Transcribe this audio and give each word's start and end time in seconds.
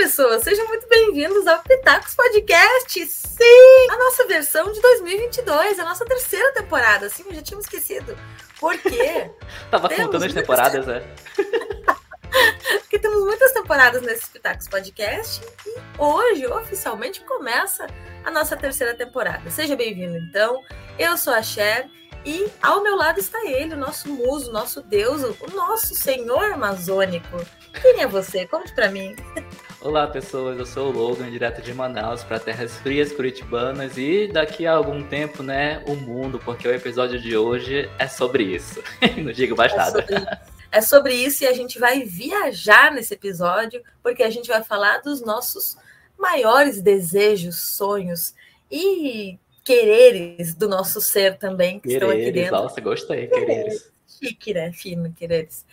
pessoas, 0.00 0.42
sejam 0.42 0.66
muito 0.66 0.88
bem-vindos 0.88 1.46
ao 1.46 1.62
Pitacos 1.62 2.14
Podcast. 2.14 3.06
Sim, 3.06 3.90
a 3.90 3.98
nossa 3.98 4.26
versão 4.26 4.72
de 4.72 4.80
2022, 4.80 5.78
a 5.78 5.84
nossa 5.84 6.06
terceira 6.06 6.50
temporada. 6.54 7.10
Sim, 7.10 7.24
já 7.30 7.42
tínhamos 7.42 7.66
esquecido. 7.66 8.16
Por 8.58 8.78
quê? 8.78 9.30
Tava 9.70 9.90
contando 9.90 10.24
as 10.24 10.32
temporadas, 10.32 10.86
né? 10.86 11.02
Porque 12.80 12.98
temos 12.98 13.22
muitas 13.26 13.52
temporadas 13.52 14.00
nesse 14.00 14.26
Pitacos 14.30 14.68
Podcast 14.68 15.42
e 15.66 15.78
hoje, 15.98 16.46
oficialmente, 16.46 17.20
começa 17.20 17.86
a 18.24 18.30
nossa 18.30 18.56
terceira 18.56 18.94
temporada. 18.94 19.50
Seja 19.50 19.76
bem-vindo, 19.76 20.16
então. 20.16 20.62
Eu 20.98 21.18
sou 21.18 21.34
a 21.34 21.42
Cher 21.42 21.90
e 22.24 22.50
ao 22.62 22.82
meu 22.82 22.96
lado 22.96 23.20
está 23.20 23.44
ele, 23.44 23.74
o 23.74 23.78
nosso 23.78 24.08
muso, 24.08 24.48
o 24.48 24.52
nosso 24.52 24.80
deus, 24.80 25.20
o 25.22 25.50
nosso 25.54 25.94
senhor 25.94 26.52
amazônico. 26.52 27.36
Quem 27.82 28.00
é 28.00 28.06
você? 28.06 28.46
Conte 28.46 28.74
para 28.74 28.88
mim. 28.88 29.14
Olá, 29.82 30.06
pessoas. 30.06 30.58
Eu 30.58 30.66
sou 30.66 30.88
o 30.88 30.92
Logan, 30.92 31.30
direto 31.30 31.62
de 31.62 31.72
Manaus 31.72 32.22
para 32.22 32.38
terras 32.38 32.76
frias 32.76 33.12
curitibanas 33.12 33.96
e 33.96 34.28
daqui 34.28 34.66
a 34.66 34.72
algum 34.72 35.02
tempo, 35.02 35.42
né, 35.42 35.82
o 35.86 35.94
mundo, 35.94 36.38
porque 36.38 36.68
o 36.68 36.74
episódio 36.74 37.18
de 37.18 37.34
hoje 37.34 37.88
é 37.98 38.06
sobre 38.06 38.44
isso. 38.44 38.82
Não 39.16 39.32
digo 39.32 39.56
mais 39.56 39.72
é 39.72 39.76
nada. 39.76 40.06
Sobre 40.06 40.40
é 40.72 40.80
sobre 40.82 41.14
isso 41.14 41.44
e 41.44 41.46
a 41.46 41.54
gente 41.54 41.78
vai 41.78 42.02
viajar 42.02 42.92
nesse 42.92 43.14
episódio, 43.14 43.82
porque 44.02 44.22
a 44.22 44.30
gente 44.30 44.48
vai 44.48 44.62
falar 44.62 44.98
dos 44.98 45.22
nossos 45.22 45.78
maiores 46.18 46.82
desejos, 46.82 47.74
sonhos 47.74 48.34
e 48.70 49.38
quereres 49.64 50.54
do 50.54 50.68
nosso 50.68 51.00
ser 51.00 51.38
também, 51.38 51.80
que 51.80 51.88
quereres, 51.88 52.02
estão 52.02 52.10
aqui 52.10 52.32
dentro. 52.32 52.56
Nossa, 52.56 52.80
gostei, 52.82 53.26
quereres. 53.28 53.90
Chique, 54.06 54.52
né? 54.52 54.72
Fino, 54.72 55.10
quereres. 55.12 55.64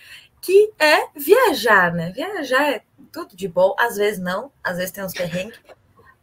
Que 0.48 0.72
é 0.80 1.10
viajar, 1.14 1.94
né? 1.94 2.10
Viajar 2.12 2.72
é 2.72 2.82
tudo 3.12 3.36
de 3.36 3.49
bom, 3.49 3.76
às 3.77 3.98
vezes 3.98 4.18
não, 4.18 4.49
às 4.63 4.77
vezes 4.77 4.94
tem 4.94 5.04
uns 5.04 5.12
perrengues, 5.12 5.60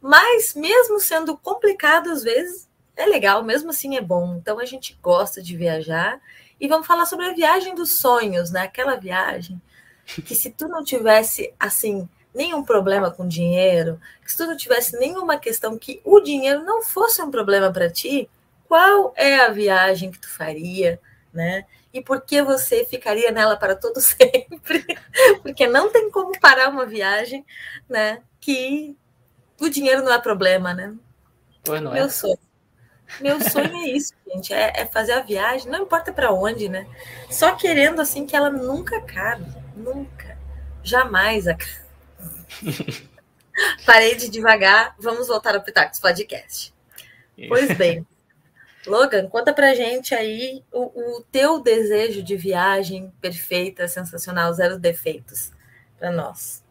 mas 0.01 0.55
mesmo 0.55 0.99
sendo 0.99 1.37
complicado, 1.37 2.09
às 2.09 2.23
vezes 2.23 2.67
é 2.95 3.05
legal, 3.05 3.43
mesmo 3.43 3.69
assim 3.69 3.97
é 3.97 4.01
bom. 4.01 4.35
Então 4.35 4.57
a 4.57 4.65
gente 4.65 4.97
gosta 4.99 5.43
de 5.43 5.55
viajar 5.55 6.19
e 6.59 6.67
vamos 6.67 6.87
falar 6.87 7.05
sobre 7.05 7.27
a 7.27 7.33
viagem 7.33 7.75
dos 7.75 7.99
sonhos, 7.99 8.49
né? 8.49 8.61
Aquela 8.63 8.95
viagem 8.95 9.61
que 10.07 10.33
se 10.33 10.49
tu 10.49 10.67
não 10.67 10.83
tivesse 10.83 11.53
assim 11.59 12.09
nenhum 12.33 12.63
problema 12.63 13.11
com 13.11 13.27
dinheiro, 13.27 14.01
que 14.23 14.31
se 14.31 14.37
tu 14.37 14.47
não 14.47 14.57
tivesse 14.57 14.97
nenhuma 14.97 15.37
questão 15.37 15.77
que 15.77 16.01
o 16.03 16.19
dinheiro 16.19 16.63
não 16.63 16.81
fosse 16.81 17.21
um 17.21 17.29
problema 17.29 17.71
para 17.71 17.91
ti, 17.91 18.27
qual 18.67 19.13
é 19.15 19.35
a 19.41 19.51
viagem 19.51 20.09
que 20.09 20.17
tu 20.19 20.29
faria, 20.29 20.99
né? 21.31 21.63
E 21.95 22.01
por 22.01 22.19
que 22.19 22.41
você 22.43 22.83
ficaria 22.83 23.31
nela 23.31 23.55
para 23.55 23.73
todo 23.73 24.01
sempre? 24.03 24.85
Porque 25.41 25.65
não 25.65 25.89
tem 25.89 26.11
como 26.11 26.37
parar 26.41 26.67
uma 26.67 26.85
viagem, 26.85 27.45
né? 27.87 28.21
Que 28.41 28.97
o 29.61 29.69
dinheiro 29.69 30.03
não 30.03 30.11
é 30.11 30.19
problema, 30.19 30.73
né? 30.73 30.93
Pois 31.63 31.81
não 31.81 31.93
Meu 31.93 32.03
é. 32.03 32.09
sonho. 32.09 32.37
Meu 33.21 33.39
sonho 33.39 33.73
é 33.77 33.89
isso, 33.91 34.13
gente, 34.27 34.51
é, 34.51 34.73
é 34.75 34.85
fazer 34.85 35.13
a 35.13 35.21
viagem, 35.21 35.71
não 35.71 35.83
importa 35.83 36.11
para 36.11 36.33
onde, 36.33 36.67
né? 36.67 36.85
Só 37.29 37.55
querendo 37.55 38.01
assim 38.01 38.25
que 38.25 38.35
ela 38.35 38.49
nunca 38.49 38.97
acabe, 38.97 39.45
nunca, 39.75 40.37
jamais 40.83 41.47
acabe. 41.47 41.85
Parei 43.85 44.15
de 44.15 44.27
devagar, 44.27 44.95
vamos 44.99 45.27
voltar 45.27 45.55
ao 45.55 45.61
Pitacos 45.61 45.99
Podcast. 45.99 46.73
Pois 47.47 47.77
bem, 47.77 48.05
Logan, 48.87 49.27
conta 49.27 49.53
pra 49.53 49.73
gente 49.73 50.13
aí 50.13 50.63
o, 50.71 51.17
o 51.17 51.21
teu 51.31 51.61
desejo 51.61 52.21
de 52.23 52.35
viagem 52.35 53.11
perfeita, 53.21 53.87
sensacional, 53.87 54.53
zero 54.53 54.79
defeitos 54.79 55.51
para 55.97 56.11
nós. 56.11 56.63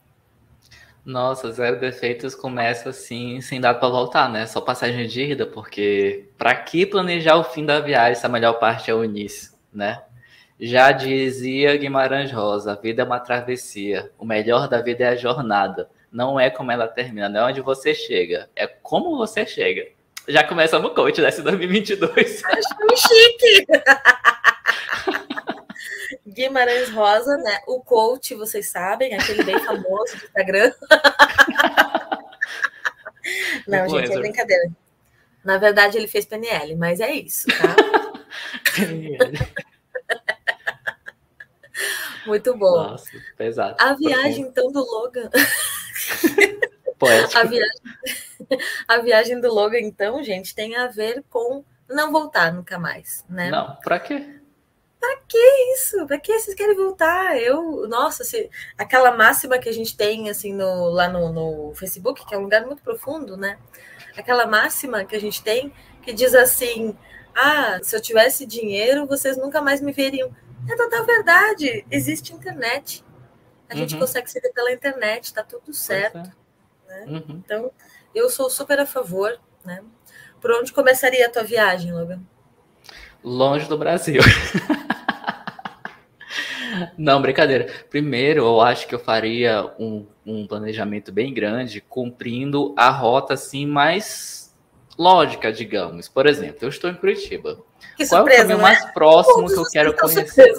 Nossa, 1.05 1.53
zero 1.53 1.79
defeitos 1.79 2.35
começa 2.35 2.89
assim, 2.89 3.41
sem 3.41 3.61
dar 3.61 3.75
para 3.75 3.89
voltar, 3.89 4.29
né? 4.31 4.47
Só 4.47 4.61
passagem 4.61 5.07
de 5.07 5.33
ida, 5.33 5.47
porque 5.47 6.31
para 6.39 6.55
que 6.55 6.87
planejar 6.87 7.37
o 7.37 7.45
fim 7.45 7.67
da 7.67 7.79
viagem 7.81 8.15
se 8.15 8.25
a 8.25 8.29
melhor 8.29 8.55
parte 8.55 8.91
é 8.91 8.95
o 8.95 9.05
início, 9.05 9.53
né? 9.73 10.03
Já 10.59 10.93
dizia 10.93 11.77
Guimarães 11.77 12.33
Rosa, 12.33 12.73
a 12.73 12.77
vida 12.77 13.03
é 13.03 13.05
uma 13.05 13.21
travessia. 13.21 14.11
O 14.19 14.25
melhor 14.25 14.69
da 14.69 14.81
vida 14.81 15.05
é 15.05 15.09
a 15.09 15.17
jornada. 15.17 15.91
Não 16.11 16.39
é 16.39 16.49
como 16.49 16.71
ela 16.71 16.87
termina, 16.89 17.29
não 17.29 17.41
é 17.41 17.51
onde 17.51 17.61
você 17.61 17.93
chega, 17.93 18.49
é 18.55 18.67
como 18.67 19.17
você 19.17 19.45
chega. 19.45 19.89
Já 20.27 20.43
começamos 20.45 20.91
o 20.91 20.95
coach 20.95 21.21
desse 21.21 21.43
2022. 21.43 22.43
Acho 22.45 22.97
chique! 22.97 23.67
Guimarães 26.27 26.89
Rosa, 26.91 27.37
né? 27.37 27.61
O 27.67 27.81
coach, 27.81 28.35
vocês 28.35 28.71
sabem, 28.71 29.15
aquele 29.15 29.45
bem 29.45 29.59
famoso 29.61 30.17
do 30.17 30.25
Instagram. 30.25 30.73
Não, 33.69 33.87
gente, 33.89 34.13
é 34.13 34.19
brincadeira. 34.19 34.71
Na 35.45 35.59
verdade, 35.59 35.99
ele 35.99 36.09
fez 36.09 36.25
PNL, 36.25 36.75
mas 36.77 37.01
é 37.01 37.13
isso, 37.13 37.47
tá? 37.49 37.77
Muito 42.27 42.57
bom. 42.57 42.77
Nossa, 42.77 43.11
pesado. 43.37 43.77
A 43.79 43.93
viagem, 43.95 44.45
então, 44.45 44.73
do 44.73 44.81
Logan. 44.81 45.29
Poético. 47.05 47.39
A 47.39 47.45
viagem... 47.45 47.81
a 48.89 48.99
viagem 48.99 49.41
do 49.41 49.53
Logan, 49.53 49.81
então, 49.81 50.23
gente, 50.23 50.55
tem 50.55 50.77
a 50.77 50.87
ver 50.87 51.25
com 51.31 51.65
não 51.89 52.11
voltar 52.11 52.53
nunca 52.53 52.79
mais, 52.79 53.25
né? 53.29 53.51
Não, 53.51 53.77
pra 53.77 54.01
quê? 54.01 54.41
Pra 54.99 55.17
que 55.29 55.39
isso? 55.75 56.07
Pra 56.07 56.19
que 56.19 56.39
vocês 56.39 56.57
querem 56.57 56.75
voltar? 56.75 57.37
Eu, 57.39 57.87
nossa, 57.89 58.25
se, 58.25 58.51
aquela 58.79 59.15
máxima 59.15 59.59
que 59.59 59.69
a 59.69 59.73
gente 59.73 59.95
tem 59.97 60.31
assim 60.31 60.55
no, 60.55 60.89
lá 60.89 61.09
no, 61.09 61.31
no 61.31 61.75
Facebook, 61.75 62.25
que 62.27 62.35
é 62.35 62.39
um 62.39 62.43
lugar 62.43 62.65
muito 62.65 62.83
profundo, 62.83 63.37
né? 63.37 63.59
Aquela 64.17 64.47
máxima 64.47 65.05
que 65.05 65.15
a 65.15 65.21
gente 65.21 65.43
tem 65.43 65.73
que 66.01 66.13
diz 66.13 66.35
assim: 66.35 66.97
ah, 67.35 67.79
se 67.83 67.95
eu 67.95 68.01
tivesse 68.01 68.47
dinheiro, 68.47 69.07
vocês 69.07 69.37
nunca 69.37 69.61
mais 69.61 69.81
me 69.81 69.93
veriam. 69.93 70.35
É 70.71 70.77
total 70.77 71.05
verdade. 71.05 71.85
Existe 71.91 72.33
internet. 72.33 73.05
A 73.69 73.75
gente 73.75 73.95
uhum. 73.95 74.01
consegue 74.01 74.31
se 74.31 74.41
ver 74.41 74.53
pela 74.53 74.73
internet, 74.73 75.35
tá 75.35 75.43
tudo 75.43 75.73
certo. 75.73 76.31
Né? 76.87 77.05
Uhum. 77.09 77.43
Então, 77.45 77.71
eu 78.15 78.31
sou 78.31 78.49
super 78.49 78.79
a 78.81 78.87
favor, 78.87 79.39
né? 79.65 79.83
Por 80.41 80.51
onde 80.53 80.73
começaria 80.73 81.27
a 81.27 81.31
tua 81.31 81.43
viagem, 81.43 81.93
Logan? 81.93 82.21
Longe 83.23 83.67
do 83.67 83.79
Brasil. 83.79 84.21
Não, 86.99 87.23
brincadeira. 87.23 87.67
Primeiro, 87.89 88.45
eu 88.45 88.61
acho 88.61 88.87
que 88.87 88.95
eu 88.95 88.99
faria 88.99 89.73
um, 89.79 90.07
um, 90.27 90.47
planejamento 90.47 91.13
bem 91.13 91.33
grande, 91.33 91.81
cumprindo 91.81 92.75
a 92.77 92.91
rota 92.91 93.35
assim 93.35 93.67
mais 93.67 94.55
lógica, 94.99 95.53
digamos. 95.53 96.09
Por 96.09 96.27
exemplo, 96.27 96.59
eu 96.63 96.69
estou 96.69 96.91
em 96.91 96.95
Curitiba. 96.95 97.59
Que 97.97 98.07
Qual 98.07 98.21
surpresa, 98.21 98.43
é 98.43 98.45
o 98.45 98.49
caminho 98.49 98.59
né? 98.59 98.63
mais 98.63 98.85
próximo 98.93 99.47
que 99.47 99.55
eu 99.59 99.65
quero 99.71 99.97
conhecer? 99.97 100.53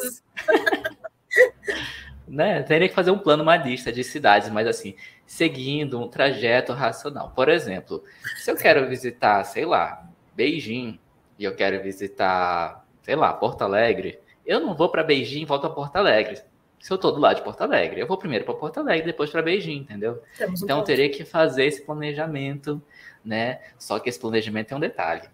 Né? 2.27 2.63
Teria 2.63 2.89
que 2.89 2.95
fazer 2.95 3.11
um 3.11 3.17
plano, 3.17 3.43
uma 3.43 3.55
lista 3.55 3.91
de 3.91 4.03
cidades, 4.03 4.49
mas 4.49 4.67
assim, 4.67 4.95
seguindo 5.25 5.99
um 5.99 6.07
trajeto 6.07 6.73
racional. 6.73 7.31
Por 7.35 7.49
exemplo, 7.49 8.03
se 8.37 8.49
eu 8.49 8.55
quero 8.55 8.87
visitar, 8.87 9.43
sei 9.43 9.65
lá, 9.65 10.07
Beijing, 10.35 10.99
e 11.37 11.43
eu 11.43 11.55
quero 11.55 11.81
visitar, 11.83 12.85
sei 13.01 13.15
lá, 13.15 13.33
Porto 13.33 13.61
Alegre, 13.61 14.19
eu 14.45 14.59
não 14.59 14.73
vou 14.73 14.89
para 14.89 15.03
Beijing 15.03 15.41
e 15.41 15.45
volto 15.45 15.67
a 15.67 15.69
Porto 15.69 15.95
Alegre. 15.95 16.41
Se 16.79 16.91
eu 16.91 16.97
tô 16.97 17.11
do 17.11 17.19
lado 17.19 17.37
de 17.37 17.41
Porto 17.41 17.61
Alegre, 17.61 17.99
eu 17.99 18.07
vou 18.07 18.17
primeiro 18.17 18.45
para 18.45 18.53
Porto 18.53 18.79
Alegre, 18.79 19.07
depois 19.07 19.29
para 19.29 19.41
Beijing, 19.41 19.77
entendeu? 19.77 20.21
Um 20.41 20.53
então 20.63 20.77
eu 20.79 20.83
teria 20.83 21.09
que 21.09 21.25
fazer 21.25 21.65
esse 21.65 21.81
planejamento, 21.83 22.81
né? 23.23 23.59
Só 23.77 23.97
que 23.97 24.07
esse 24.07 24.19
planejamento 24.19 24.67
tem 24.67 24.77
um 24.77 24.79
detalhe. 24.79 25.27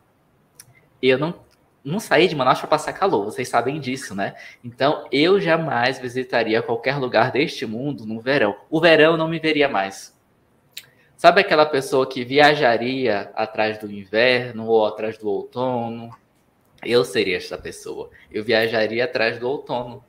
Eu 1.01 1.18
não 1.18 1.34
não 1.84 2.00
saí 2.00 2.28
de 2.28 2.36
Manaus 2.36 2.59
para 2.59 2.68
passar 2.68 2.94
calor, 2.94 3.25
vocês 3.25 3.50
sabem 3.50 3.80
disso, 3.80 4.14
né? 4.14 4.36
Então 4.64 5.08
eu 5.12 5.40
jamais 5.40 6.00
visitaria 6.00 6.62
qualquer 6.62 6.98
lugar 6.98 7.31
deste 7.31 7.66
mundo 7.66 8.06
no 8.06 8.19
verão. 8.19 8.56
O 8.69 8.80
verão 8.80 9.18
não 9.18 9.28
me 9.28 9.39
veria 9.39 9.68
mais. 9.68 10.16
Sabe 11.18 11.42
aquela 11.42 11.66
pessoa 11.66 12.07
que 12.07 12.24
viajaria 12.24 13.31
atrás 13.36 13.78
do 13.78 13.92
inverno 13.92 14.66
ou 14.68 14.86
atrás 14.86 15.18
do 15.18 15.28
outono? 15.30 16.10
Eu 16.83 17.04
seria 17.04 17.38
essa 17.38 17.57
pessoa. 17.57 18.10
Eu 18.31 18.44
viajaria 18.44 19.06
atrás 19.06 19.38
do 19.39 19.48
outono, 19.48 20.04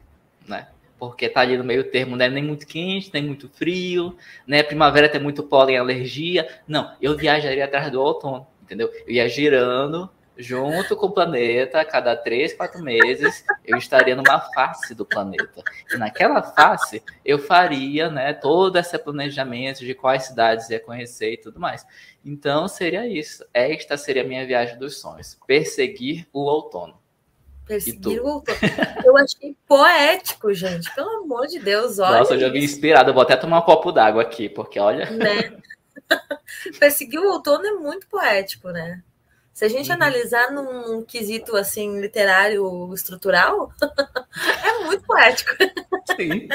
né? 0.47 0.69
Porque 0.99 1.29
tá 1.29 1.41
ali 1.41 1.59
no 1.59 1.65
meio 1.65 1.85
termo, 1.91 2.17
não 2.17 2.25
é 2.25 2.29
nem 2.31 2.43
muito 2.43 2.67
quente, 2.67 3.11
nem 3.13 3.23
muito 3.23 3.49
frio, 3.49 4.17
né? 4.47 4.63
Primavera 4.63 5.09
tem 5.09 5.21
muito 5.21 5.43
pólen, 5.43 5.77
alergia. 5.77 6.49
Não, 6.67 6.95
eu 7.01 7.17
viajaria 7.17 7.65
atrás 7.65 7.91
do 7.91 8.01
outono, 8.01 8.47
entendeu? 8.63 8.91
Eu 9.07 9.13
ia 9.13 9.29
girando 9.29 10.09
junto 10.37 10.97
com 10.97 11.07
o 11.07 11.13
planeta, 11.13 11.81
a 11.81 11.85
cada 11.85 12.17
três, 12.17 12.55
quatro 12.55 12.83
meses, 12.83 13.45
eu 13.65 13.77
estaria 13.77 14.17
numa 14.17 14.41
face 14.41 14.95
do 14.95 15.05
planeta. 15.05 15.63
E 15.93 15.97
naquela 15.97 16.43
face, 16.43 17.03
eu 17.25 17.39
faria 17.39 18.11
né, 18.11 18.33
todo 18.33 18.79
esse 18.79 18.99
planejamento 18.99 19.81
de 19.81 19.95
quais 19.95 20.25
cidades 20.25 20.71
ia 20.71 20.81
conhecer 20.81 21.35
e 21.35 21.37
tudo 21.37 21.61
mais. 21.61 21.87
Então, 22.25 22.67
seria 22.69 23.07
isso. 23.07 23.45
Esta 23.53 23.97
seria 23.97 24.23
a 24.23 24.27
minha 24.27 24.47
viagem 24.47 24.79
dos 24.79 25.01
sonhos. 25.01 25.39
Perseguir 25.47 26.27
o 26.33 26.41
outono. 26.41 27.01
Perseguir 27.67 28.21
o 28.23 28.27
outono. 28.27 28.59
Eu 29.05 29.17
achei 29.17 29.57
poético, 29.67 30.53
gente. 30.55 30.93
Pelo 30.95 31.25
amor 31.25 31.47
de 31.47 31.59
Deus, 31.59 31.99
olha. 31.99 32.19
Nossa, 32.19 32.35
eu 32.35 32.41
já 32.41 32.49
vi 32.49 32.65
inspirado. 32.65 33.13
vou 33.13 33.23
até 33.23 33.37
tomar 33.37 33.61
um 33.61 33.63
copo 33.63 33.93
d'água 33.93 34.23
aqui, 34.23 34.49
porque 34.49 34.79
olha. 34.79 35.11
Né? 35.11 35.57
Perseguir 36.79 37.21
o 37.21 37.33
outono 37.33 37.67
é 37.67 37.73
muito 37.73 38.07
poético, 38.09 38.69
né? 38.71 39.03
Se 39.53 39.65
a 39.67 39.69
gente 39.69 39.89
uhum. 39.89 39.97
analisar 39.97 40.51
num 40.51 41.05
quesito 41.05 41.57
assim 41.57 42.01
literário 42.01 42.93
estrutural, 42.95 43.71
é 44.65 44.85
muito 44.85 45.05
poético. 45.05 45.51
Sim. 46.17 46.49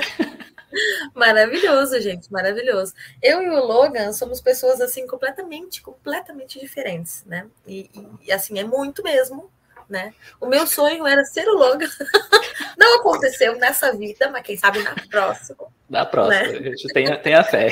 maravilhoso, 1.13 1.99
gente, 2.01 2.31
maravilhoso. 2.31 2.93
Eu 3.21 3.41
e 3.41 3.49
o 3.49 3.63
Logan 3.63 4.11
somos 4.13 4.41
pessoas 4.41 4.81
assim 4.81 5.05
completamente, 5.05 5.81
completamente 5.81 6.59
diferentes, 6.59 7.23
né? 7.25 7.47
E, 7.67 7.89
e 8.25 8.31
assim 8.31 8.59
é 8.59 8.63
muito 8.63 9.03
mesmo, 9.03 9.49
né? 9.87 10.13
O 10.41 10.47
meu 10.47 10.65
sonho 10.65 11.05
era 11.05 11.23
ser 11.23 11.47
o 11.47 11.55
Logan. 11.55 11.89
Não 12.77 12.99
aconteceu 12.99 13.55
nessa 13.57 13.95
vida, 13.95 14.29
mas 14.29 14.43
quem 14.43 14.57
sabe 14.57 14.81
na 14.81 14.95
próxima. 15.09 15.67
Na 15.89 16.05
próxima, 16.05 16.47
né? 16.47 16.57
a 16.57 16.63
gente 16.63 16.87
tem, 16.93 17.21
tem 17.21 17.35
a 17.35 17.43
fé. 17.43 17.71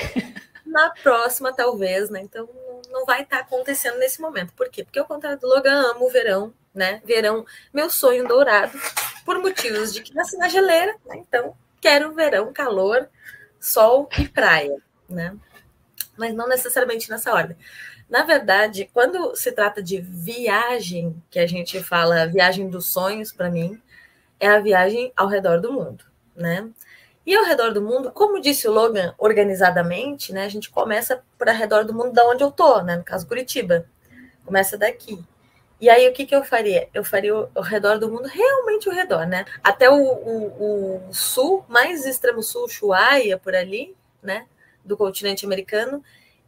Na 0.66 0.90
próxima, 0.92 1.54
talvez, 1.54 2.10
né? 2.10 2.22
Então 2.22 2.48
não 2.96 3.06
vai 3.06 3.24
estar 3.24 3.38
tá 3.38 3.44
acontecendo 3.44 4.00
nesse 4.00 4.22
momento. 4.22 4.54
Por 4.54 4.70
quê? 4.70 4.84
Porque 4.84 4.98
ao 4.98 5.06
contrário 5.06 5.38
do 5.38 5.48
Logan, 5.48 5.92
amo 5.92 6.06
o 6.06 6.10
verão, 6.10 6.54
né? 6.74 7.02
Verão, 7.04 7.46
meu 7.74 7.90
sonho 7.90 8.26
dourado, 8.26 8.80
por 9.26 9.38
motivos 9.40 9.94
de 9.94 10.02
que 10.02 10.16
nasci 10.16 10.38
na 10.38 10.48
geleira, 10.48 10.96
né? 11.06 11.18
Então, 11.18 11.56
quero 11.82 12.14
verão, 12.14 12.54
calor, 12.54 13.10
sol 13.60 14.08
e 14.18 14.28
praia, 14.30 14.78
né? 15.10 15.36
Mas 16.16 16.34
não 16.34 16.48
necessariamente 16.48 17.10
nessa 17.10 17.34
ordem. 17.34 17.58
Na 18.10 18.24
verdade, 18.24 18.90
quando 18.94 19.36
se 19.36 19.52
trata 19.52 19.84
de 19.84 20.00
viagem, 20.00 21.22
que 21.30 21.40
a 21.40 21.48
gente 21.48 21.84
fala 21.84 22.28
viagem 22.28 22.70
dos 22.70 22.94
sonhos 22.94 23.34
para 23.34 23.50
mim, 23.50 23.82
é 24.40 24.48
a 24.48 24.60
viagem 24.60 25.12
ao 25.18 25.28
redor 25.28 25.60
do 25.60 25.74
mundo, 25.74 26.06
né? 26.34 26.70
E 27.26 27.36
ao 27.36 27.44
redor 27.44 27.74
do 27.74 27.82
mundo, 27.82 28.12
como 28.12 28.40
disse 28.40 28.68
o 28.68 28.72
Logan, 28.72 29.16
organizadamente, 29.18 30.32
né? 30.32 30.46
A 30.46 30.50
gente 30.50 30.70
começa 30.70 31.24
por 31.38 31.50
ao 31.50 31.56
redor 31.56 31.84
do 31.84 31.94
mundo 31.94 32.14
da 32.14 32.26
onde 32.28 32.44
eu 32.44 32.52
tô, 32.52 32.82
né? 32.82 32.96
No 32.96 33.04
caso, 33.04 33.28
Curitiba. 33.28 33.86
Começa 34.46 34.78
daqui. 34.78 35.24
E 35.82 35.90
aí, 35.90 36.08
o 36.08 36.14
que, 36.14 36.26
que 36.26 36.36
eu 36.36 36.44
faria? 36.44 36.88
Eu 36.94 37.04
faria 37.04 37.36
o, 37.36 37.50
ao 37.56 37.64
redor 37.64 37.98
do 37.98 38.10
mundo, 38.10 38.28
realmente 38.28 38.88
ao 38.88 38.96
redor, 38.96 39.26
né? 39.26 39.44
Até 39.64 39.90
o, 39.90 39.96
o, 39.96 41.08
o 41.10 41.14
sul, 41.14 41.66
mais 41.68 42.06
extremo 42.06 42.44
sul, 42.44 42.66
Ushuaia, 42.66 43.38
por 43.38 43.56
ali, 43.56 43.96
né? 44.22 44.46
Do 44.84 44.96
continente 44.96 45.46
americano 45.46 46.04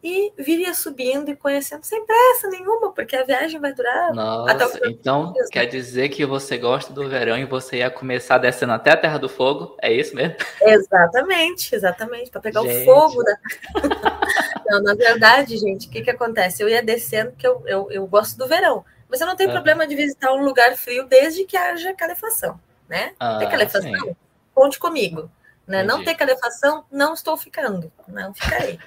e 0.07 0.31
viria 0.37 0.73
subindo 0.73 1.29
e 1.29 1.35
conhecendo 1.35 1.83
sem 1.83 2.05
pressa 2.05 2.47
nenhuma, 2.47 2.93
porque 2.93 3.13
a 3.13 3.25
viagem 3.25 3.59
vai 3.59 3.73
durar. 3.73 4.13
Nossa, 4.13 4.53
até 4.53 4.65
o 4.65 4.89
então 4.89 5.33
dias, 5.33 5.49
quer 5.49 5.65
dizer 5.65 6.07
que 6.07 6.25
você 6.25 6.57
gosta 6.57 6.93
do 6.93 7.09
verão 7.09 7.37
e 7.37 7.43
você 7.43 7.79
ia 7.79 7.91
começar 7.91 8.37
descendo 8.37 8.71
até 8.71 8.91
a 8.91 8.97
Terra 8.97 9.17
do 9.17 9.27
Fogo? 9.27 9.75
É 9.81 9.91
isso 9.91 10.15
mesmo? 10.15 10.37
Exatamente, 10.61 11.75
exatamente, 11.75 12.31
para 12.31 12.39
pegar 12.39 12.61
gente. 12.61 12.83
o 12.83 12.85
fogo 12.85 13.21
da. 13.21 13.37
não, 14.65 14.81
na 14.81 14.95
verdade, 14.95 15.57
gente, 15.57 15.87
o 15.87 15.89
que, 15.89 16.01
que 16.01 16.09
acontece? 16.09 16.63
Eu 16.63 16.69
ia 16.69 16.81
descendo, 16.81 17.31
porque 17.31 17.45
eu, 17.45 17.61
eu, 17.65 17.91
eu 17.91 18.07
gosto 18.07 18.37
do 18.37 18.47
verão, 18.47 18.85
mas 19.09 19.19
eu 19.19 19.27
não 19.27 19.35
tenho 19.35 19.49
ah. 19.49 19.53
problema 19.53 19.85
de 19.85 19.93
visitar 19.93 20.31
um 20.31 20.41
lugar 20.41 20.77
frio 20.77 21.05
desde 21.05 21.43
que 21.43 21.57
haja 21.57 21.93
calefação, 21.93 22.57
né? 22.87 23.11
Ah, 23.19 23.39
Tem 23.39 23.49
calefação? 23.49 23.91
Sim. 23.91 24.15
Conte 24.55 24.79
comigo. 24.79 25.29
Né? 25.67 25.83
Não 25.83 26.01
ter 26.01 26.15
calefação, 26.15 26.85
não 26.89 27.13
estou 27.13 27.35
ficando, 27.35 27.91
não 28.07 28.33
ficarei 28.33 28.79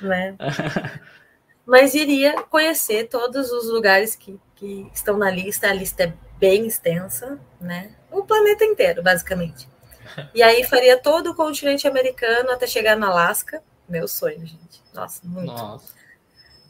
né? 0.00 0.36
Mas 1.66 1.94
iria 1.94 2.42
conhecer 2.42 3.08
todos 3.08 3.50
os 3.50 3.70
lugares 3.70 4.14
que, 4.14 4.38
que 4.54 4.90
estão 4.92 5.16
na 5.16 5.30
lista. 5.30 5.68
A 5.68 5.72
lista 5.72 6.04
é 6.04 6.12
bem 6.38 6.66
extensa, 6.66 7.38
né? 7.60 7.94
O 8.10 8.22
planeta 8.22 8.64
inteiro, 8.64 9.02
basicamente. 9.02 9.68
E 10.34 10.42
aí 10.42 10.62
faria 10.64 10.98
todo 10.98 11.30
o 11.30 11.34
continente 11.34 11.88
americano 11.88 12.50
até 12.50 12.66
chegar 12.66 12.96
no 12.96 13.06
Alasca. 13.06 13.62
Meu 13.88 14.06
sonho, 14.06 14.46
gente. 14.46 14.82
Nossa, 14.92 15.20
muito. 15.24 15.52
Nossa. 15.52 15.94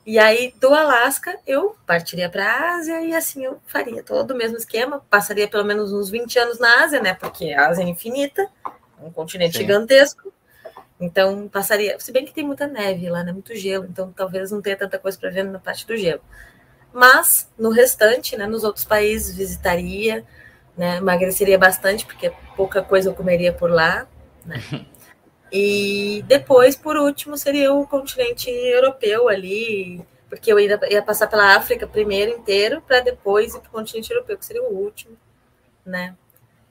E 0.06 0.18
aí, 0.18 0.52
do 0.60 0.74
Alasca, 0.74 1.38
eu 1.46 1.76
partiria 1.86 2.28
para 2.28 2.44
a 2.44 2.74
Ásia 2.76 3.00
e 3.00 3.14
assim 3.14 3.44
eu 3.44 3.58
faria 3.66 4.02
todo 4.02 4.32
o 4.32 4.36
mesmo 4.36 4.58
esquema. 4.58 5.02
Passaria 5.08 5.48
pelo 5.48 5.64
menos 5.64 5.92
uns 5.92 6.10
20 6.10 6.38
anos 6.38 6.58
na 6.58 6.84
Ásia, 6.84 7.00
né? 7.00 7.14
Porque 7.14 7.52
a 7.52 7.68
Ásia 7.68 7.82
é 7.82 7.88
infinita, 7.88 8.46
um 9.00 9.10
continente 9.10 9.54
Sim. 9.54 9.60
gigantesco. 9.60 10.33
Então, 11.00 11.48
passaria. 11.48 11.98
Se 11.98 12.12
bem 12.12 12.24
que 12.24 12.32
tem 12.32 12.44
muita 12.44 12.66
neve 12.66 13.10
lá, 13.10 13.22
né? 13.24 13.32
Muito 13.32 13.54
gelo, 13.54 13.84
então 13.84 14.12
talvez 14.12 14.50
não 14.50 14.62
tenha 14.62 14.76
tanta 14.76 14.98
coisa 14.98 15.18
para 15.18 15.30
ver 15.30 15.44
na 15.44 15.58
parte 15.58 15.86
do 15.86 15.96
gelo. 15.96 16.22
Mas 16.92 17.50
no 17.58 17.70
restante, 17.70 18.36
né, 18.36 18.46
nos 18.46 18.62
outros 18.62 18.84
países, 18.84 19.36
visitaria, 19.36 20.24
né, 20.76 20.98
emagreceria 20.98 21.58
bastante, 21.58 22.06
porque 22.06 22.32
pouca 22.56 22.82
coisa 22.82 23.10
eu 23.10 23.14
comeria 23.14 23.52
por 23.52 23.70
lá. 23.70 24.06
Né? 24.46 24.60
E 25.56 26.24
depois, 26.26 26.74
por 26.74 26.96
último, 26.96 27.36
seria 27.38 27.72
o 27.72 27.86
continente 27.86 28.50
europeu 28.50 29.28
ali, 29.28 30.04
porque 30.28 30.52
eu 30.52 30.58
ia, 30.58 30.80
ia 30.90 31.00
passar 31.00 31.28
pela 31.28 31.54
África 31.54 31.86
primeiro 31.86 32.32
inteiro, 32.32 32.82
para 32.82 32.98
depois 32.98 33.54
ir 33.54 33.60
para 33.60 33.68
o 33.68 33.70
continente 33.70 34.12
europeu, 34.12 34.36
que 34.36 34.44
seria 34.44 34.64
o 34.64 34.74
último, 34.74 35.16
né? 35.86 36.16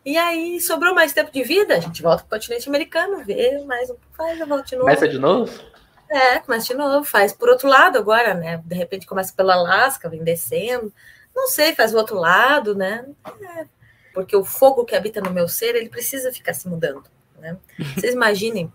E 0.05 0.17
aí 0.17 0.59
sobrou 0.59 0.93
mais 0.93 1.13
tempo 1.13 1.31
de 1.31 1.43
vida, 1.43 1.75
a 1.75 1.79
gente 1.79 2.01
volta 2.01 2.23
para 2.23 2.35
o 2.35 2.39
continente 2.39 2.67
americano, 2.67 3.23
vê 3.23 3.63
mais 3.65 3.89
um 3.89 3.95
faz 4.11 4.41
a 4.41 4.45
volta 4.45 4.65
de 4.65 4.75
novo. 4.75 4.85
Começa 4.85 5.07
de 5.07 5.17
novo? 5.17 5.63
É, 6.09 6.39
começa 6.39 6.67
de 6.67 6.73
novo, 6.73 7.05
faz 7.05 7.31
por 7.31 7.49
outro 7.49 7.69
lado 7.69 7.97
agora, 7.97 8.33
né? 8.33 8.61
De 8.65 8.75
repente 8.75 9.07
começa 9.07 9.33
pelo 9.33 9.51
Alasca, 9.51 10.09
vem 10.09 10.23
descendo. 10.23 10.93
Não 11.33 11.47
sei, 11.47 11.73
faz 11.73 11.93
o 11.93 11.97
outro 11.97 12.17
lado, 12.17 12.75
né? 12.75 13.05
É, 13.41 13.65
porque 14.13 14.35
o 14.35 14.43
fogo 14.43 14.83
que 14.83 14.95
habita 14.95 15.21
no 15.21 15.31
meu 15.31 15.47
ser, 15.47 15.75
ele 15.75 15.89
precisa 15.89 16.31
ficar 16.31 16.53
se 16.53 16.67
mudando, 16.67 17.05
né? 17.39 17.57
Vocês 17.95 18.13
imaginem 18.13 18.71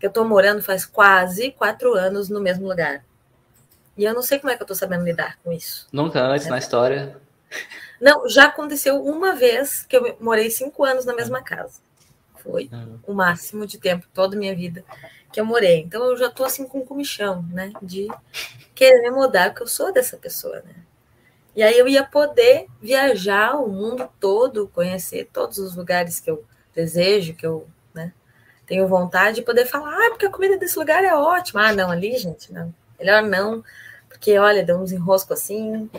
que 0.00 0.06
eu 0.06 0.08
estou 0.08 0.24
morando 0.24 0.62
faz 0.62 0.84
quase 0.84 1.52
quatro 1.52 1.94
anos 1.94 2.28
no 2.28 2.40
mesmo 2.40 2.68
lugar. 2.68 3.04
E 3.96 4.04
eu 4.04 4.12
não 4.12 4.20
sei 4.20 4.38
como 4.38 4.50
é 4.50 4.56
que 4.56 4.62
eu 4.62 4.64
estou 4.64 4.76
sabendo 4.76 5.04
lidar 5.04 5.38
com 5.42 5.52
isso. 5.52 5.88
Nunca 5.92 6.20
antes 6.20 6.46
é. 6.46 6.50
na 6.50 6.58
história. 6.58 7.16
Não, 8.00 8.28
já 8.28 8.46
aconteceu 8.46 9.02
uma 9.02 9.34
vez 9.34 9.82
que 9.82 9.96
eu 9.96 10.16
morei 10.20 10.50
cinco 10.50 10.84
anos 10.84 11.04
na 11.04 11.14
mesma 11.14 11.42
casa. 11.42 11.80
Foi 12.36 12.68
uhum. 12.72 12.98
o 13.06 13.14
máximo 13.14 13.66
de 13.66 13.78
tempo, 13.78 14.06
toda 14.12 14.36
a 14.36 14.38
minha 14.38 14.54
vida, 14.54 14.84
que 15.32 15.40
eu 15.40 15.44
morei. 15.44 15.80
Então 15.80 16.04
eu 16.04 16.16
já 16.16 16.30
tô 16.30 16.44
assim 16.44 16.66
com 16.66 16.84
comichão, 16.84 17.42
né? 17.50 17.72
De 17.82 18.08
querer 18.74 19.10
mudar, 19.10 19.50
porque 19.50 19.62
eu 19.62 19.66
sou 19.66 19.92
dessa 19.92 20.16
pessoa, 20.16 20.56
né? 20.56 20.74
E 21.56 21.62
aí 21.62 21.78
eu 21.78 21.88
ia 21.88 22.04
poder 22.04 22.66
viajar 22.82 23.56
o 23.56 23.66
mundo 23.66 24.08
todo, 24.20 24.68
conhecer 24.68 25.30
todos 25.32 25.58
os 25.58 25.74
lugares 25.74 26.20
que 26.20 26.30
eu 26.30 26.44
desejo, 26.74 27.34
que 27.34 27.46
eu 27.46 27.66
né, 27.94 28.12
tenho 28.66 28.86
vontade 28.86 29.36
de 29.36 29.42
poder 29.42 29.64
falar, 29.64 29.90
ah, 29.90 30.10
porque 30.10 30.26
a 30.26 30.30
comida 30.30 30.58
desse 30.58 30.78
lugar 30.78 31.02
é 31.02 31.14
ótima. 31.14 31.68
Ah, 31.68 31.72
não, 31.72 31.90
ali, 31.90 32.18
gente, 32.18 32.52
não. 32.52 32.74
Melhor 32.98 33.22
não, 33.22 33.64
porque 34.06 34.36
olha, 34.36 34.62
deu 34.62 34.76
uns 34.76 34.92
enroscos 34.92 35.38
assim, 35.38 35.90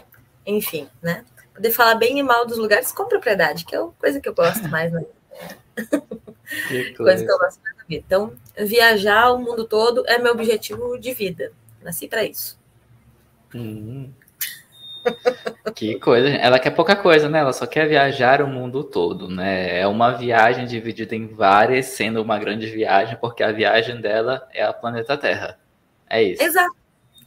enfim, 0.46 0.88
né? 1.02 1.26
Poder 1.58 1.72
falar 1.72 1.96
bem 1.96 2.20
e 2.20 2.24
mal 2.24 2.46
dos 2.46 2.58
lugares 2.58 2.92
com 2.92 3.06
propriedade, 3.06 3.66
que 3.66 3.76
é 3.76 3.80
a 3.80 3.88
coisa 4.00 4.22
que 4.22 4.30
eu 4.30 4.34
gosto 4.34 4.66
mais 4.70 4.92
né? 4.92 5.04
Que 6.68 6.94
coisa 6.94 7.26
que 7.26 7.32
eu 7.32 7.38
gosto 7.38 7.60
mais 7.62 7.76
da 7.76 7.84
vida. 7.84 8.04
Então, 8.06 8.34
viajar 8.58 9.32
o 9.32 9.40
mundo 9.40 9.66
todo 9.66 10.04
é 10.08 10.18
meu 10.18 10.32
objetivo 10.32 10.98
de 10.98 11.14
vida. 11.14 11.52
Nasci 11.84 12.08
para 12.08 12.24
isso. 12.24 12.58
Hum. 13.54 14.12
Que 15.76 16.00
coisa. 16.00 16.28
Ela 16.28 16.60
quer 16.60 16.72
pouca 16.72 16.96
coisa, 16.96 17.30
né? 17.30 17.40
Ela 17.40 17.54
só 17.54 17.68
quer 17.68 17.88
viajar 17.88 18.42
o 18.42 18.48
mundo 18.48 18.84
todo, 18.84 19.30
né? 19.30 19.80
É 19.80 19.88
uma 19.88 20.12
viagem 20.12 20.66
dividida 20.66 21.16
em 21.16 21.28
várias, 21.28 21.86
sendo 21.88 22.22
uma 22.22 22.40
grande 22.40 22.66
viagem, 22.68 23.16
porque 23.22 23.44
a 23.44 23.52
viagem 23.52 24.02
dela 24.02 24.48
é 24.54 24.64
a 24.64 24.74
planeta 24.74 25.16
Terra. 25.16 25.60
É 26.10 26.24
isso. 26.24 26.42
Exato. 26.42 26.76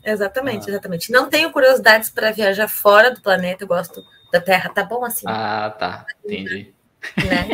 Exatamente, 0.04 0.66
ah. 0.66 0.70
exatamente. 0.70 1.12
Não 1.12 1.28
tenho 1.28 1.50
curiosidades 1.52 2.10
para 2.10 2.32
viajar 2.32 2.68
fora 2.68 3.10
do 3.10 3.20
planeta, 3.20 3.64
eu 3.64 3.68
gosto 3.68 4.02
da 4.32 4.40
Terra, 4.40 4.70
tá 4.70 4.84
bom 4.84 5.04
assim? 5.04 5.26
Ah, 5.28 5.74
tá. 5.78 6.06
Entendi. 6.24 6.74
Né? 7.16 7.48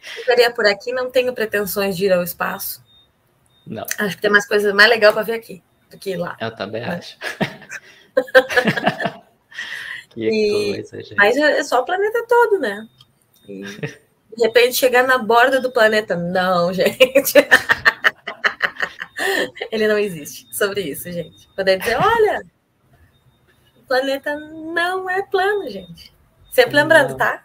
Ficaria 0.00 0.52
por 0.52 0.66
aqui, 0.66 0.92
não 0.92 1.10
tenho 1.10 1.32
pretensões 1.32 1.96
de 1.96 2.04
ir 2.06 2.12
ao 2.12 2.22
espaço. 2.22 2.82
Não. 3.66 3.84
Acho 3.98 4.16
que 4.16 4.22
tem 4.22 4.30
mais 4.30 4.46
coisa 4.46 4.72
mais 4.74 4.90
legal 4.90 5.12
para 5.12 5.22
ver 5.22 5.34
aqui 5.34 5.62
do 5.90 5.98
que 5.98 6.16
lá. 6.16 6.36
Eu 6.40 6.54
também 6.54 6.82
né? 6.82 6.96
acho. 6.96 7.16
que 10.10 10.28
e... 10.28 10.74
coisa, 10.74 11.02
gente. 11.02 11.14
Mas 11.14 11.36
é 11.36 11.62
só 11.62 11.80
o 11.80 11.84
planeta 11.84 12.26
todo, 12.26 12.58
né? 12.58 12.88
E 13.48 13.62
de 14.36 14.44
repente 14.44 14.74
chegar 14.74 15.06
na 15.06 15.18
borda 15.18 15.60
do 15.60 15.70
planeta. 15.70 16.16
Não, 16.16 16.72
gente. 16.76 17.34
Ele 19.70 19.86
não 19.86 19.98
existe 19.98 20.48
sobre 20.54 20.82
isso, 20.82 21.10
gente. 21.12 21.48
Poder 21.54 21.78
dizer, 21.78 21.96
olha, 21.96 22.44
o 23.76 23.86
planeta 23.86 24.34
não 24.36 25.08
é 25.08 25.22
plano, 25.22 25.70
gente. 25.70 26.12
Sempre 26.52 26.76
lembrando, 26.76 27.16
tá? 27.16 27.44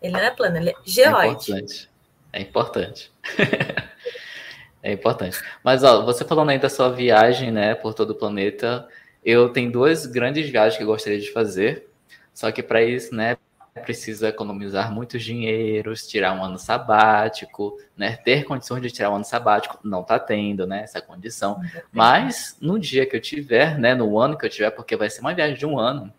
Ele 0.00 0.12
não 0.12 0.20
é 0.20 0.30
plano, 0.30 0.56
ele 0.56 0.70
é 0.70 0.74
geóide. 0.84 1.52
É 1.52 1.56
importante. 1.56 1.90
É 2.32 2.40
importante. 2.40 3.12
é 4.82 4.92
importante. 4.92 5.42
Mas, 5.64 5.82
ó, 5.82 6.04
você 6.04 6.24
falando 6.24 6.50
aí 6.50 6.58
da 6.58 6.68
sua 6.68 6.90
viagem, 6.90 7.50
né, 7.50 7.74
por 7.74 7.92
todo 7.92 8.10
o 8.10 8.14
planeta, 8.14 8.86
eu 9.24 9.48
tenho 9.48 9.72
duas 9.72 10.06
grandes 10.06 10.48
viagens 10.48 10.76
que 10.76 10.84
eu 10.84 10.86
gostaria 10.86 11.18
de 11.18 11.32
fazer. 11.32 11.88
Só 12.32 12.52
que 12.52 12.62
para 12.62 12.84
isso, 12.84 13.12
né, 13.12 13.36
precisa 13.84 14.28
economizar 14.28 14.92
muitos 14.92 15.24
dinheiros, 15.24 16.06
tirar 16.06 16.34
um 16.34 16.44
ano 16.44 16.58
sabático, 16.58 17.76
né? 17.96 18.16
Ter 18.16 18.44
condições 18.44 18.80
de 18.80 18.92
tirar 18.92 19.10
um 19.10 19.16
ano 19.16 19.24
sabático, 19.24 19.80
não 19.82 20.02
está 20.02 20.20
tendo, 20.20 20.68
né? 20.68 20.84
Essa 20.84 21.00
condição. 21.00 21.60
Mas 21.90 22.56
no 22.60 22.78
dia 22.78 23.04
que 23.06 23.16
eu 23.16 23.20
tiver, 23.20 23.76
né? 23.76 23.92
No 23.92 24.16
ano 24.20 24.38
que 24.38 24.46
eu 24.46 24.50
tiver, 24.50 24.70
porque 24.70 24.96
vai 24.96 25.10
ser 25.10 25.20
uma 25.20 25.34
viagem 25.34 25.56
de 25.56 25.66
um 25.66 25.76
ano, 25.76 26.12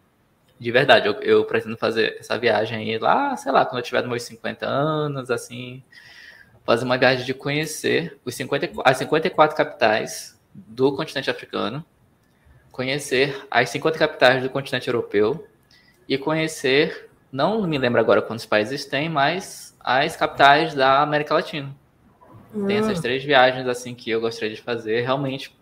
de 0.60 0.72
verdade, 0.72 1.08
eu, 1.08 1.14
eu 1.22 1.46
pretendo 1.46 1.78
fazer 1.78 2.18
essa 2.20 2.38
viagem 2.38 2.78
aí 2.78 2.98
lá, 2.98 3.36
sei 3.36 3.52
lá, 3.52 3.66
quando 3.66 3.80
eu 3.80 3.84
tiver 3.84 4.02
nos 4.02 4.10
meus 4.10 4.24
50 4.24 4.66
anos, 4.66 5.30
assim, 5.30 5.84
fazer 6.64 6.86
uma 6.86 6.98
viagem 6.98 7.26
de 7.26 7.34
conhecer 7.34 8.18
os 8.24 8.34
50, 8.36 8.72
as 8.84 8.98
54 8.98 9.56
capitais 9.56 10.40
do 10.54 10.96
continente 10.96 11.30
africano, 11.30 11.86
conhecer 12.72 13.46
as 13.52 13.70
50 13.70 13.98
capitais 13.98 14.44
do 14.44 14.50
continente 14.50 14.88
europeu 14.88 15.48
e 16.08 16.18
conhecer 16.18 17.10
não 17.32 17.68
me 17.68 17.78
lembro 17.78 18.00
agora 18.00 18.22
quantos 18.22 18.46
países 18.46 18.86
tem, 18.86 19.10
mas 19.10 19.76
as 19.80 20.16
capitais 20.16 20.74
da 20.74 21.02
América 21.02 21.34
Latina. 21.34 21.76
Hum. 22.54 22.66
Tem 22.66 22.78
essas 22.78 23.00
hum. 23.00 23.02
três 23.02 23.24
viagens 23.24 23.68
assim 23.68 23.94
que 23.94 24.10
eu 24.10 24.22
gostaria 24.22 24.56
de 24.56 24.62
fazer, 24.62 25.02
realmente 25.02 25.54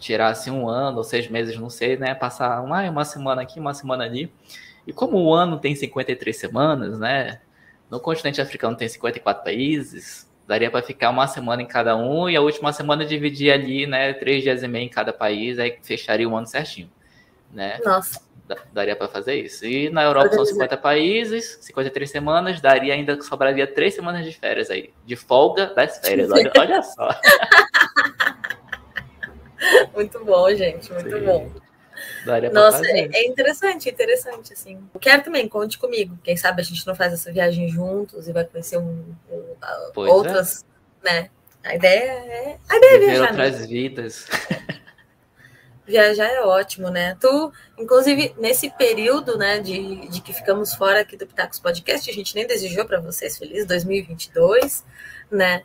tirar 0.00 0.28
assim 0.28 0.50
um 0.50 0.68
ano 0.68 0.98
ou 0.98 1.04
seis 1.04 1.28
meses, 1.28 1.56
não 1.56 1.70
sei, 1.70 1.96
né? 1.96 2.14
Passar 2.14 2.60
uma, 2.62 2.82
uma 2.90 3.04
semana 3.04 3.42
aqui, 3.42 3.60
uma 3.60 3.74
semana 3.74 4.04
ali. 4.04 4.32
E 4.86 4.92
como 4.92 5.18
o 5.18 5.32
ano 5.32 5.58
tem 5.58 5.74
53 5.76 6.36
semanas, 6.36 6.98
né? 6.98 7.40
No 7.88 8.00
continente 8.00 8.40
africano 8.40 8.76
tem 8.76 8.88
54 8.88 9.44
países, 9.44 10.28
daria 10.46 10.70
para 10.70 10.82
ficar 10.82 11.10
uma 11.10 11.26
semana 11.26 11.62
em 11.62 11.66
cada 11.66 11.96
um 11.96 12.28
e 12.28 12.36
a 12.36 12.40
última 12.40 12.72
semana 12.72 13.04
dividir 13.04 13.52
ali, 13.52 13.86
né? 13.86 14.12
Três 14.14 14.42
dias 14.42 14.62
e 14.62 14.68
meio 14.68 14.86
em 14.86 14.88
cada 14.88 15.12
país, 15.12 15.58
aí 15.58 15.78
fecharia 15.82 16.28
o 16.28 16.34
ano 16.36 16.46
certinho, 16.46 16.90
né? 17.52 17.78
Nossa 17.84 18.30
daria 18.72 18.96
para 18.96 19.08
fazer 19.08 19.34
isso. 19.34 19.64
E 19.64 19.90
na 19.90 20.02
Europa 20.02 20.34
são 20.34 20.44
50 20.44 20.76
países, 20.76 21.58
53 21.60 22.10
semanas, 22.10 22.60
daria 22.60 22.94
ainda 22.94 23.20
sobraria 23.22 23.66
três 23.66 23.94
semanas 23.94 24.24
de 24.24 24.32
férias 24.32 24.70
aí, 24.70 24.92
de 25.04 25.16
folga 25.16 25.66
das 25.66 25.98
férias. 25.98 26.30
Olha, 26.30 26.50
olha 26.58 26.82
só. 26.82 27.08
muito 29.94 30.24
bom, 30.24 30.54
gente, 30.54 30.92
muito 30.92 31.10
Sim. 31.10 31.24
bom. 31.24 31.50
Nossa, 32.52 32.86
é, 32.86 33.08
é, 33.12 33.26
interessante, 33.26 33.88
interessante, 33.88 34.52
assim. 34.52 34.80
Quero 35.00 35.22
também, 35.22 35.48
conte 35.48 35.78
comigo. 35.78 36.18
Quem 36.22 36.36
sabe 36.36 36.62
a 36.62 36.64
gente 36.64 36.86
não 36.86 36.94
faz 36.94 37.12
essa 37.12 37.30
viagem 37.30 37.68
juntos 37.68 38.26
e 38.26 38.32
vai 38.32 38.44
conhecer 38.44 38.78
um, 38.78 39.14
um 39.30 40.00
outras, 40.00 40.64
é. 41.04 41.12
né? 41.12 41.30
A 41.62 41.74
ideia 41.74 42.10
é. 42.10 42.56
A 42.68 42.76
ideia 42.76 42.94
é 42.94 42.98
viajar. 42.98 43.28
outras 43.28 43.66
vidas. 43.66 44.26
viajar 45.86 46.28
é 46.28 46.40
ótimo, 46.40 46.88
né? 46.88 47.16
Tu, 47.20 47.52
inclusive, 47.78 48.34
nesse 48.38 48.70
período, 48.70 49.36
né, 49.36 49.58
de, 49.58 50.08
de 50.08 50.20
que 50.22 50.32
ficamos 50.32 50.74
fora 50.74 51.00
aqui 51.00 51.16
do 51.16 51.26
Pitacos 51.26 51.58
Podcast, 51.58 52.08
a 52.08 52.14
gente 52.14 52.34
nem 52.34 52.46
desejou 52.46 52.84
para 52.86 53.00
vocês 53.00 53.36
feliz 53.36 53.66
2022, 53.66 54.84
né? 55.30 55.62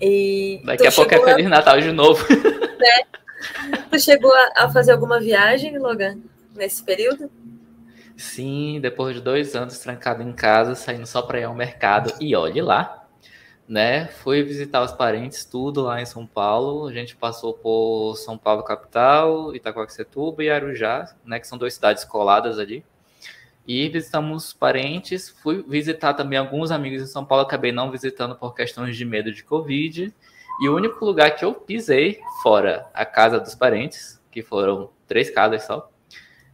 E 0.00 0.60
Daqui 0.64 0.86
a 0.86 0.92
pouco 0.92 1.14
é 1.14 1.22
Feliz. 1.22 1.48
Natal 1.48 1.80
de 1.80 1.92
novo. 1.92 2.24
Né? 2.76 3.06
Tu 3.90 4.00
chegou 4.00 4.32
a, 4.56 4.70
fazer 4.70 4.92
alguma 4.92 5.20
viagem, 5.20 5.78
Logan, 5.78 6.18
nesse 6.54 6.82
período? 6.82 7.30
Sim, 8.16 8.80
depois 8.80 9.14
de 9.14 9.20
dois 9.20 9.54
anos 9.54 9.78
trancado 9.78 10.22
em 10.22 10.32
casa, 10.32 10.74
saindo 10.74 11.06
só 11.06 11.20
para 11.22 11.40
ir 11.40 11.44
ao 11.44 11.54
mercado. 11.54 12.12
E 12.20 12.34
olhe 12.34 12.62
lá, 12.62 13.06
né? 13.68 14.06
Fui 14.06 14.42
visitar 14.42 14.82
os 14.82 14.92
parentes, 14.92 15.44
tudo 15.44 15.82
lá 15.82 16.00
em 16.00 16.06
São 16.06 16.26
Paulo. 16.26 16.86
A 16.86 16.92
gente 16.92 17.14
passou 17.14 17.52
por 17.52 18.16
São 18.16 18.38
Paulo 18.38 18.62
capital, 18.62 19.54
Itacoaxetuba 19.54 20.42
e 20.42 20.50
Arujá, 20.50 21.14
né? 21.24 21.38
Que 21.38 21.46
são 21.46 21.58
duas 21.58 21.74
cidades 21.74 22.04
coladas 22.04 22.58
ali. 22.58 22.84
E 23.66 23.88
visitamos 23.88 24.52
parentes. 24.52 25.28
Fui 25.28 25.62
visitar 25.68 26.14
também 26.14 26.38
alguns 26.38 26.70
amigos 26.70 27.02
em 27.02 27.06
São 27.06 27.24
Paulo. 27.24 27.44
Acabei 27.44 27.72
não 27.72 27.90
visitando 27.90 28.34
por 28.36 28.54
questões 28.54 28.96
de 28.96 29.04
medo 29.04 29.32
de 29.32 29.42
Covid. 29.42 30.14
E 30.60 30.68
o 30.68 30.74
único 30.74 31.04
lugar 31.04 31.34
que 31.36 31.44
eu 31.44 31.54
pisei, 31.54 32.20
fora 32.42 32.88
a 32.94 33.04
casa 33.04 33.38
dos 33.38 33.54
parentes, 33.54 34.20
que 34.30 34.42
foram 34.42 34.90
três 35.06 35.30
casas 35.30 35.64
só, 35.64 35.90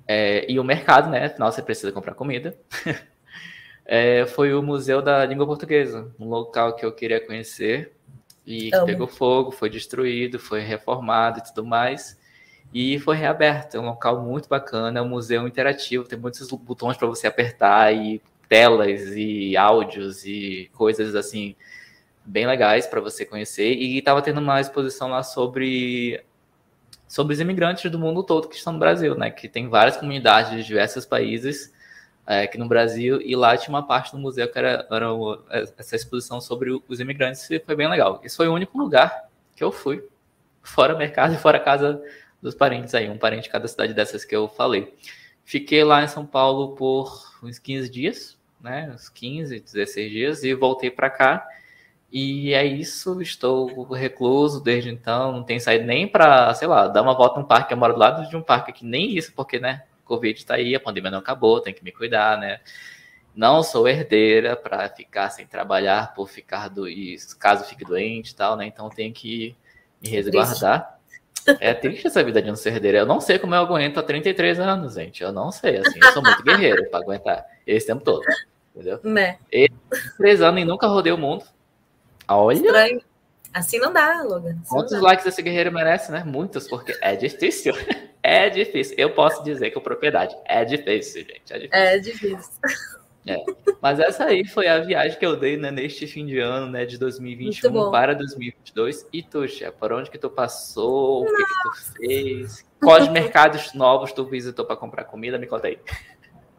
é, 0.06 0.50
e 0.50 0.58
o 0.58 0.64
mercado, 0.64 1.08
né? 1.08 1.26
Afinal, 1.26 1.52
você 1.52 1.62
precisa 1.62 1.92
comprar 1.92 2.14
comida. 2.14 2.56
é, 3.86 4.26
foi 4.26 4.52
o 4.54 4.62
Museu 4.62 5.00
da 5.00 5.24
Língua 5.24 5.46
Portuguesa, 5.46 6.12
um 6.18 6.28
local 6.28 6.74
que 6.74 6.84
eu 6.84 6.92
queria 6.92 7.24
conhecer 7.24 7.92
e 8.44 8.70
que 8.70 8.84
pegou 8.84 9.06
fogo, 9.06 9.52
foi 9.52 9.70
destruído, 9.70 10.38
foi 10.38 10.60
reformado 10.60 11.38
e 11.38 11.44
tudo 11.44 11.64
mais. 11.64 12.20
E 12.74 12.98
foi 12.98 13.16
reaberto. 13.16 13.76
É 13.76 13.80
um 13.80 13.86
local 13.86 14.20
muito 14.20 14.48
bacana, 14.48 14.98
é 14.98 15.02
um 15.02 15.08
museu 15.08 15.46
interativo, 15.46 16.04
tem 16.04 16.18
muitos 16.18 16.50
botões 16.50 16.96
para 16.96 17.06
você 17.06 17.26
apertar 17.26 17.94
e 17.94 18.20
telas 18.48 19.16
e 19.16 19.56
áudios 19.56 20.24
e 20.24 20.70
coisas 20.74 21.14
assim 21.14 21.54
bem 22.24 22.46
legais 22.46 22.86
para 22.86 23.00
você 23.00 23.24
conhecer. 23.24 23.72
E 23.74 23.98
estava 23.98 24.22
tendo 24.22 24.40
uma 24.40 24.60
exposição 24.60 25.08
lá 25.08 25.22
sobre 25.22 26.24
sobre 27.08 27.34
os 27.34 27.40
imigrantes 27.40 27.90
do 27.90 27.98
mundo 27.98 28.22
todo 28.22 28.48
que 28.48 28.56
estão 28.56 28.72
no 28.72 28.78
Brasil, 28.78 29.14
né? 29.14 29.30
Que 29.30 29.46
tem 29.46 29.68
várias 29.68 29.98
comunidades 29.98 30.52
de 30.52 30.64
diversos 30.64 31.04
países 31.04 31.70
é, 32.26 32.42
aqui 32.42 32.56
no 32.56 32.68
Brasil, 32.68 33.20
e 33.20 33.34
lá 33.34 33.56
tinha 33.56 33.74
uma 33.74 33.86
parte 33.86 34.12
do 34.12 34.18
museu 34.18 34.48
que 34.50 34.58
era, 34.58 34.86
era 34.90 35.08
essa 35.76 35.96
exposição 35.96 36.40
sobre 36.40 36.70
os 36.88 37.00
imigrantes, 37.00 37.50
e 37.50 37.58
foi 37.58 37.74
bem 37.74 37.88
legal. 37.88 38.20
Esse 38.24 38.36
foi 38.36 38.48
o 38.48 38.54
único 38.54 38.78
lugar 38.78 39.28
que 39.56 39.62
eu 39.62 39.72
fui, 39.72 40.06
fora 40.62 40.96
mercado 40.96 41.34
e 41.34 41.36
fora 41.36 41.58
casa 41.58 42.02
dos 42.40 42.54
parentes 42.54 42.94
aí, 42.94 43.08
um 43.08 43.18
parente 43.18 43.44
de 43.44 43.50
cada 43.50 43.66
cidade 43.68 43.92
dessas 43.92 44.24
que 44.24 44.34
eu 44.34 44.48
falei. 44.48 44.94
Fiquei 45.44 45.84
lá 45.84 46.02
em 46.02 46.08
São 46.08 46.24
Paulo 46.24 46.74
por 46.74 47.12
uns 47.42 47.58
15 47.58 47.90
dias, 47.90 48.38
né, 48.60 48.90
uns 48.94 49.08
15, 49.08 49.60
16 49.60 50.10
dias, 50.10 50.44
e 50.44 50.54
voltei 50.54 50.90
para 50.90 51.10
cá. 51.10 51.46
E 52.12 52.52
é 52.52 52.62
isso, 52.62 53.22
estou 53.22 53.84
recluso 53.90 54.62
desde 54.62 54.90
então, 54.90 55.32
não 55.32 55.42
tenho 55.42 55.58
saído 55.62 55.86
nem 55.86 56.06
para, 56.06 56.52
sei 56.52 56.68
lá, 56.68 56.86
dar 56.86 57.00
uma 57.00 57.14
volta 57.14 57.40
no 57.40 57.46
parque. 57.46 57.72
Eu 57.72 57.78
moro 57.78 57.94
do 57.94 57.98
lado 57.98 58.28
de 58.28 58.36
um 58.36 58.42
parque 58.42 58.70
aqui, 58.70 58.84
nem 58.84 59.16
isso, 59.16 59.32
porque, 59.34 59.58
né, 59.58 59.84
Covid 60.04 60.38
está 60.38 60.56
aí, 60.56 60.74
a 60.74 60.80
pandemia 60.80 61.10
não 61.10 61.20
acabou, 61.20 61.58
tem 61.62 61.72
que 61.72 61.82
me 61.82 61.90
cuidar, 61.90 62.36
né? 62.36 62.60
Não 63.34 63.62
sou 63.62 63.88
herdeira 63.88 64.54
para 64.54 64.90
ficar 64.90 65.30
sem 65.30 65.46
trabalhar 65.46 66.12
por 66.12 66.28
ficar 66.28 66.68
do 66.68 66.84
caso 67.38 67.64
fique 67.64 67.82
doente 67.82 68.32
e 68.32 68.34
tal, 68.34 68.56
né? 68.56 68.66
Então 68.66 68.90
tenho 68.90 69.10
que 69.10 69.56
me 70.02 70.10
resguardar. 70.10 70.98
É 71.60 71.72
triste 71.72 72.06
essa 72.06 72.22
vida 72.22 72.42
de 72.42 72.48
não 72.48 72.56
ser 72.56 72.74
herdeira. 72.74 72.98
Eu 72.98 73.06
não 73.06 73.22
sei 73.22 73.38
como 73.38 73.54
eu 73.54 73.60
aguento 73.60 73.96
há 73.96 74.02
33 74.02 74.60
anos, 74.60 74.94
gente. 74.94 75.22
Eu 75.22 75.32
não 75.32 75.50
sei, 75.50 75.78
assim, 75.78 75.98
eu 76.00 76.12
sou 76.12 76.22
muito 76.22 76.42
guerreiro 76.42 76.90
para 76.90 77.00
aguentar 77.00 77.46
esse 77.66 77.86
tempo 77.86 78.04
todo. 78.04 78.22
Entendeu? 78.74 79.00
Né? 79.02 79.38
E, 79.50 79.70
três 80.18 80.42
anos 80.42 80.60
e 80.60 80.64
nunca 80.66 80.86
rodei 80.86 81.12
o 81.12 81.18
mundo. 81.18 81.44
Olha. 82.28 82.56
Estranho. 82.56 83.02
Assim 83.52 83.78
não 83.78 83.92
dá, 83.92 84.22
Logan. 84.22 84.56
Assim 84.62 84.68
Quantos 84.68 85.00
likes 85.00 85.26
esse 85.26 85.42
guerreiro 85.42 85.70
merece, 85.70 86.10
né? 86.10 86.24
Muitos, 86.24 86.66
porque 86.68 86.96
é 87.00 87.14
difícil. 87.16 87.74
É 88.24 88.48
difícil. 88.48 88.94
Eu 88.96 89.10
posso 89.10 89.42
dizer 89.42 89.72
com 89.72 89.80
propriedade. 89.80 90.36
É 90.44 90.64
difícil, 90.64 91.22
gente. 91.22 91.52
É 91.52 91.58
difícil. 91.58 91.68
É 91.72 91.98
difícil. 91.98 92.52
É. 93.26 93.36
Mas 93.80 93.98
essa 93.98 94.26
aí 94.26 94.46
foi 94.46 94.68
a 94.68 94.78
viagem 94.78 95.18
que 95.18 95.26
eu 95.26 95.36
dei 95.36 95.56
né, 95.56 95.72
neste 95.72 96.06
fim 96.06 96.24
de 96.24 96.38
ano, 96.38 96.70
né, 96.70 96.84
de 96.84 96.98
2021 96.98 97.90
para 97.90 98.14
2022. 98.14 99.08
E 99.12 99.24
tu, 99.24 99.46
Chia, 99.48 99.72
por 99.72 99.92
onde 99.92 100.08
que 100.08 100.18
tu 100.18 100.30
passou? 100.30 101.24
Nossa. 101.24 101.34
O 101.34 101.36
que, 101.36 101.44
que 101.44 101.62
tu 101.62 101.92
fez? 101.96 102.64
Quais 102.80 103.08
mercados 103.08 103.74
novos 103.74 104.12
tu 104.12 104.24
visitou 104.24 104.64
para 104.64 104.76
comprar 104.76 105.02
comida? 105.02 105.36
Me 105.36 105.48
conta 105.48 105.66
aí. 105.66 105.80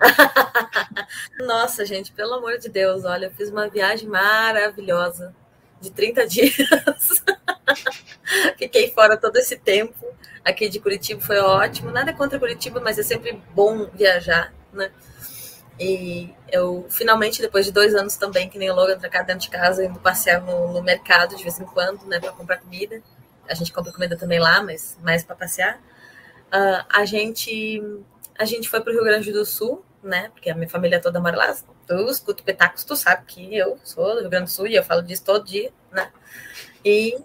Nossa, 1.40 1.86
gente, 1.86 2.12
pelo 2.12 2.34
amor 2.34 2.58
de 2.58 2.68
Deus, 2.68 3.06
olha, 3.06 3.28
eu 3.28 3.32
fiz 3.32 3.50
uma 3.50 3.70
viagem 3.70 4.10
maravilhosa 4.10 5.34
de 5.84 5.92
30 5.92 6.26
dias. 6.28 6.56
Fiquei 8.58 8.92
fora 8.92 9.18
todo 9.18 9.36
esse 9.38 9.58
tempo. 9.58 9.94
Aqui 10.44 10.70
de 10.70 10.80
Curitiba 10.80 11.22
foi 11.22 11.38
ótimo. 11.40 11.92
Nada 11.92 12.14
contra 12.14 12.40
Curitiba, 12.40 12.80
mas 12.80 12.98
é 12.98 13.04
sempre 13.04 13.42
bom 13.54 13.88
viajar, 13.94 14.54
né? 14.72 14.92
E 15.80 16.34
eu 16.52 16.86
finalmente, 16.90 17.42
depois 17.42 17.66
de 17.66 17.72
dois 17.72 17.96
anos 17.96 18.16
também, 18.16 18.48
que 18.50 18.58
nem 18.58 18.70
o 18.70 18.76
Logan, 18.76 19.00
cá 19.00 19.24
dentro 19.24 19.42
de 19.42 19.50
casa, 19.50 19.84
indo 19.84 20.00
passear 20.00 20.42
no, 20.42 20.72
no 20.72 20.84
mercado 20.84 21.36
de 21.36 21.42
vez 21.44 21.60
em 21.60 21.66
quando, 21.66 22.06
né, 22.06 22.20
para 22.20 22.32
comprar 22.32 22.58
comida. 22.60 23.02
A 23.50 23.54
gente 23.54 23.74
compra 23.74 23.92
comida 23.92 24.16
também 24.16 24.40
lá, 24.40 24.62
mas 24.62 24.98
mais 25.02 25.24
para 25.24 25.36
passear. 25.36 25.78
Uh, 26.54 26.86
a 26.90 27.06
gente 27.06 27.82
a 28.38 28.46
gente 28.46 28.70
foi 28.70 28.82
para 28.82 28.92
o 28.92 28.94
Rio 28.94 29.04
Grande 29.04 29.32
do 29.32 29.46
Sul, 29.46 29.84
né? 30.02 30.30
Porque 30.34 30.50
a 30.50 30.56
minha 30.56 30.70
família 30.70 31.02
toda 31.02 31.20
mora 31.20 31.36
lá. 31.36 31.56
Tu 31.88 32.10
escuta 32.10 32.44
petacos, 32.44 32.84
tu 32.84 32.96
sabe 32.96 33.26
que 33.26 33.56
eu 33.56 33.78
sou 33.84 34.16
do 34.16 34.22
Rio 34.22 34.30
Grande 34.30 34.46
do 34.46 34.52
Sul 34.52 34.68
e 34.68 34.76
eu 34.76 34.84
falo 34.84 35.02
disso 35.02 35.24
todo 35.26 35.46
dia, 35.46 35.72
né? 35.92 36.12
E 36.84 37.18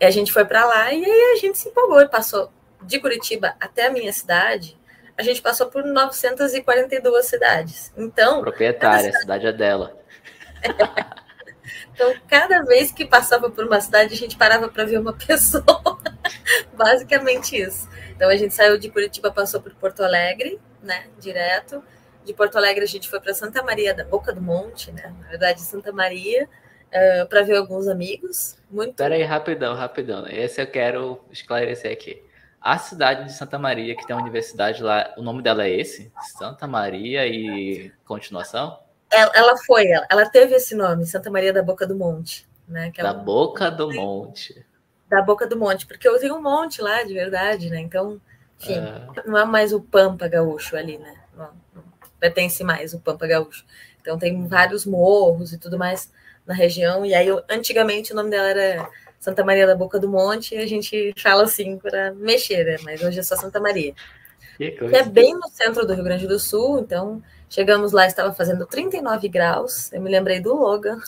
e 0.00 0.04
a 0.04 0.10
gente 0.10 0.32
foi 0.32 0.44
para 0.44 0.64
lá 0.64 0.92
e 0.92 1.04
aí 1.04 1.32
a 1.34 1.36
gente 1.40 1.58
se 1.58 1.68
empolgou 1.68 2.00
e 2.00 2.08
passou 2.08 2.52
de 2.82 3.00
Curitiba 3.00 3.54
até 3.58 3.86
a 3.86 3.90
minha 3.90 4.12
cidade. 4.12 4.78
A 5.16 5.22
gente 5.22 5.42
passou 5.42 5.66
por 5.66 5.84
942 5.84 7.26
cidades. 7.26 7.92
Então. 7.96 8.40
Proprietária, 8.40 9.12
cidade... 9.12 9.16
a 9.16 9.20
cidade 9.20 9.46
é 9.46 9.52
dela. 9.52 9.96
Então, 11.92 12.14
cada 12.28 12.62
vez 12.62 12.92
que 12.92 13.04
passava 13.04 13.50
por 13.50 13.66
uma 13.66 13.80
cidade, 13.80 14.14
a 14.14 14.16
gente 14.16 14.36
parava 14.36 14.68
para 14.68 14.84
ver 14.84 15.00
uma 15.00 15.12
pessoa. 15.18 15.98
Basicamente 16.72 17.60
isso. 17.60 17.88
Então, 18.14 18.28
a 18.28 18.36
gente 18.36 18.54
saiu 18.54 18.78
de 18.78 18.88
Curitiba, 18.88 19.32
passou 19.32 19.60
por 19.60 19.74
Porto 19.74 20.04
Alegre, 20.04 20.60
né? 20.80 21.08
Direto. 21.18 21.82
De 22.28 22.34
Porto 22.34 22.56
Alegre, 22.56 22.84
a 22.84 22.86
gente 22.86 23.08
foi 23.08 23.18
para 23.20 23.32
Santa 23.32 23.62
Maria 23.62 23.94
da 23.94 24.04
Boca 24.04 24.32
do 24.32 24.40
Monte, 24.40 24.92
né? 24.92 25.14
Na 25.18 25.28
verdade, 25.28 25.62
Santa 25.62 25.90
Maria, 25.90 26.44
uh, 26.44 26.48
eh, 26.92 27.24
para 27.24 27.42
ver 27.42 27.56
alguns 27.56 27.88
amigos. 27.88 28.58
Muito. 28.70 28.94
Peraí, 28.94 29.22
rapidão, 29.22 29.74
rapidão. 29.74 30.26
Esse 30.26 30.60
eu 30.60 30.66
quero 30.66 31.20
esclarecer 31.30 31.90
aqui. 31.90 32.22
A 32.60 32.76
cidade 32.76 33.24
de 33.24 33.32
Santa 33.32 33.58
Maria, 33.58 33.96
que 33.96 34.06
tem 34.06 34.14
uma 34.14 34.20
universidade 34.20 34.82
lá, 34.82 35.14
o 35.16 35.22
nome 35.22 35.42
dela 35.42 35.64
é 35.64 35.70
esse? 35.70 36.12
Santa 36.36 36.66
Maria 36.66 37.26
e 37.26 37.90
continuação? 38.04 38.78
Ela, 39.10 39.32
ela 39.34 39.56
foi, 39.64 39.86
ela, 39.86 40.06
ela, 40.10 40.28
teve 40.28 40.54
esse 40.54 40.74
nome, 40.74 41.06
Santa 41.06 41.30
Maria 41.30 41.52
da 41.52 41.62
Boca 41.62 41.86
do 41.86 41.96
Monte. 41.96 42.46
Né? 42.68 42.92
É 42.94 43.02
da 43.02 43.14
Boca 43.14 43.70
do 43.70 43.90
Monte. 43.90 44.66
Da 45.08 45.22
Boca 45.22 45.46
do 45.46 45.58
Monte, 45.58 45.86
porque 45.86 46.06
eu 46.06 46.18
tenho 46.20 46.36
um 46.36 46.42
monte 46.42 46.82
lá, 46.82 47.02
de 47.04 47.14
verdade, 47.14 47.70
né? 47.70 47.80
Então, 47.80 48.20
enfim, 48.60 48.74
é. 48.74 49.22
não 49.24 49.38
é 49.38 49.46
mais 49.46 49.72
o 49.72 49.80
Pampa 49.80 50.28
Gaúcho 50.28 50.76
ali, 50.76 50.98
né? 50.98 51.14
Não 51.34 51.48
pertence 52.18 52.62
mais 52.64 52.94
o 52.94 53.00
Pampa 53.00 53.26
Gaúcho. 53.26 53.64
Então 54.00 54.18
tem 54.18 54.46
vários 54.46 54.86
morros 54.86 55.52
e 55.52 55.58
tudo 55.58 55.78
mais 55.78 56.10
na 56.46 56.54
região. 56.54 57.04
E 57.04 57.14
aí, 57.14 57.28
eu, 57.28 57.42
antigamente, 57.48 58.12
o 58.12 58.16
nome 58.16 58.30
dela 58.30 58.48
era 58.48 58.88
Santa 59.20 59.44
Maria 59.44 59.66
da 59.66 59.74
Boca 59.74 59.98
do 59.98 60.08
Monte, 60.08 60.54
e 60.54 60.58
a 60.58 60.66
gente 60.66 61.12
fala 61.20 61.44
assim 61.44 61.76
para 61.76 62.14
mexer, 62.14 62.64
né? 62.64 62.76
Mas 62.82 63.02
hoje 63.02 63.18
é 63.18 63.22
só 63.22 63.36
Santa 63.36 63.60
Maria. 63.60 63.94
Que, 64.56 64.70
que 64.70 64.96
é 64.96 65.04
bem 65.04 65.34
no 65.34 65.48
centro 65.48 65.86
do 65.86 65.94
Rio 65.94 66.04
Grande 66.04 66.26
do 66.26 66.38
Sul, 66.38 66.80
então 66.80 67.22
chegamos 67.50 67.92
lá, 67.92 68.06
estava 68.06 68.32
fazendo 68.32 68.66
39 68.66 69.28
graus. 69.28 69.92
Eu 69.92 70.00
me 70.00 70.10
lembrei 70.10 70.40
do 70.40 70.54
Logan. 70.54 70.98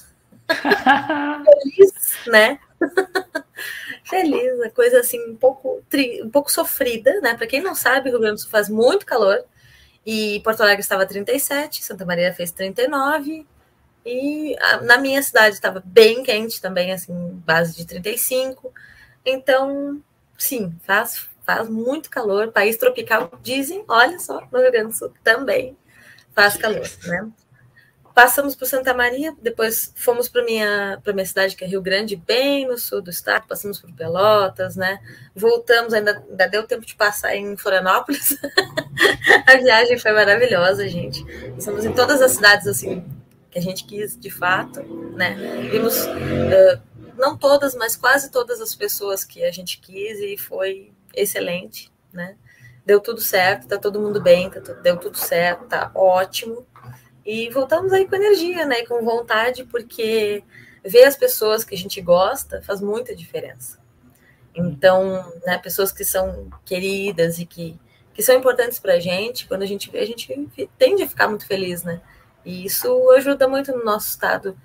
Feliz, 1.44 1.92
né? 2.26 2.58
Feliz, 4.04 4.72
coisa 4.74 5.00
assim 5.00 5.30
um 5.30 5.36
pouco, 5.36 5.82
tri, 5.88 6.22
um 6.22 6.30
pouco 6.30 6.50
sofrida, 6.50 7.20
né? 7.20 7.34
Para 7.34 7.46
quem 7.46 7.62
não 7.62 7.74
sabe, 7.74 8.08
o 8.08 8.12
Rio 8.12 8.20
Grande 8.20 8.36
do 8.36 8.40
Sul 8.40 8.50
faz 8.50 8.68
muito 8.68 9.06
calor. 9.06 9.44
E 10.04 10.40
Porto 10.40 10.62
Alegre 10.62 10.80
estava 10.80 11.06
37, 11.06 11.84
Santa 11.84 12.04
Maria 12.06 12.32
fez 12.32 12.50
39, 12.50 13.46
e 14.04 14.56
na 14.82 14.98
minha 14.98 15.22
cidade 15.22 15.54
estava 15.54 15.82
bem 15.84 16.22
quente 16.22 16.60
também, 16.60 16.92
assim, 16.92 17.14
base 17.44 17.76
de 17.76 17.86
35. 17.86 18.72
Então, 19.24 20.02
sim, 20.38 20.74
faz, 20.84 21.28
faz 21.44 21.68
muito 21.68 22.08
calor. 22.08 22.50
País 22.50 22.78
tropical, 22.78 23.30
dizem, 23.42 23.84
olha 23.86 24.18
só, 24.18 24.46
no 24.50 24.58
Rio 24.60 24.72
Grande 24.72 24.88
do 24.88 24.96
Sul 24.96 25.12
também 25.22 25.76
faz 26.34 26.56
calor, 26.56 26.88
né? 27.04 27.28
Passamos 28.14 28.54
por 28.56 28.66
Santa 28.66 28.92
Maria, 28.92 29.34
depois 29.40 29.92
fomos 29.94 30.28
para 30.28 30.44
minha 30.44 31.00
para 31.02 31.12
minha 31.12 31.24
cidade 31.24 31.54
que 31.54 31.64
é 31.64 31.66
Rio 31.66 31.80
Grande, 31.80 32.16
bem 32.16 32.66
no 32.66 32.76
sul 32.76 33.00
do 33.00 33.10
estado, 33.10 33.46
passamos 33.46 33.80
por 33.80 33.92
Pelotas, 33.92 34.76
né? 34.76 35.00
Voltamos, 35.34 35.94
ainda, 35.94 36.22
ainda 36.28 36.48
deu 36.48 36.66
tempo 36.66 36.84
de 36.84 36.94
passar 36.94 37.36
em 37.36 37.56
Florianópolis. 37.56 38.36
a 39.46 39.56
viagem 39.56 39.98
foi 39.98 40.12
maravilhosa, 40.12 40.88
gente. 40.88 41.24
Estamos 41.56 41.84
em 41.84 41.92
todas 41.92 42.20
as 42.20 42.32
cidades 42.32 42.66
assim 42.66 43.04
que 43.50 43.58
a 43.58 43.62
gente 43.62 43.84
quis 43.84 44.18
de 44.18 44.30
fato, 44.30 44.82
né? 45.16 45.34
Vimos 45.70 46.04
uh, 46.04 46.80
não 47.16 47.36
todas, 47.36 47.74
mas 47.74 47.96
quase 47.96 48.30
todas 48.30 48.60
as 48.60 48.74
pessoas 48.74 49.24
que 49.24 49.44
a 49.44 49.50
gente 49.50 49.78
quis 49.78 50.20
e 50.20 50.36
foi 50.36 50.92
excelente, 51.14 51.90
né? 52.12 52.36
Deu 52.86 53.00
tudo 53.00 53.20
certo, 53.20 53.68
tá 53.68 53.76
todo 53.76 54.00
mundo 54.00 54.20
bem, 54.20 54.48
tá, 54.48 54.60
deu 54.60 54.96
tudo 54.96 55.18
certo, 55.18 55.66
tá 55.66 55.90
ótimo. 55.94 56.66
E 57.24 57.50
voltamos 57.50 57.92
aí 57.92 58.06
com 58.06 58.16
energia, 58.16 58.64
né? 58.66 58.84
Com 58.86 59.04
vontade, 59.04 59.64
porque 59.64 60.42
ver 60.84 61.04
as 61.04 61.16
pessoas 61.16 61.64
que 61.64 61.74
a 61.74 61.78
gente 61.78 62.00
gosta 62.00 62.62
faz 62.62 62.80
muita 62.80 63.14
diferença. 63.14 63.78
Então, 64.54 65.32
né, 65.46 65.58
pessoas 65.58 65.92
que 65.92 66.04
são 66.04 66.50
queridas 66.64 67.38
e 67.38 67.46
que, 67.46 67.78
que 68.12 68.22
são 68.22 68.34
importantes 68.34 68.78
para 68.78 68.94
a 68.94 69.00
gente, 69.00 69.46
quando 69.46 69.62
a 69.62 69.66
gente 69.66 69.90
vê, 69.90 70.00
a 70.00 70.06
gente 70.06 70.28
tende 70.76 71.02
a 71.02 71.08
ficar 71.08 71.28
muito 71.28 71.46
feliz, 71.46 71.82
né? 71.82 72.00
E 72.44 72.64
isso 72.64 73.10
ajuda 73.12 73.46
muito 73.46 73.72
no 73.72 73.84
nosso 73.84 74.08
estado 74.08 74.56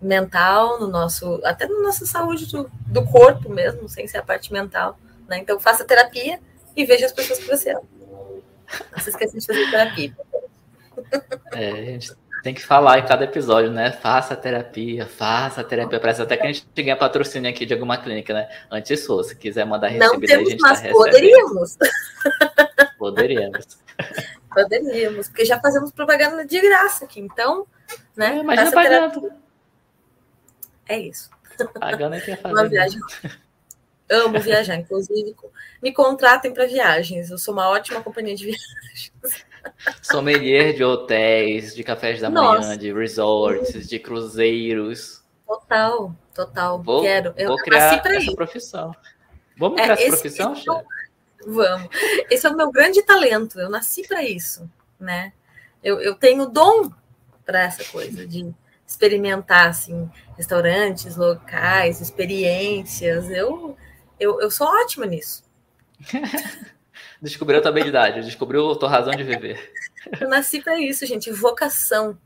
mental, 0.00 0.78
no 0.78 0.86
nosso, 0.86 1.40
até 1.44 1.66
na 1.66 1.80
nossa 1.80 2.06
saúde 2.06 2.46
do, 2.46 2.70
do 2.86 3.04
corpo 3.06 3.48
mesmo, 3.48 3.88
sem 3.88 4.06
ser 4.06 4.18
a 4.18 4.22
parte 4.22 4.52
mental. 4.52 4.98
Né? 5.28 5.38
Então 5.38 5.58
faça 5.58 5.84
terapia 5.84 6.38
e 6.76 6.84
veja 6.84 7.06
as 7.06 7.12
pessoas 7.12 7.38
que 7.38 7.48
você 7.48 7.70
ama. 7.70 7.82
Não 8.92 8.98
se 9.00 9.10
esqueça 9.10 9.38
de 9.38 9.46
fazer 9.46 9.70
terapia. 9.70 10.16
É, 11.52 11.70
a 11.70 11.84
gente 11.84 12.12
tem 12.42 12.52
que 12.52 12.62
falar 12.62 12.98
em 12.98 13.06
cada 13.06 13.24
episódio, 13.24 13.70
né? 13.70 13.90
Faça 13.90 14.36
terapia, 14.36 15.06
faça 15.06 15.64
terapia. 15.64 15.98
Parece 15.98 16.20
até 16.20 16.36
que 16.36 16.42
a 16.42 16.52
gente 16.52 16.66
ganha 16.76 16.96
patrocínio 16.96 17.50
aqui 17.50 17.64
de 17.64 17.72
alguma 17.72 17.96
clínica, 17.96 18.34
né? 18.34 18.48
Antes 18.70 19.06
for, 19.06 19.22
se 19.22 19.34
quiser 19.34 19.64
mandar 19.64 19.88
receber, 19.88 20.12
Não 20.12 20.20
temos, 20.20 20.46
a 20.46 20.50
gente 20.50 20.60
mas 20.60 20.82
tá 20.82 20.88
poderíamos. 20.90 21.78
Poderíamos. 22.98 23.78
Poderíamos, 24.52 25.28
porque 25.28 25.44
já 25.44 25.60
fazemos 25.60 25.90
propaganda 25.90 26.44
de 26.44 26.60
graça 26.60 27.04
aqui, 27.04 27.20
então, 27.20 27.66
né? 28.16 28.36
É, 28.36 28.40
imagina 28.40 28.72
pagando. 28.72 29.32
É 30.86 30.98
isso. 30.98 31.30
Pagando 31.78 32.14
é 32.14 32.20
que 32.20 32.30
ia 32.30 32.36
fazer. 32.36 32.54
Uma 32.54 32.68
viagem. 32.68 33.00
Amo 34.10 34.38
viajar, 34.38 34.76
inclusive 34.76 35.34
me 35.82 35.92
contratem 35.92 36.52
para 36.52 36.66
viagens. 36.66 37.30
Eu 37.30 37.38
sou 37.38 37.52
uma 37.52 37.68
ótima 37.68 38.02
companhia 38.02 38.34
de 38.34 38.44
viagens. 38.44 39.44
Sommelier 40.02 40.74
de 40.74 40.84
hotéis, 40.84 41.74
de 41.74 41.82
cafés 41.82 42.20
da 42.20 42.30
Nossa. 42.30 42.60
manhã, 42.60 42.78
de 42.78 42.92
resorts, 42.92 43.88
de 43.88 43.98
cruzeiros. 43.98 45.22
Total, 45.46 46.14
total. 46.34 46.82
Vou, 46.82 47.02
Quero. 47.02 47.34
Eu 47.36 47.48
vou 47.48 47.58
criar 47.58 47.94
essa 47.94 48.08
aí. 48.08 48.34
profissão. 48.34 48.94
Vamos 49.56 49.80
criar 49.80 49.98
é, 49.98 50.06
essa 50.06 50.16
profissão, 50.16 50.52
esse, 50.52 50.64
Vamos. 51.46 51.88
Esse 52.30 52.46
é 52.46 52.50
o 52.50 52.56
meu 52.56 52.70
grande 52.70 53.02
talento. 53.02 53.60
Eu 53.60 53.68
nasci 53.68 54.06
para 54.06 54.22
isso, 54.24 54.68
né? 54.98 55.32
Eu, 55.82 56.00
eu 56.00 56.14
tenho 56.14 56.46
dom 56.46 56.90
para 57.44 57.62
essa 57.62 57.84
coisa 57.84 58.26
de 58.26 58.50
experimentar 58.86 59.68
assim 59.68 60.10
restaurantes 60.36 61.16
locais, 61.16 62.00
experiências. 62.00 63.30
Eu 63.30 63.76
eu, 64.18 64.40
eu 64.40 64.50
sou 64.50 64.66
ótima 64.66 65.06
nisso. 65.06 65.44
Descobriu 67.24 67.58
a 67.58 67.62
tua 67.62 67.70
habilidade, 67.70 68.20
descobriu 68.20 68.70
a 68.70 68.76
tua 68.76 68.90
razão 68.90 69.14
de 69.14 69.24
viver. 69.24 69.72
Eu 70.20 70.28
nasci 70.28 70.60
para 70.60 70.78
isso, 70.78 71.06
gente. 71.06 71.32
Vocação. 71.32 72.18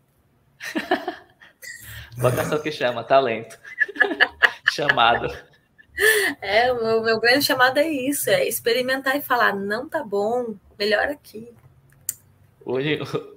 Vocação 2.16 2.58
que 2.58 2.72
chama, 2.72 3.04
talento. 3.04 3.56
Chamado. 4.72 5.32
É, 6.42 6.72
o 6.72 6.82
meu, 6.82 7.02
meu 7.02 7.20
grande 7.20 7.44
chamado 7.44 7.78
é 7.78 7.88
isso, 7.88 8.28
é 8.28 8.44
experimentar 8.44 9.16
e 9.16 9.22
falar, 9.22 9.54
não 9.54 9.88
tá 9.88 10.02
bom, 10.02 10.56
melhor 10.76 11.06
aqui. 11.06 11.48
O, 12.64 12.74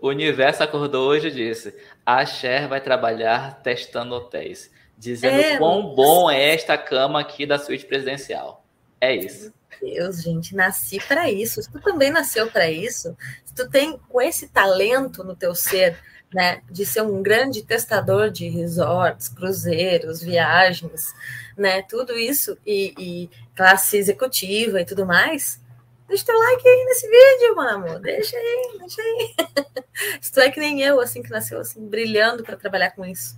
o 0.02 0.10
universo 0.10 0.64
acordou 0.64 1.08
hoje 1.08 1.28
e 1.28 1.32
disse, 1.32 1.76
a 2.04 2.26
Cher 2.26 2.68
vai 2.68 2.82
trabalhar 2.82 3.62
testando 3.62 4.16
hotéis, 4.16 4.72
dizendo 4.98 5.40
é, 5.40 5.58
quão 5.58 5.94
bom 5.94 6.30
é 6.30 6.56
esta 6.56 6.76
cama 6.76 7.20
aqui 7.20 7.46
da 7.46 7.60
suíte 7.60 7.86
presidencial. 7.86 8.66
É 9.00 9.16
isso. 9.16 9.54
Meu 9.82 9.94
Deus, 9.94 10.22
gente, 10.22 10.56
nasci 10.56 11.00
para 11.08 11.30
isso. 11.30 11.62
Se 11.62 11.72
tu 11.72 11.80
também 11.80 12.12
nasceu 12.12 12.50
para 12.50 12.70
isso, 12.70 13.16
se 13.44 13.54
tu 13.54 13.70
tem 13.70 13.98
com 14.10 14.22
esse 14.22 14.48
talento 14.48 15.24
no 15.24 15.36
teu 15.36 15.56
ser, 15.56 15.98
né, 16.34 16.62
de 16.70 16.86
ser 16.86 17.02
um 17.02 17.22
grande 17.22 17.64
testador 17.64 18.30
de 18.30 18.48
resorts, 18.48 19.28
cruzeiros, 19.28 20.22
viagens, 20.22 21.14
né, 21.58 21.82
tudo 21.82 22.18
isso 22.18 22.58
e, 22.66 22.94
e 22.98 23.30
classe 23.56 23.98
executiva 23.98 24.82
e 24.82 24.86
tudo 24.86 25.06
mais, 25.06 25.60
deixa 26.08 26.26
teu 26.26 26.38
like 26.38 26.68
aí 26.68 26.86
nesse 26.86 27.08
vídeo, 27.08 27.56
mano, 27.56 28.00
deixa 28.00 28.38
aí, 28.38 28.78
deixa 28.80 29.02
aí. 29.02 29.36
Se 30.22 30.32
tu 30.32 30.40
é 30.40 30.50
que 30.50 30.60
nem 30.60 30.82
eu, 30.82 31.00
assim, 31.00 31.22
que 31.22 31.30
nasceu 31.30 31.60
assim, 31.60 31.86
brilhando 31.88 32.44
para 32.44 32.56
trabalhar 32.56 32.92
com 32.92 33.06
isso. 33.06 33.38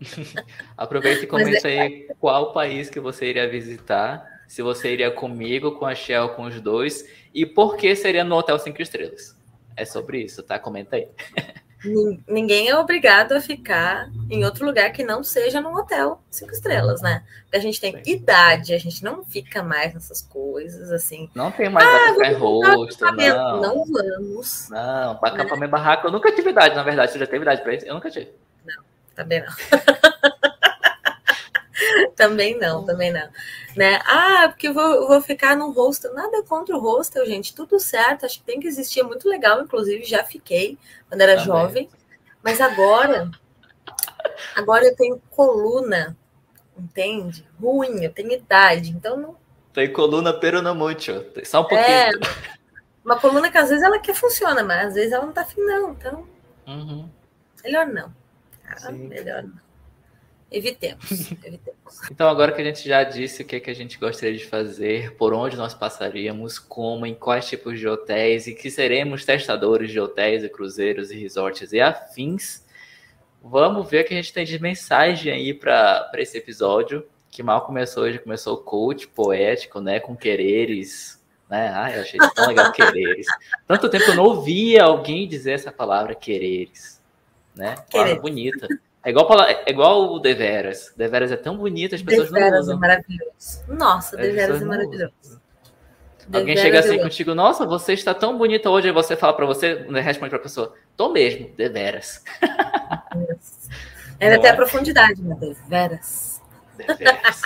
Aproveita 0.76 1.24
e 1.24 1.26
comente 1.26 1.66
é... 1.66 1.80
aí 1.80 2.08
qual 2.18 2.52
país 2.52 2.88
que 2.88 3.00
você 3.00 3.26
iria 3.26 3.48
visitar, 3.48 4.37
se 4.48 4.62
você 4.62 4.92
iria 4.92 5.10
comigo, 5.10 5.72
com 5.72 5.86
a 5.86 5.94
Shell, 5.94 6.30
com 6.30 6.44
os 6.44 6.60
dois, 6.60 7.08
e 7.32 7.46
por 7.46 7.76
que 7.76 7.94
seria 7.94 8.24
no 8.24 8.34
Hotel 8.34 8.58
Cinco 8.58 8.82
Estrelas. 8.82 9.36
É 9.76 9.84
sobre 9.84 10.22
isso, 10.22 10.42
tá? 10.42 10.58
Comenta 10.58 10.96
aí. 10.96 11.08
Ninguém 12.26 12.68
é 12.68 12.76
obrigado 12.76 13.32
a 13.32 13.40
ficar 13.40 14.10
em 14.28 14.44
outro 14.44 14.66
lugar 14.66 14.90
que 14.90 15.04
não 15.04 15.22
seja 15.22 15.60
num 15.60 15.76
hotel 15.76 16.20
cinco 16.28 16.52
estrelas, 16.52 17.00
né? 17.00 17.22
Porque 17.42 17.56
a 17.56 17.60
gente 17.60 17.80
tem 17.80 17.92
Sim. 17.92 18.10
idade, 18.10 18.74
a 18.74 18.78
gente 18.78 19.04
não 19.04 19.24
fica 19.24 19.62
mais 19.62 19.94
nessas 19.94 20.20
coisas 20.20 20.90
assim. 20.90 21.30
Não 21.36 21.52
tem 21.52 21.68
mais 21.68 21.86
ah, 21.88 22.14
café 22.14 22.32
rosto, 22.32 23.04
não. 23.04 23.60
Não 23.60 23.84
vamos. 23.84 24.68
Não, 24.70 25.16
para 25.16 25.34
né? 25.34 25.40
acampamento 25.40 25.70
barraco, 25.70 26.08
eu 26.08 26.10
nunca 26.10 26.32
tive 26.32 26.50
idade, 26.50 26.74
na 26.74 26.82
verdade. 26.82 27.12
Você 27.12 27.18
já 27.20 27.26
teve 27.26 27.42
idade 27.42 27.62
para 27.62 27.74
isso? 27.74 27.86
Eu 27.86 27.94
nunca 27.94 28.10
tive. 28.10 28.32
Não, 28.66 28.82
também 29.14 29.40
não. 29.40 29.52
também 32.18 32.58
não, 32.58 32.84
também 32.84 33.12
não. 33.12 33.28
Né? 33.76 34.00
Ah, 34.04 34.48
porque 34.48 34.68
eu 34.68 34.74
vou, 34.74 35.06
vou 35.06 35.22
ficar 35.22 35.56
no 35.56 35.70
hostel. 35.70 36.12
Nada 36.12 36.42
contra 36.42 36.76
o 36.76 36.80
hostel, 36.80 37.24
gente. 37.24 37.54
Tudo 37.54 37.78
certo. 37.78 38.26
Acho 38.26 38.40
que 38.40 38.44
tem 38.44 38.60
que 38.60 38.66
existir. 38.66 39.00
É 39.00 39.04
muito 39.04 39.28
legal, 39.28 39.62
inclusive, 39.62 40.04
já 40.04 40.24
fiquei 40.24 40.76
quando 41.08 41.20
era 41.20 41.36
também. 41.36 41.46
jovem. 41.46 41.88
Mas 42.42 42.60
agora, 42.60 43.30
agora 44.56 44.84
eu 44.84 44.96
tenho 44.96 45.22
coluna, 45.30 46.16
entende? 46.76 47.46
Ruim, 47.60 48.04
eu 48.04 48.12
tenho 48.12 48.32
idade. 48.32 48.90
Então 48.90 49.16
não. 49.16 49.36
Tem 49.72 49.92
coluna 49.92 50.32
pero 50.32 50.60
não 50.60 50.74
muito. 50.74 51.12
Só 51.44 51.60
um 51.60 51.64
pouquinho. 51.64 51.80
É, 51.82 52.10
uma 53.04 53.18
coluna 53.18 53.50
que 53.50 53.58
às 53.58 53.68
vezes 53.68 53.84
ela 53.84 53.98
quer 53.98 54.14
funciona, 54.14 54.62
mas 54.64 54.88
às 54.88 54.94
vezes 54.94 55.12
ela 55.12 55.24
não 55.24 55.32
tá 55.32 55.42
afim, 55.42 55.62
não. 55.62 55.92
Então, 55.92 56.26
Uhum. 56.66 57.08
Melhor 57.64 57.86
não. 57.86 58.14
Ah, 58.66 58.92
melhor 58.92 59.42
não. 59.42 59.67
Evitemos, 60.50 61.32
evitemos. 61.44 61.78
Então, 62.10 62.28
agora 62.28 62.52
que 62.52 62.60
a 62.60 62.64
gente 62.64 62.86
já 62.86 63.02
disse 63.02 63.42
o 63.42 63.44
que, 63.44 63.56
é 63.56 63.60
que 63.60 63.70
a 63.70 63.74
gente 63.74 63.98
gostaria 63.98 64.36
de 64.36 64.46
fazer, 64.46 65.14
por 65.16 65.34
onde 65.34 65.56
nós 65.56 65.74
passaríamos, 65.74 66.58
como, 66.58 67.04
em 67.04 67.14
quais 67.14 67.48
tipos 67.48 67.78
de 67.78 67.86
hotéis 67.86 68.46
e 68.46 68.54
que 68.54 68.70
seremos 68.70 69.24
testadores 69.24 69.90
de 69.90 70.00
hotéis 70.00 70.42
e 70.42 70.48
cruzeiros 70.48 71.10
e 71.10 71.18
resorts 71.18 71.72
e 71.72 71.80
afins, 71.80 72.64
vamos 73.42 73.88
ver 73.90 74.04
o 74.04 74.08
que 74.08 74.14
a 74.14 74.16
gente 74.16 74.32
tem 74.32 74.44
de 74.44 74.58
mensagem 74.58 75.32
aí 75.32 75.52
para 75.52 76.10
esse 76.14 76.38
episódio, 76.38 77.06
que 77.30 77.42
mal 77.42 77.62
começou 77.62 78.04
hoje, 78.04 78.18
começou 78.18 78.54
o 78.54 78.62
coach 78.62 79.06
poético, 79.06 79.80
né, 79.80 80.00
com 80.00 80.16
quereres, 80.16 81.18
né? 81.48 81.68
Ai, 81.74 81.96
eu 81.96 82.02
achei 82.02 82.18
tão 82.34 82.48
legal 82.48 82.70
quereres. 82.72 83.26
Tanto 83.66 83.88
tempo 83.88 84.04
eu 84.10 84.14
não 84.14 84.24
ouvia 84.24 84.84
alguém 84.84 85.26
dizer 85.26 85.52
essa 85.52 85.72
palavra 85.72 86.14
quereres, 86.14 87.00
né? 87.54 87.74
Palavra 87.90 88.16
bonita. 88.16 88.68
É 89.08 89.10
igual, 89.10 89.42
é 89.42 89.70
igual 89.70 90.12
o 90.12 90.18
Deveras. 90.18 90.92
Deveras 90.94 91.32
é 91.32 91.36
tão 91.36 91.56
bonito, 91.56 91.94
as 91.94 92.02
pessoas 92.02 92.30
Deveras 92.30 92.52
não 92.52 92.60
usam. 92.60 92.76
é 92.76 92.78
maravilhoso. 92.78 93.64
Nossa, 93.66 94.16
Deveras 94.18 94.60
é 94.60 94.64
maravilhoso. 94.66 95.40
Alguém 96.30 96.54
chega 96.58 96.80
assim 96.80 96.98
contigo, 96.98 97.34
nossa, 97.34 97.64
você 97.64 97.94
está 97.94 98.12
tão 98.12 98.36
bonita 98.36 98.68
hoje, 98.68 98.88
e 98.88 98.92
você 98.92 99.16
fala 99.16 99.32
para 99.32 99.46
você, 99.46 99.76
né, 99.88 100.02
responde 100.02 100.28
para 100.28 100.38
a 100.38 100.42
pessoa, 100.42 100.74
tô 100.94 101.08
mesmo, 101.08 101.48
deveras. 101.56 102.22
Ela 104.20 104.36
até 104.36 104.50
a 104.50 104.56
profundidade, 104.56 105.22
né? 105.22 105.34
Deveras. 105.40 106.42
Deveras. 106.76 107.40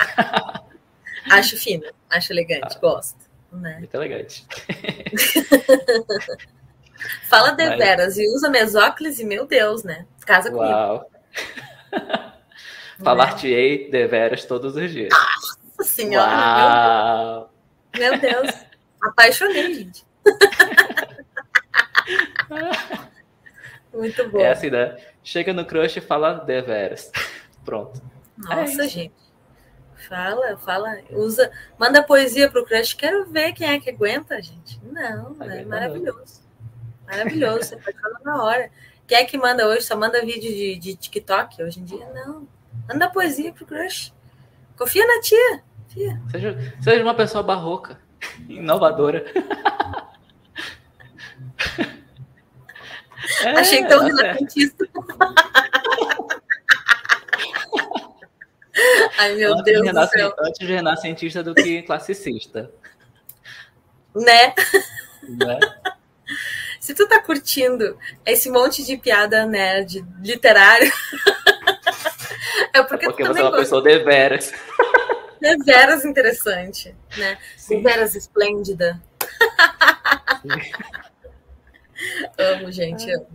acho 1.31 1.57
fino, 1.57 1.85
acho 2.11 2.33
elegante, 2.33 2.75
ah, 2.77 2.81
gosto. 2.81 3.21
Né? 3.53 3.77
Muito 3.79 3.95
elegante. 3.95 4.45
Fala 7.31 7.53
deveras 7.53 8.17
Mas... 8.17 8.19
e 8.19 8.29
usa 8.35 8.51
mesóclis 8.51 9.21
e, 9.21 9.25
meu 9.25 9.47
Deus, 9.47 9.85
né? 9.85 10.07
Casa 10.27 10.51
comigo. 10.51 10.65
Uau. 10.65 11.12
Falar-te-ei 13.03 13.91
deveras 13.91 14.45
todos 14.45 14.77
os 14.77 14.91
dias. 14.91 15.13
Nossa 15.79 15.91
senhora! 15.91 17.47
Meu 17.99 18.19
Deus. 18.19 18.23
meu 18.23 18.43
Deus. 18.43 18.55
Apaixonei, 19.03 19.75
gente. 19.75 20.07
Muito 23.93 24.29
bom. 24.31 24.41
É 24.41 24.53
assim, 24.53 24.71
né? 24.71 24.97
Chega 25.23 25.53
no 25.53 25.67
crush 25.67 25.99
e 25.99 26.01
fala 26.01 26.35
deveras. 26.35 27.13
Pronto. 27.65 28.01
Nossa, 28.37 28.85
é 28.85 28.89
gente. 28.89 29.15
Fala, 30.09 30.57
fala, 30.57 30.99
usa, 31.11 31.51
manda 31.79 32.03
poesia 32.03 32.51
pro 32.51 32.65
crush. 32.65 32.95
Quero 32.95 33.27
ver 33.27 33.53
quem 33.53 33.69
é 33.69 33.79
que 33.79 33.91
aguenta, 33.91 34.41
gente. 34.41 34.81
Não, 34.83 35.37
é, 35.41 35.61
é 35.61 35.65
maravilhoso. 35.65 36.41
Maravilhoso, 37.07 37.65
você 37.65 37.77
pode 37.77 38.01
falar 38.01 38.21
na 38.25 38.43
hora. 38.43 38.71
Quem 39.13 39.19
é 39.19 39.25
que 39.27 39.37
manda 39.37 39.69
hoje? 39.69 39.83
Só 39.83 39.95
manda 39.95 40.25
vídeo 40.25 40.51
de, 40.51 40.75
de 40.79 40.97
TikTok 40.97 41.63
hoje 41.63 41.81
em 41.81 41.85
dia? 41.85 42.09
Não. 42.15 42.49
Manda 42.89 43.11
poesia 43.11 43.53
pro 43.53 43.67
crush. 43.67 44.11
Confia 44.75 45.07
na 45.07 45.21
tia. 45.21 45.63
tia. 45.87 46.19
Seja, 46.31 46.75
seja 46.81 47.03
uma 47.03 47.13
pessoa 47.15 47.43
barroca, 47.43 48.01
inovadora. 48.49 49.23
É, 53.45 53.51
Achei 53.51 53.87
tão 53.87 54.05
renascentista. 54.05 54.85
Ai, 59.19 59.35
meu 59.35 59.53
antes 59.53 59.65
Deus 59.65 59.93
do 59.93 60.07
céu. 60.09 60.35
Antes 60.39 60.67
de 60.67 60.73
renascentista 60.73 61.43
do 61.43 61.55
que 61.55 61.83
classicista. 61.83 62.71
Né? 64.15 64.55
Né? 65.29 65.61
Se 66.83 66.93
tu 66.95 67.07
tá 67.07 67.23
curtindo 67.23 67.97
esse 68.27 68.51
monte 68.51 68.85
de 68.85 68.97
piada 68.97 69.47
nerd 69.47 70.05
literário, 70.21 70.91
é 72.75 72.83
porque, 72.83 73.07
é 73.07 73.09
porque 73.09 73.23
você 73.23 73.39
é 73.39 73.43
uma 73.45 73.57
pessoa 73.57 73.81
deveras. 73.81 74.53
Deveras 75.41 76.05
interessante, 76.05 76.93
né? 77.17 77.39
Sim. 77.57 77.77
Deveras 77.77 78.17
esplêndida. 78.17 79.01
amo, 82.37 82.73
gente, 82.73 83.09
amo. 83.13 83.29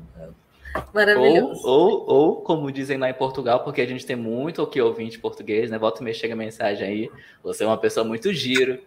Maravilhoso. 0.93 1.65
Ou, 1.65 1.69
ou, 1.69 2.09
ou, 2.09 2.41
como 2.41 2.69
dizem 2.69 2.97
lá 2.97 3.09
em 3.09 3.13
Portugal, 3.13 3.63
porque 3.63 3.79
a 3.79 3.87
gente 3.87 4.05
tem 4.05 4.17
muito 4.17 4.61
o 4.61 4.67
que 4.67 4.81
ouvinte 4.81 5.19
português, 5.19 5.71
né? 5.71 5.79
Volta 5.79 6.01
e 6.01 6.03
meia 6.03 6.13
chega 6.13 6.33
a 6.33 6.37
mensagem 6.37 6.85
aí. 6.85 7.09
Você 7.43 7.63
é 7.63 7.67
uma 7.67 7.77
pessoa 7.77 8.05
muito 8.05 8.33
giro. 8.33 8.77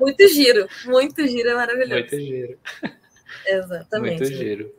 Muito 0.00 0.26
giro, 0.26 0.66
muito 0.86 1.26
giro, 1.26 1.50
é 1.50 1.54
maravilhoso. 1.54 2.00
Muito 2.00 2.18
giro. 2.18 2.58
Exatamente. 3.46 4.20
Muito 4.20 4.34
giro. 4.34 4.72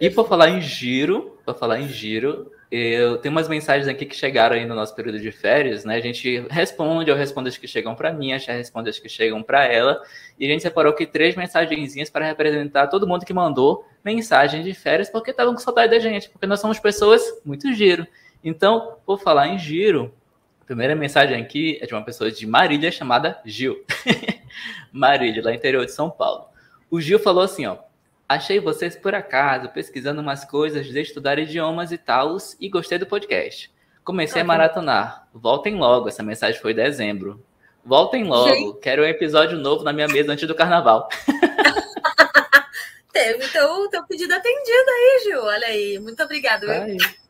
E 0.00 0.10
por 0.10 0.28
falar 0.28 0.50
em 0.50 0.60
giro, 0.60 1.38
para 1.44 1.54
falar 1.54 1.80
em 1.80 1.88
giro, 1.88 2.50
eu 2.70 3.18
tenho 3.18 3.32
umas 3.32 3.48
mensagens 3.48 3.86
aqui 3.86 4.04
que 4.04 4.16
chegaram 4.16 4.56
aí 4.56 4.66
no 4.66 4.74
nosso 4.74 4.94
período 4.96 5.20
de 5.20 5.30
férias, 5.30 5.84
né? 5.84 5.94
A 5.94 6.00
gente 6.00 6.44
responde, 6.50 7.08
eu 7.08 7.16
respondo 7.16 7.48
as 7.48 7.56
que 7.56 7.68
chegam 7.68 7.94
para 7.94 8.12
mim, 8.12 8.32
a 8.32 8.38
gente 8.38 8.50
responde 8.50 8.90
as 8.90 8.98
que 8.98 9.08
chegam 9.08 9.42
para 9.42 9.64
ela, 9.64 10.02
e 10.38 10.44
a 10.44 10.48
gente 10.48 10.62
separou 10.62 10.92
aqui 10.92 11.06
três 11.06 11.36
mensagenzinhas 11.36 12.10
para 12.10 12.26
representar 12.26 12.88
todo 12.88 13.06
mundo 13.06 13.24
que 13.24 13.32
mandou 13.32 13.86
mensagem 14.04 14.64
de 14.64 14.74
férias, 14.74 15.08
porque 15.08 15.30
estavam 15.30 15.54
com 15.54 15.60
saudade 15.60 15.92
da 15.92 15.98
gente, 16.00 16.28
porque 16.28 16.46
nós 16.46 16.58
somos 16.58 16.80
pessoas 16.80 17.22
muito 17.44 17.72
giro. 17.72 18.04
Então, 18.42 18.96
por 19.06 19.20
falar 19.20 19.46
em 19.48 19.58
giro, 19.58 20.12
a 20.60 20.64
primeira 20.64 20.96
mensagem 20.96 21.40
aqui 21.40 21.78
é 21.80 21.86
de 21.86 21.94
uma 21.94 22.02
pessoa 22.02 22.30
de 22.30 22.46
Marília 22.46 22.90
chamada 22.90 23.38
Gil. 23.44 23.84
Marília, 24.90 25.44
lá 25.44 25.54
interior 25.54 25.84
de 25.84 25.92
São 25.92 26.10
Paulo. 26.10 26.46
O 26.90 27.00
Gil 27.00 27.18
falou 27.18 27.42
assim, 27.42 27.66
ó. 27.66 27.78
Achei 28.28 28.58
vocês 28.58 28.96
por 28.96 29.14
acaso, 29.14 29.68
pesquisando 29.68 30.20
umas 30.20 30.44
coisas 30.44 30.86
de 30.86 31.00
estudar 31.00 31.38
idiomas 31.38 31.92
e 31.92 31.98
tal, 31.98 32.36
e 32.58 32.68
gostei 32.68 32.98
do 32.98 33.06
podcast. 33.06 33.70
Comecei 34.02 34.42
a 34.42 34.44
maratonar. 34.44 35.28
Voltem 35.32 35.76
logo, 35.76 36.08
essa 36.08 36.22
mensagem 36.22 36.60
foi 36.60 36.72
em 36.72 36.76
dezembro. 36.76 37.44
Voltem 37.84 38.24
logo, 38.24 38.48
Gente. 38.48 38.78
quero 38.80 39.02
um 39.02 39.06
episódio 39.06 39.58
novo 39.58 39.84
na 39.84 39.92
minha 39.92 40.08
mesa 40.08 40.32
antes 40.32 40.48
do 40.48 40.54
carnaval. 40.54 41.08
Teve 43.12 43.46
teu, 43.48 43.88
teu 43.90 44.04
pedido 44.06 44.34
atendido 44.34 44.90
aí, 44.90 45.20
Gil. 45.24 45.42
Olha 45.42 45.66
aí. 45.66 45.98
Muito 46.00 46.22
obrigada 46.22 46.66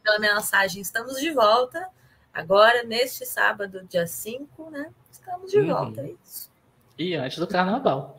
pela 0.03 0.19
mensagem. 0.19 0.81
Estamos 0.81 1.21
de 1.21 1.31
volta 1.33 1.89
agora, 2.33 2.85
neste 2.85 3.27
sábado, 3.27 3.85
dia 3.89 4.07
5, 4.07 4.71
né? 4.71 4.91
Estamos 5.11 5.51
de 5.51 5.59
uhum. 5.59 5.67
volta, 5.67 6.01
é 6.03 6.15
isso. 6.25 6.51
E 6.99 7.15
antes 7.15 7.39
do 7.39 7.47
carnaval. 7.47 8.14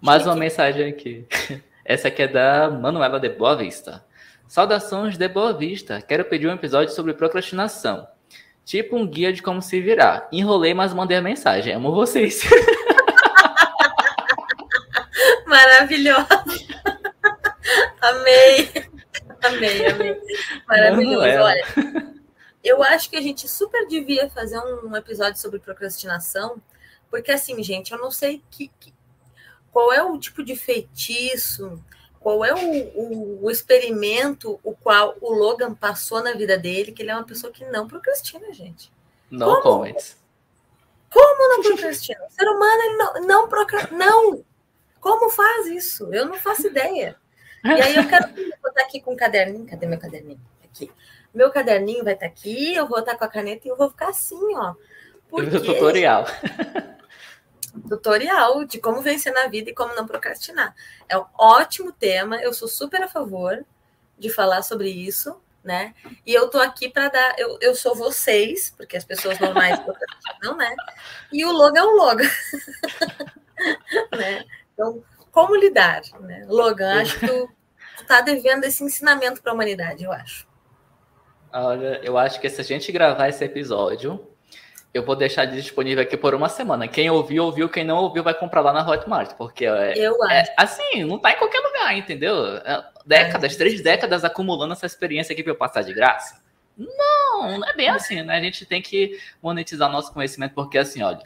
Mais 0.00 0.24
uma 0.24 0.34
mensagem 0.34 0.88
aqui. 0.88 1.26
Essa 1.84 2.08
aqui 2.08 2.22
é 2.22 2.28
da 2.28 2.70
Manuela 2.70 3.20
de 3.20 3.28
Boa 3.28 3.54
Vista. 3.54 4.02
Saudações 4.48 5.18
de 5.18 5.28
Boa 5.28 5.52
Vista. 5.52 6.00
Quero 6.00 6.24
pedir 6.24 6.48
um 6.48 6.54
episódio 6.54 6.94
sobre 6.94 7.12
procrastinação. 7.12 8.08
Tipo 8.64 8.96
um 8.96 9.06
guia 9.06 9.30
de 9.30 9.42
como 9.42 9.60
se 9.60 9.78
virar. 9.78 10.26
Enrolei, 10.32 10.72
mas 10.72 10.94
mandei 10.94 11.18
a 11.18 11.22
mensagem. 11.22 11.74
Amo 11.74 11.92
vocês. 11.92 12.40
Maravilhosa. 15.44 16.28
amei. 18.00 18.70
Amei, 19.42 19.86
amei. 19.86 20.16
Maravilhoso. 20.66 21.18
Manuela. 21.18 21.44
Olha, 21.44 21.66
eu 22.64 22.82
acho 22.82 23.10
que 23.10 23.16
a 23.16 23.20
gente 23.20 23.46
super 23.46 23.86
devia 23.86 24.30
fazer 24.30 24.58
um 24.60 24.96
episódio 24.96 25.38
sobre 25.38 25.58
procrastinação, 25.58 26.56
porque 27.10 27.32
assim, 27.32 27.62
gente, 27.62 27.92
eu 27.92 27.98
não 27.98 28.10
sei 28.10 28.42
que, 28.50 28.70
que 28.80 28.94
qual 29.72 29.92
é 29.92 30.02
o 30.02 30.18
tipo 30.18 30.42
de 30.42 30.56
feitiço, 30.56 31.82
qual 32.18 32.44
é 32.44 32.52
o, 32.52 32.58
o, 32.58 33.44
o, 33.44 33.50
experimento 33.50 34.60
o 34.62 34.74
qual 34.74 35.16
o 35.20 35.32
Logan 35.32 35.74
passou 35.74 36.22
na 36.22 36.32
vida 36.32 36.58
dele, 36.58 36.92
que 36.92 37.02
ele 37.02 37.10
é 37.10 37.14
uma 37.14 37.24
pessoa 37.24 37.52
que 37.52 37.64
não 37.64 37.88
procrastina, 37.88 38.52
gente. 38.52 38.92
Não 39.30 39.62
comments. 39.62 40.16
Como 41.10 41.48
não 41.48 41.62
procrastina? 41.62 42.20
O 42.26 42.30
ser 42.30 42.46
humano 42.46 42.82
ele 42.82 42.96
não, 42.96 43.26
não 43.26 43.48
procrastina. 43.48 43.98
Não! 43.98 44.44
Como 45.00 45.30
faz 45.30 45.66
isso? 45.66 46.12
Eu 46.12 46.26
não 46.26 46.34
faço 46.34 46.66
ideia. 46.66 47.16
E 47.64 47.68
aí 47.68 47.96
eu 47.96 48.06
quero 48.06 48.28
botar 48.62 48.82
aqui 48.82 49.00
com 49.00 49.12
um 49.12 49.16
caderninho. 49.16 49.66
Cadê 49.66 49.86
meu 49.86 49.98
caderninho? 49.98 50.40
Aqui. 50.62 50.90
Meu 51.32 51.50
caderninho 51.50 52.04
vai 52.04 52.14
estar 52.14 52.26
aqui, 52.26 52.74
eu 52.74 52.86
vou 52.86 52.98
estar 52.98 53.16
com 53.16 53.24
a 53.24 53.28
caneta 53.28 53.66
e 53.66 53.70
eu 53.70 53.76
vou 53.76 53.88
ficar 53.88 54.08
assim, 54.08 54.54
ó. 54.56 54.74
Porque... 55.28 55.60
Tutorial 55.60 56.26
tutorial 57.88 58.64
de 58.64 58.78
como 58.78 59.02
vencer 59.02 59.32
na 59.32 59.46
vida 59.48 59.70
e 59.70 59.74
como 59.74 59.94
não 59.94 60.06
procrastinar. 60.06 60.74
É 61.08 61.16
um 61.16 61.24
ótimo 61.38 61.92
tema, 61.92 62.36
eu 62.36 62.52
sou 62.52 62.68
super 62.68 63.02
a 63.02 63.08
favor 63.08 63.64
de 64.18 64.30
falar 64.30 64.62
sobre 64.62 64.90
isso, 64.90 65.40
né? 65.62 65.94
E 66.26 66.32
eu 66.32 66.48
tô 66.48 66.58
aqui 66.58 66.88
para 66.88 67.08
dar, 67.08 67.34
eu, 67.38 67.58
eu 67.60 67.74
sou 67.74 67.94
vocês, 67.94 68.72
porque 68.76 68.96
as 68.96 69.04
pessoas 69.04 69.38
normais 69.38 69.78
procrastinam, 69.80 70.56
né? 70.56 70.74
E 71.32 71.44
o 71.44 71.52
logo 71.52 71.76
é 71.76 71.82
o 71.82 71.96
logo. 71.96 72.22
né? 74.16 74.44
Então, 74.72 75.02
como 75.30 75.56
lidar, 75.56 76.02
né? 76.20 76.44
Logan, 76.48 77.02
acho 77.02 77.18
que 77.18 77.26
tu, 77.26 77.48
tu 77.98 78.04
tá 78.06 78.20
devendo 78.20 78.64
esse 78.64 78.82
ensinamento 78.82 79.42
para 79.42 79.52
a 79.52 79.54
humanidade, 79.54 80.04
eu 80.04 80.12
acho. 80.12 80.48
Olha, 81.52 82.00
eu 82.02 82.16
acho 82.16 82.40
que 82.40 82.48
se 82.48 82.60
a 82.60 82.64
gente 82.64 82.92
gravar 82.92 83.28
esse 83.28 83.44
episódio 83.44 84.29
eu 84.92 85.04
vou 85.04 85.14
deixar 85.14 85.44
disponível 85.44 86.02
aqui 86.02 86.16
por 86.16 86.34
uma 86.34 86.48
semana. 86.48 86.88
Quem 86.88 87.08
ouviu, 87.08 87.44
ouviu. 87.44 87.68
Quem 87.68 87.84
não 87.84 87.96
ouviu, 87.98 88.22
vai 88.22 88.34
comprar 88.34 88.60
lá 88.60 88.72
na 88.72 88.86
Hotmart. 88.86 89.34
Porque 89.34 89.64
é, 89.64 90.06
é 90.06 90.54
assim, 90.56 91.04
não 91.04 91.18
tá 91.18 91.30
em 91.32 91.36
qualquer 91.36 91.60
lugar, 91.60 91.96
entendeu? 91.96 92.56
É, 92.56 92.84
décadas, 93.06 93.56
três 93.56 93.80
décadas 93.82 94.24
acumulando 94.24 94.72
essa 94.72 94.86
experiência 94.86 95.32
aqui 95.32 95.42
para 95.42 95.52
eu 95.52 95.56
passar 95.56 95.82
de 95.82 95.92
graça. 95.92 96.40
Não, 96.76 97.58
não 97.58 97.68
é 97.68 97.74
bem 97.74 97.88
assim, 97.88 98.22
né? 98.22 98.36
A 98.36 98.40
gente 98.40 98.66
tem 98.66 98.82
que 98.82 99.18
monetizar 99.42 99.90
nosso 99.90 100.12
conhecimento, 100.12 100.54
porque 100.54 100.78
assim, 100.78 101.02
olha, 101.02 101.22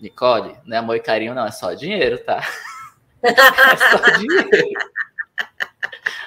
Nicole, 0.00 0.56
não 0.64 0.76
é 0.76 0.80
amor 0.80 0.96
e 0.96 1.00
carinho, 1.00 1.34
não, 1.34 1.46
é 1.46 1.50
só 1.50 1.74
dinheiro, 1.74 2.18
tá? 2.18 2.40
É 3.24 3.76
só 3.76 4.18
dinheiro. 4.18 4.68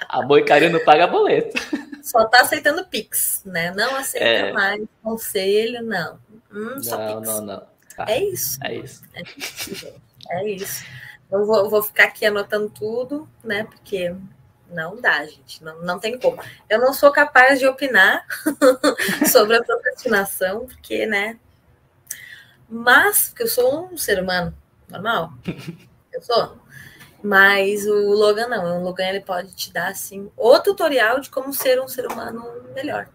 Amor 0.08 0.40
e 0.40 0.46
carinho 0.46 0.72
não 0.72 0.80
paga 0.80 1.06
boleto. 1.06 1.62
Só 2.02 2.24
tá 2.26 2.40
aceitando 2.40 2.86
Pix, 2.86 3.42
né? 3.46 3.74
Não 3.76 3.98
aceita 3.98 4.26
é... 4.26 4.54
mais 4.54 4.82
conselho, 5.04 5.84
não. 5.84 6.18
Hum, 6.56 6.80
não, 6.84 7.20
não, 7.22 7.42
não. 7.42 7.68
Tá. 7.96 8.06
É 8.08 8.24
isso. 8.24 8.58
É 8.64 8.74
isso. 8.74 9.04
É 9.14 9.22
isso. 9.38 9.94
É 10.30 10.50
isso. 10.50 10.86
Eu 11.30 11.46
vou, 11.46 11.70
vou 11.70 11.84
ficar 11.84 12.06
aqui 12.06 12.26
anotando 12.26 12.70
tudo, 12.70 13.30
né? 13.44 13.66
Porque 13.66 14.16
não 14.70 15.00
dá, 15.00 15.26
gente. 15.26 15.64
Não, 15.64 15.82
não 15.82 16.00
tem 16.00 16.18
como. 16.18 16.42
Eu 16.70 16.80
não 16.80 16.94
sou 16.94 17.12
capaz 17.12 17.60
de 17.60 17.68
opinar 17.68 18.26
sobre 19.32 19.58
a 19.58 19.64
procrastinação, 19.64 20.66
porque, 20.66 21.06
né? 21.06 21.38
Mas, 22.70 23.30
porque 23.30 23.44
eu 23.44 23.48
sou 23.48 23.90
um 23.92 23.98
ser 23.98 24.22
humano 24.22 24.56
normal. 24.88 25.34
Eu 26.14 26.22
sou. 26.22 26.58
Mas 27.22 27.86
o 27.86 28.14
Logan 28.14 28.48
não. 28.48 28.82
O 28.82 28.84
Logan 28.84 29.08
ele 29.08 29.22
pode 29.22 29.54
te 29.56 29.74
dar, 29.74 29.90
assim, 29.90 30.32
o 30.38 30.60
tutorial 30.60 31.20
de 31.20 31.30
como 31.30 31.54
ser 31.54 31.82
um 31.82 31.88
ser 31.88 32.08
humano 32.08 32.72
melhor. 32.74 33.10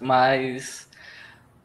Mas 0.00 0.88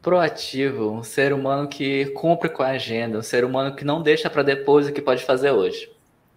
proativo, 0.06 0.92
um 0.92 1.02
ser 1.02 1.32
humano 1.32 1.66
que 1.66 2.06
cumpre 2.10 2.48
com 2.48 2.62
a 2.62 2.68
agenda, 2.68 3.18
um 3.18 3.22
ser 3.22 3.44
humano 3.44 3.74
que 3.74 3.84
não 3.84 4.00
deixa 4.00 4.30
para 4.30 4.44
depois 4.44 4.86
o 4.86 4.92
que 4.92 5.02
pode 5.02 5.24
fazer 5.24 5.50
hoje. 5.50 5.92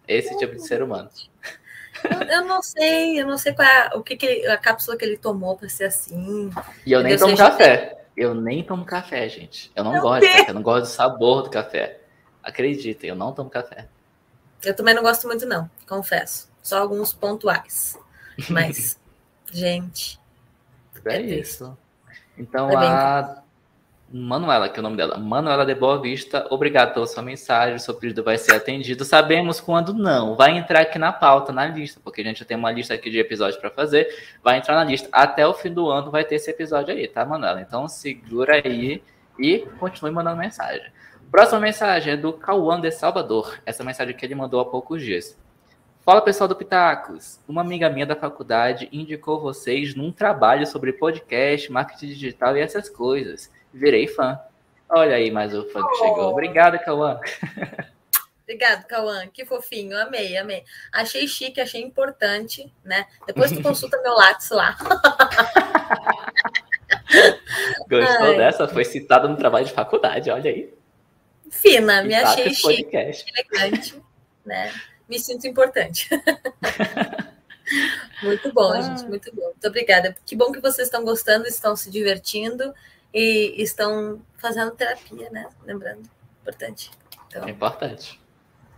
Esse 0.08 0.36
tipo 0.40 0.56
de 0.56 0.66
ser 0.66 0.82
humano. 0.82 1.08
Eu, 2.04 2.28
eu 2.28 2.46
não 2.46 2.64
sei, 2.64 3.22
eu 3.22 3.28
não 3.28 3.38
sei 3.38 3.54
qual 3.54 3.68
é 3.68 3.92
o 3.94 4.02
que, 4.02 4.18
que 4.18 4.48
a 4.48 4.58
cápsula 4.58 4.98
que 4.98 5.06
ele 5.06 5.18
tomou 5.18 5.56
para 5.56 5.70
ser 5.70 5.84
assim. 5.84 6.50
E 6.84 6.92
eu 6.92 7.04
nem 7.04 7.16
tomo 7.16 7.38
café. 7.38 8.06
Eu 8.18 8.34
nem 8.34 8.64
tomo 8.64 8.84
café, 8.84 9.30
gente. 9.30 9.72
Eu 9.76 9.84
não 9.84 9.92
Meu 9.92 10.02
gosto 10.02 10.22
Deus. 10.22 10.32
de 10.32 10.38
café, 10.40 10.50
eu 10.50 10.56
não 10.56 10.64
gosto 10.64 10.82
do 10.86 10.88
sabor 10.88 11.44
do 11.44 11.52
café. 11.52 12.00
Acreditem, 12.42 13.12
eu 13.12 13.16
não 13.16 13.34
tomo 13.34 13.52
café. 13.52 13.88
Eu 14.66 14.76
também 14.76 14.96
não 14.96 15.04
gosto 15.04 15.28
muito, 15.28 15.46
não, 15.46 15.70
confesso. 15.88 16.50
Só 16.64 16.80
alguns 16.80 17.14
pontuais. 17.14 18.00
Mas, 18.50 19.00
gente. 19.52 20.20
É, 21.06 21.18
é 21.18 21.22
isso. 21.22 21.78
Então, 22.36 22.72
é 22.72 22.76
a 22.76 23.44
Manuela, 24.12 24.68
que 24.68 24.80
é 24.80 24.82
o 24.82 24.84
nome 24.84 24.98
dela, 24.98 25.20
Manuela 25.20 25.64
de 25.64 25.76
Boa 25.76 26.02
Vista, 26.02 26.48
obrigado 26.50 26.96
pela 26.96 27.06
sua 27.06 27.22
mensagem, 27.22 27.76
o 27.76 27.80
seu 27.80 27.94
pedido 27.94 28.24
vai 28.24 28.40
ser 28.40 28.56
atendido. 28.56 29.06
Sabemos 29.06 29.62
quando 29.62 29.94
não, 29.94 30.36
vai 30.36 30.58
entrar 30.58 30.82
aqui 30.82 30.98
na 30.98 31.14
pauta, 31.14 31.54
na 31.54 31.68
lista, 31.68 32.02
porque 32.04 32.22
a 32.22 32.24
gente 32.24 32.40
já 32.40 32.46
tem 32.46 32.58
uma 32.58 32.72
lista 32.72 32.96
aqui 32.96 33.12
de 33.12 33.20
episódios 33.20 33.62
para 33.62 33.70
fazer, 33.70 34.08
vai 34.44 34.58
entrar 34.58 34.74
na 34.74 34.84
lista. 34.84 35.08
Até 35.12 35.46
o 35.46 35.54
fim 35.54 35.72
do 35.72 35.90
ano 35.90 36.10
vai 36.10 36.26
ter 36.26 36.36
esse 36.36 36.50
episódio 36.50 36.92
aí, 36.92 37.08
tá, 37.08 37.24
Manuela? 37.24 37.62
Então 37.62 37.88
segura 37.88 38.56
aí 38.56 39.04
e 39.38 39.60
continue 39.80 40.10
mandando 40.10 40.38
mensagem. 40.38 40.92
Próxima 41.30 41.60
mensagem 41.60 42.14
é 42.14 42.18
do 42.18 42.34
Cauã 42.34 42.82
de 42.82 42.90
Salvador, 42.90 43.60
essa 43.64 43.84
mensagem 43.84 44.16
que 44.16 44.26
ele 44.26 44.34
mandou 44.34 44.60
há 44.60 44.66
poucos 44.66 45.04
dias. 45.04 45.38
Fala 46.00 46.20
pessoal 46.20 46.48
do 46.48 46.56
Pitacos, 46.56 47.40
uma 47.48 47.62
amiga 47.62 47.88
minha 47.88 48.08
da 48.08 48.16
faculdade 48.16 48.90
indicou 48.92 49.40
vocês 49.40 49.94
num 49.94 50.12
trabalho 50.12 50.66
sobre 50.66 50.94
podcast, 50.94 51.72
marketing 51.72 52.08
digital 52.08 52.58
e 52.58 52.62
essas 52.62 52.90
coisas 52.90 53.52
virei 53.74 54.08
fã. 54.08 54.40
Olha 54.90 55.16
aí 55.16 55.30
mais 55.30 55.54
o 55.54 55.70
fã 55.70 55.82
que 55.82 55.88
oh. 55.88 55.96
chegou. 55.96 56.32
Obrigado, 56.32 56.80
Cauã. 56.80 57.20
Obrigado, 58.44 58.88
Cauã. 58.88 59.28
Que 59.28 59.46
fofinho. 59.46 59.96
Amei, 59.96 60.36
amei. 60.36 60.64
Achei 60.92 61.28
chique, 61.28 61.62
achei 61.62 61.82
importante, 61.82 62.74
né? 62.84 63.06
Depois 63.28 63.52
tu 63.52 63.62
consulta 63.62 64.02
meu 64.02 64.14
Lattes 64.14 64.50
lá. 64.50 64.76
Gostou 67.88 68.28
Ai. 68.28 68.38
dessa? 68.38 68.68
Foi 68.68 68.84
citada 68.84 69.28
no 69.28 69.38
trabalho 69.38 69.66
de 69.66 69.72
faculdade, 69.72 70.32
olha 70.32 70.50
aí. 70.50 70.74
Fina, 71.52 72.04
me 72.04 72.16
achei 72.16 72.54
chique, 72.54 72.84
podcast. 72.84 73.26
elegante, 73.32 74.02
né? 74.44 74.74
Me 75.08 75.20
sinto 75.20 75.48
importante. 75.48 76.10
muito 78.22 78.52
bom, 78.52 78.72
ah. 78.72 78.82
gente, 78.82 79.06
muito 79.06 79.34
bom. 79.36 79.46
Muito 79.46 79.68
obrigada. 79.68 80.16
Que 80.26 80.36
bom 80.36 80.52
que 80.52 80.60
vocês 80.60 80.88
estão 80.88 81.04
gostando, 81.04 81.48
estão 81.48 81.76
se 81.76 81.92
divertindo 81.92 82.74
e 83.14 83.62
estão 83.62 84.22
fazendo 84.38 84.72
terapia, 84.72 85.30
né? 85.30 85.48
Lembrando, 85.64 86.10
importante. 86.42 86.92
Então, 87.28 87.48
é 87.48 87.52
importante. 87.52 88.20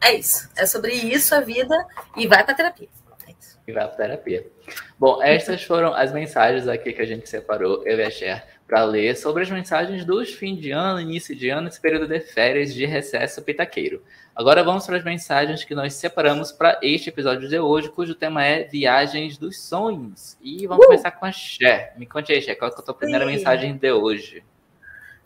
É 0.02 0.14
isso. 0.14 0.50
É 0.56 0.66
sobre 0.66 0.94
isso 0.94 1.34
a 1.36 1.42
vida 1.42 1.76
e 2.18 2.28
vai 2.28 2.44
para 2.44 2.56
terapia. 2.56 2.90
É 3.28 3.34
isso. 3.40 3.60
E 3.68 3.72
vai 3.72 3.88
para 3.88 3.96
terapia. 3.96 4.48
Bom, 4.98 5.22
estas 5.22 5.64
foram 5.64 5.94
as 5.94 6.12
mensagens 6.12 6.68
aqui 6.68 6.92
que 6.92 7.02
a 7.02 7.06
gente 7.06 7.30
separou, 7.30 7.86
eu 7.86 7.98
e 7.98 8.04
a 8.04 8.10
Cher, 8.10 8.48
para 8.72 8.86
ler 8.86 9.18
sobre 9.18 9.44
as 9.44 9.50
mensagens 9.50 10.06
dos 10.06 10.30
fim 10.30 10.56
de 10.56 10.72
ano, 10.72 11.02
início 11.02 11.36
de 11.36 11.50
ano, 11.50 11.68
esse 11.68 11.78
período 11.78 12.08
de 12.08 12.22
férias 12.22 12.74
de 12.74 12.86
recesso 12.86 13.42
pitaqueiro. 13.42 14.02
Agora 14.34 14.64
vamos 14.64 14.86
para 14.86 14.96
as 14.96 15.04
mensagens 15.04 15.66
que 15.66 15.76
nós 15.76 15.94
separamos 15.96 16.54
para 16.54 16.80
este 16.82 17.10
episódio 17.10 17.50
de 17.50 17.60
hoje, 17.60 17.90
cujo 17.90 18.16
tema 18.16 18.46
é 18.46 18.64
Viagens 18.64 19.38
dos 19.38 19.62
Sonhos. 19.62 20.38
E 20.42 20.66
vamos 20.68 20.86
uh! 20.86 20.88
começar 20.88 21.12
com 21.12 21.26
a 21.26 21.34
Cher. 21.34 21.92
Me 21.98 22.06
conte 22.06 22.32
aí, 22.32 22.42
Cher, 22.42 22.58
qual 22.58 22.72
é 22.72 22.74
a 22.74 22.78
tua 22.82 22.94
primeira 22.94 23.26
Sim. 23.26 23.32
mensagem 23.34 23.76
de 23.76 23.92
hoje? 23.92 24.42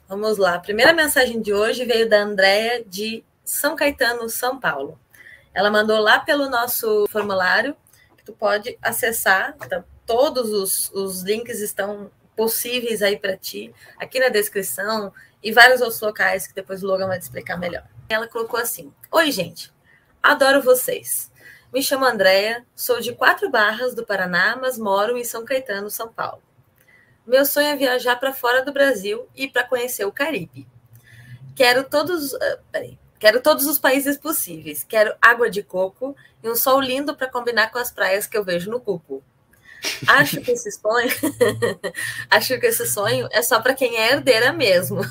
Vamos 0.10 0.40
lá. 0.40 0.56
A 0.56 0.60
primeira 0.60 0.92
mensagem 0.92 1.40
de 1.40 1.54
hoje 1.54 1.86
veio 1.86 2.10
da 2.10 2.24
Andréia 2.24 2.84
de 2.84 3.24
São 3.44 3.76
Caetano, 3.76 4.28
São 4.28 4.60
Paulo. 4.60 5.00
Ela 5.54 5.70
mandou 5.70 6.00
lá 6.00 6.18
pelo 6.18 6.50
nosso 6.50 7.06
formulário, 7.12 7.76
que 8.18 8.26
tu 8.26 8.34
pode 8.34 8.76
acessar. 8.82 9.56
Então, 9.64 9.84
todos 10.04 10.50
os, 10.50 10.92
os 10.96 11.22
links 11.22 11.62
estão 11.62 12.10
possíveis 12.36 13.02
aí 13.02 13.18
para 13.18 13.38
ti, 13.38 13.74
aqui 13.98 14.20
na 14.20 14.30
descrição, 14.30 15.14
e 15.42 15.52
vários 15.52 15.80
outros 15.80 16.02
locais 16.02 16.48
que 16.48 16.56
depois 16.56 16.84
o 16.84 16.88
Logan 16.88 17.08
vai 17.08 17.20
te 17.20 17.24
explicar 17.24 17.58
melhor. 17.58 17.86
Ela 18.10 18.28
colocou 18.28 18.60
assim: 18.60 18.92
Oi, 19.12 19.32
gente, 19.32 19.72
adoro 20.22 20.62
vocês. 20.62 21.32
Me 21.72 21.84
chamo 21.84 22.06
Andréia, 22.06 22.66
sou 22.76 23.00
de 23.00 23.14
Quatro 23.14 23.50
Barras 23.50 23.94
do 23.94 24.06
Paraná, 24.06 24.58
mas 24.60 24.78
moro 24.78 25.18
em 25.18 25.24
São 25.24 25.44
Caetano, 25.46 25.90
São 25.90 26.08
Paulo. 26.08 26.42
Meu 27.28 27.46
sonho 27.46 27.68
é 27.68 27.76
viajar 27.76 28.16
para 28.18 28.34
fora 28.34 28.64
do 28.64 28.72
Brasil 28.72 29.28
e 29.36 29.48
para 29.48 29.64
conhecer 29.64 30.06
o 30.06 30.12
Caribe. 30.12 30.68
Quero 31.56 31.84
todos, 31.84 32.34
uh, 32.34 32.60
peraí, 32.72 32.98
quero 33.20 33.42
todos 33.42 33.66
os 33.66 33.78
países 33.80 34.18
possíveis. 34.18 34.84
Quero 34.84 35.16
água 35.22 35.50
de 35.50 35.64
coco 35.64 36.16
e 36.44 36.50
um 36.50 36.56
sol 36.56 36.80
lindo 36.80 37.16
para 37.16 37.30
combinar 37.30 37.72
com 37.72 37.78
as 37.78 37.92
praias 37.92 38.26
que 38.26 38.38
eu 38.38 38.44
vejo 38.44 38.72
no 38.72 38.80
Cuco. 38.80 39.24
Acho 40.08 40.42
que 40.42 40.52
esse 40.52 40.72
sonho, 40.72 41.10
acho 42.30 42.60
que 42.60 42.66
esse 42.66 42.86
sonho 42.86 43.28
é 43.32 43.42
só 43.42 43.60
para 43.60 43.74
quem 43.74 43.98
é 43.98 44.14
herdeira 44.14 44.52
mesmo. 44.54 45.02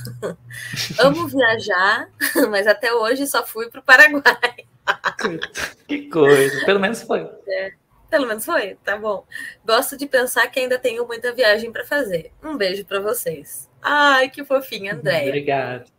Amo 0.99 1.29
viajar, 1.29 2.09
mas 2.51 2.67
até 2.67 2.93
hoje 2.93 3.27
só 3.27 3.45
fui 3.45 3.69
para 3.69 3.81
o 3.81 3.83
Paraguai. 3.83 4.67
que 5.87 6.09
coisa, 6.09 6.65
pelo 6.65 6.81
menos 6.81 7.03
foi. 7.03 7.29
É, 7.49 7.73
pelo 8.11 8.27
menos 8.27 8.45
foi, 8.45 8.77
tá 8.85 8.97
bom. 8.97 9.27
Gosto 9.65 9.97
de 9.97 10.07
pensar 10.07 10.47
que 10.49 10.61
ainda 10.61 10.79
tenho 10.79 11.07
muita 11.07 11.33
viagem 11.33 11.73
para 11.73 11.85
fazer. 11.85 12.33
Um 12.43 12.57
beijo 12.57 12.85
para 12.85 13.01
vocês. 13.01 13.69
Ai, 13.83 14.31
que 14.31 14.45
fofinha, 14.45 14.95
Andréia. 14.95 15.29
Obrigado. 15.29 15.91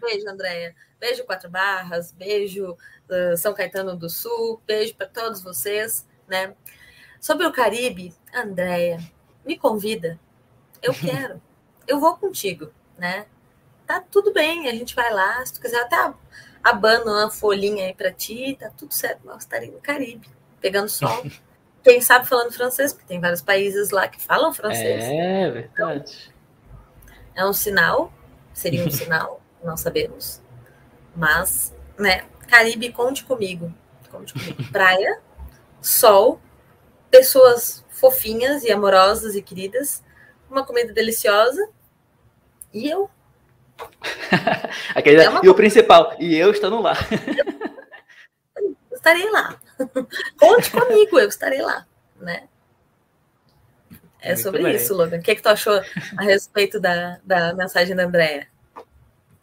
Beijo, 0.00 0.28
Andréia. 0.28 0.74
Beijo 0.98 1.24
Quatro 1.24 1.48
Barras, 1.48 2.12
beijo 2.12 2.72
uh, 2.72 3.36
São 3.36 3.54
Caetano 3.54 3.96
do 3.96 4.10
Sul, 4.10 4.60
beijo 4.66 4.94
para 4.94 5.06
todos 5.06 5.42
vocês, 5.42 6.06
né? 6.28 6.54
Sobre 7.20 7.46
o 7.46 7.52
Caribe, 7.52 8.14
Andréia, 8.34 8.98
me 9.44 9.58
convida. 9.58 10.18
Eu 10.82 10.94
quero. 10.96 11.40
Eu 11.86 12.00
vou 12.00 12.16
contigo, 12.16 12.72
né? 12.96 13.26
Tá 13.86 14.00
tudo 14.00 14.32
bem, 14.32 14.68
a 14.68 14.72
gente 14.72 14.94
vai 14.94 15.12
lá. 15.12 15.44
Se 15.44 15.54
tu 15.54 15.60
quiser, 15.60 15.82
até 15.82 16.12
abano 16.62 17.12
uma 17.12 17.30
folhinha 17.30 17.86
aí 17.86 17.94
para 17.94 18.10
ti, 18.10 18.56
tá 18.58 18.70
tudo 18.70 18.94
certo. 18.94 19.26
Nós 19.26 19.42
estaremos 19.42 19.74
no 19.74 19.80
Caribe, 19.82 20.28
pegando 20.60 20.88
sol. 20.88 21.24
Quem 21.82 22.00
sabe 22.00 22.28
falando 22.28 22.52
francês, 22.52 22.92
porque 22.92 23.08
tem 23.08 23.20
vários 23.20 23.40
países 23.40 23.90
lá 23.90 24.06
que 24.06 24.20
falam 24.20 24.52
francês. 24.52 25.02
É 25.04 25.50
verdade. 25.50 26.32
Então, 27.32 27.44
é 27.46 27.46
um 27.46 27.52
sinal, 27.52 28.12
seria 28.52 28.84
um 28.84 28.90
sinal, 28.90 29.40
não 29.64 29.76
sabemos. 29.76 30.42
Mas, 31.16 31.74
né, 31.98 32.26
Caribe, 32.46 32.92
conte 32.92 33.24
comigo. 33.24 33.72
Conte 34.10 34.34
comigo. 34.34 34.70
Praia, 34.70 35.20
sol, 35.80 36.40
pessoas 37.10 37.84
fofinhas 37.90 38.62
e 38.62 38.72
amorosas 38.72 39.34
e 39.34 39.42
queridas, 39.42 40.02
uma 40.50 40.64
comida 40.64 40.92
deliciosa 40.92 41.68
e 42.72 42.88
eu. 42.88 43.10
Aquele, 44.94 45.22
é 45.22 45.28
e 45.42 45.48
o 45.48 45.54
principal, 45.54 46.14
e 46.18 46.36
eu 46.36 46.50
estando 46.50 46.80
lá. 46.80 46.94
Eu 48.90 48.96
estarei 48.96 49.30
lá. 49.30 49.58
Conte 50.38 50.70
comigo, 50.70 51.18
eu 51.18 51.28
estarei 51.28 51.62
lá, 51.62 51.86
né? 52.16 52.48
É 54.20 54.28
Muito 54.28 54.42
sobre 54.42 54.62
bem. 54.62 54.76
isso, 54.76 54.94
Logan. 54.94 55.18
O 55.18 55.22
que, 55.22 55.30
é 55.30 55.34
que 55.34 55.42
tu 55.42 55.48
achou 55.48 55.80
a 56.16 56.22
respeito 56.22 56.78
da, 56.78 57.18
da 57.24 57.54
mensagem 57.54 57.96
da 57.96 58.04
Andrea? 58.04 58.46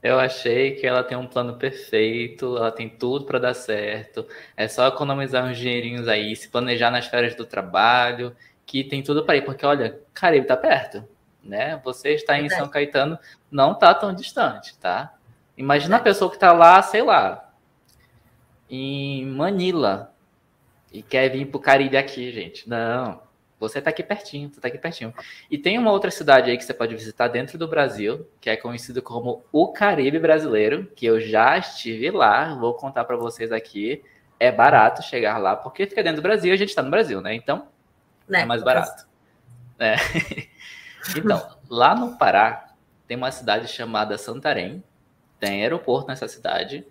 Eu 0.02 0.20
achei 0.20 0.76
que 0.76 0.86
ela 0.86 1.04
tem 1.04 1.18
um 1.18 1.28
plano 1.28 1.56
perfeito, 1.56 2.56
ela 2.56 2.72
tem 2.72 2.88
tudo 2.88 3.26
para 3.26 3.40
dar 3.40 3.54
certo. 3.54 4.28
É 4.56 4.68
só 4.68 4.88
economizar 4.88 5.46
uns 5.46 5.58
dinheirinhos 5.58 6.08
aí, 6.08 6.36
se 6.36 6.50
planejar 6.50 6.92
nas 6.92 7.08
férias 7.08 7.36
do 7.36 7.46
trabalho, 7.46 8.36
que 8.66 8.84
tem 8.84 9.02
tudo 9.02 9.26
para 9.26 9.38
ir, 9.38 9.44
porque 9.44 9.66
olha, 9.66 10.00
Caribe 10.14 10.46
tá 10.46 10.56
perto, 10.56 11.04
né? 11.44 11.82
Você 11.84 12.10
está 12.14 12.40
em 12.40 12.50
São 12.50 12.68
Caetano, 12.68 13.18
não 13.50 13.74
tá 13.74 13.94
tão 13.94 14.14
distante, 14.14 14.78
tá? 14.78 15.14
Imagina 15.58 15.98
a 15.98 16.02
pessoa 16.02 16.30
que 16.30 16.38
tá 16.38 16.52
lá, 16.54 16.82
sei 16.82 17.02
lá, 17.02 17.52
em 18.70 19.26
Manila 19.26 20.14
e 20.92 21.02
quer 21.02 21.30
vir 21.30 21.48
pro 21.48 21.60
Caribe 21.60 21.98
aqui, 21.98 22.32
gente. 22.32 22.70
Não, 22.70 23.22
você 23.60 23.80
está 23.80 23.90
aqui 23.90 24.04
pertinho, 24.04 24.50
você 24.54 24.62
tá 24.62 24.68
aqui 24.68 24.78
pertinho. 24.78 25.14
E 25.50 25.58
tem 25.58 25.80
uma 25.80 25.92
outra 25.92 26.12
cidade 26.12 26.50
aí 26.52 26.58
que 26.58 26.64
você 26.64 26.74
pode 26.74 26.96
visitar 26.96 27.28
dentro 27.28 27.58
do 27.58 27.68
Brasil, 27.68 28.28
que 28.40 28.50
é 28.50 28.56
conhecido 28.56 29.02
como 29.02 29.44
o 29.52 29.72
Caribe 29.72 30.20
brasileiro, 30.20 30.92
que 30.96 31.06
eu 31.06 31.20
já 31.20 31.58
estive 31.58 32.12
lá, 32.12 32.54
vou 32.54 32.74
contar 32.76 33.04
para 33.06 33.18
vocês 33.18 33.52
aqui. 33.52 34.04
É 34.40 34.52
barato 34.52 35.02
chegar 35.02 35.40
lá, 35.40 35.56
porque 35.56 35.88
fica 35.88 36.04
dentro 36.04 36.22
do 36.22 36.24
Brasil, 36.24 36.54
a 36.54 36.58
gente 36.58 36.70
está 36.70 36.84
no 36.84 36.92
Brasil, 36.92 37.20
né? 37.20 37.34
Então, 37.34 37.68
né? 38.28 38.42
é 38.42 38.46
mais 38.46 38.62
barato. 38.62 39.08
É. 39.80 39.96
então, 41.18 41.58
lá 41.68 41.96
no 41.96 42.16
Pará, 42.18 42.74
tem 43.08 43.18
uma 43.18 43.32
cidade 43.32 43.68
chamada 43.68 44.18
Santarém, 44.18 44.84
tem 45.40 45.64
aeroporto 45.64 46.08
nessa 46.08 46.28
cidade, 46.28 46.86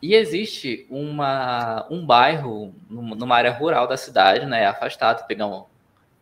e 0.00 0.14
existe 0.14 0.86
uma, 0.88 1.86
um 1.90 2.04
bairro 2.04 2.74
numa 2.88 3.34
área 3.34 3.50
rural 3.50 3.88
da 3.88 3.96
cidade, 3.96 4.46
né, 4.46 4.66
afastado, 4.66 5.26
pegar 5.26 5.46
um, 5.46 5.64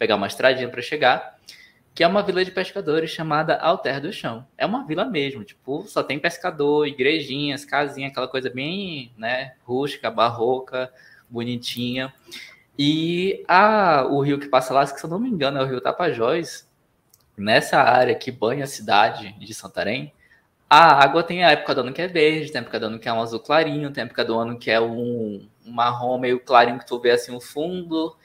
pegar 0.02 0.16
uma 0.16 0.26
estradinha 0.26 0.68
para 0.68 0.82
chegar, 0.82 1.38
que 1.94 2.02
é 2.02 2.06
uma 2.08 2.24
vila 2.24 2.44
de 2.44 2.50
pescadores 2.50 3.08
chamada 3.08 3.56
Alter 3.56 4.00
do 4.00 4.12
Chão. 4.12 4.44
É 4.58 4.66
uma 4.66 4.84
vila 4.84 5.04
mesmo, 5.04 5.44
tipo, 5.44 5.84
só 5.86 6.02
tem 6.02 6.18
pescador, 6.18 6.88
igrejinhas, 6.88 7.64
casinha, 7.64 8.08
aquela 8.08 8.26
coisa 8.26 8.50
bem, 8.50 9.12
né, 9.16 9.52
rústica, 9.62 10.10
barroca, 10.10 10.92
bonitinha. 11.30 12.12
E 12.76 13.44
a, 13.46 14.04
o 14.10 14.20
rio 14.22 14.40
que 14.40 14.48
passa 14.48 14.74
lá, 14.74 14.84
se 14.84 15.04
eu 15.04 15.08
não 15.08 15.20
me 15.20 15.30
engano, 15.30 15.58
é 15.58 15.62
o 15.62 15.66
rio 15.66 15.80
Tapajós, 15.80 16.68
nessa 17.36 17.80
área 17.80 18.16
que 18.16 18.32
banha 18.32 18.64
a 18.64 18.66
cidade 18.66 19.32
de 19.38 19.54
Santarém, 19.54 20.12
a 20.68 21.00
água 21.00 21.22
tem 21.22 21.44
a 21.44 21.52
época 21.52 21.76
do 21.76 21.82
ano 21.82 21.92
que 21.92 22.02
é 22.02 22.08
verde, 22.08 22.50
tem 22.50 22.58
a 22.58 22.62
época 22.62 22.80
do 22.80 22.86
ano 22.86 22.98
que 22.98 23.08
é 23.08 23.12
um 23.12 23.22
azul 23.22 23.38
clarinho, 23.38 23.92
tem 23.92 24.02
a 24.02 24.06
época 24.06 24.24
do 24.24 24.36
ano 24.36 24.58
que 24.58 24.68
é 24.68 24.80
um, 24.80 25.46
um 25.64 25.70
marrom 25.70 26.18
meio 26.18 26.40
clarinho 26.40 26.80
que 26.80 26.86
tu 26.86 26.98
vê 26.98 27.12
assim 27.12 27.32
o 27.32 27.40
fundo, 27.40 28.16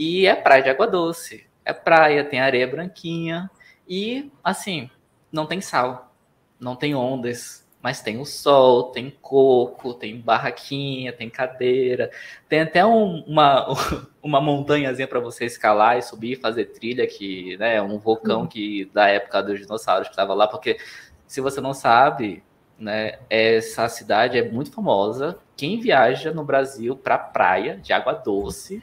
e 0.00 0.26
é 0.26 0.34
praia 0.34 0.62
de 0.62 0.70
água 0.70 0.86
doce. 0.86 1.46
É 1.62 1.74
praia, 1.74 2.24
tem 2.24 2.40
areia 2.40 2.66
branquinha. 2.66 3.50
E, 3.86 4.32
assim, 4.42 4.88
não 5.30 5.44
tem 5.44 5.60
sal. 5.60 6.14
Não 6.58 6.74
tem 6.74 6.94
ondas. 6.94 7.68
Mas 7.82 8.00
tem 8.00 8.18
o 8.18 8.24
sol, 8.24 8.84
tem 8.84 9.10
coco, 9.20 9.92
tem 9.92 10.18
barraquinha, 10.18 11.12
tem 11.12 11.28
cadeira. 11.28 12.10
Tem 12.48 12.60
até 12.60 12.82
um, 12.82 13.22
uma, 13.26 13.66
uma 14.24 14.40
montanhazinha 14.40 15.06
para 15.06 15.20
você 15.20 15.44
escalar 15.44 15.98
e 15.98 16.02
subir, 16.02 16.40
fazer 16.40 16.64
trilha, 16.72 17.06
que 17.06 17.58
né, 17.58 17.76
é 17.76 17.82
um 17.82 17.98
vulcão 17.98 18.46
que 18.46 18.86
da 18.94 19.06
época 19.06 19.42
dos 19.42 19.60
dinossauros 19.60 20.08
que 20.08 20.14
estava 20.14 20.32
lá. 20.32 20.48
Porque, 20.48 20.78
se 21.26 21.42
você 21.42 21.60
não 21.60 21.74
sabe, 21.74 22.42
né, 22.78 23.18
essa 23.28 23.86
cidade 23.86 24.38
é 24.38 24.50
muito 24.50 24.72
famosa. 24.72 25.38
Quem 25.58 25.78
viaja 25.78 26.32
no 26.32 26.42
Brasil 26.42 26.96
para 26.96 27.18
praia 27.18 27.76
de 27.76 27.92
água 27.92 28.14
doce 28.14 28.82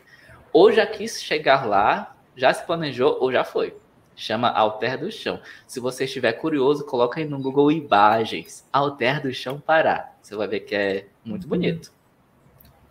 ou 0.57 0.71
já 0.71 0.87
quis 0.87 1.21
chegar 1.21 1.67
lá, 1.67 2.15
já 2.35 2.51
se 2.51 2.65
planejou 2.65 3.19
ou 3.21 3.31
já 3.31 3.43
foi. 3.43 3.77
Chama 4.15 4.49
Alter 4.49 4.97
do 4.97 5.11
Chão. 5.11 5.39
Se 5.67 5.79
você 5.79 6.05
estiver 6.05 6.33
curioso, 6.33 6.83
coloca 6.83 7.19
aí 7.19 7.27
no 7.27 7.37
Google 7.37 7.71
Imagens. 7.71 8.67
Alter 8.73 9.21
do 9.21 9.31
Chão 9.31 9.59
Pará. 9.59 10.09
Você 10.19 10.35
vai 10.35 10.47
ver 10.47 10.61
que 10.61 10.73
é 10.75 11.05
muito 11.23 11.43
uhum. 11.43 11.49
bonito. 11.49 11.91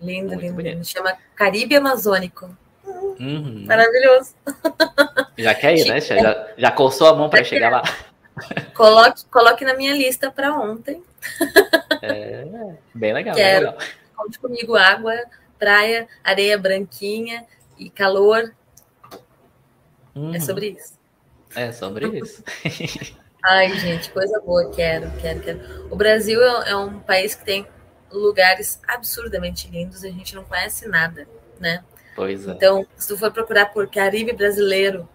Lindo, 0.01 0.29
muito 0.29 0.41
lindo, 0.43 0.55
bonito. 0.55 0.75
lindo. 0.75 0.85
Chama 0.85 1.19
Caribe 1.35 1.75
Amazônico. 1.75 2.57
Uhum. 2.85 3.65
Maravilhoso. 3.67 4.37
Já 5.37 5.53
quer 5.53 5.77
ir, 5.77 5.89
né? 5.89 6.01
Já, 6.01 6.49
já 6.57 6.71
coçou 6.71 7.09
a 7.09 7.17
mão 7.17 7.29
para 7.29 7.43
chegar 7.43 7.71
lá. 7.71 7.83
Coloque, 8.75 9.25
coloque 9.31 9.65
na 9.65 9.75
minha 9.75 9.93
lista 9.93 10.31
para 10.31 10.55
ontem. 10.55 11.03
É, 12.03 12.47
bem 12.95 13.13
legal. 13.13 13.35
Quero. 13.35 13.71
Bem 13.71 13.73
legal. 13.73 13.89
Conte 14.15 14.39
comigo 14.39 14.77
água, 14.77 15.15
praia, 15.59 16.07
areia 16.23 16.59
branquinha 16.59 17.45
e 17.79 17.91
calor. 17.91 18.55
Uhum. 20.15 20.35
É 20.35 20.41
sobre 20.41 20.71
isso. 20.71 20.99
É 21.55 21.73
sobre 21.73 22.19
isso. 22.19 22.43
Ai, 23.45 23.79
gente, 23.79 24.11
coisa 24.11 24.41
boa, 24.41 24.71
quero, 24.71 25.11
quero, 25.21 25.41
quero. 25.41 25.87
O 25.91 25.97
Brasil 25.97 26.43
é, 26.43 26.71
é 26.71 26.77
um 26.77 26.99
país 26.99 27.35
que 27.35 27.45
tem 27.45 27.67
lugares 28.11 28.81
absurdamente 28.87 29.69
lindos 29.69 30.03
e 30.03 30.09
a 30.09 30.11
gente 30.11 30.35
não 30.35 30.45
conhece 30.45 30.89
nada, 30.89 31.29
né? 31.61 31.85
Pois 32.15 32.47
é. 32.47 32.51
Então, 32.51 32.87
se 32.97 33.09
tu 33.09 33.19
for 33.19 33.31
procurar 33.31 33.67
por 33.67 33.89
Caribe 33.89 34.33
brasileiro 34.33 35.09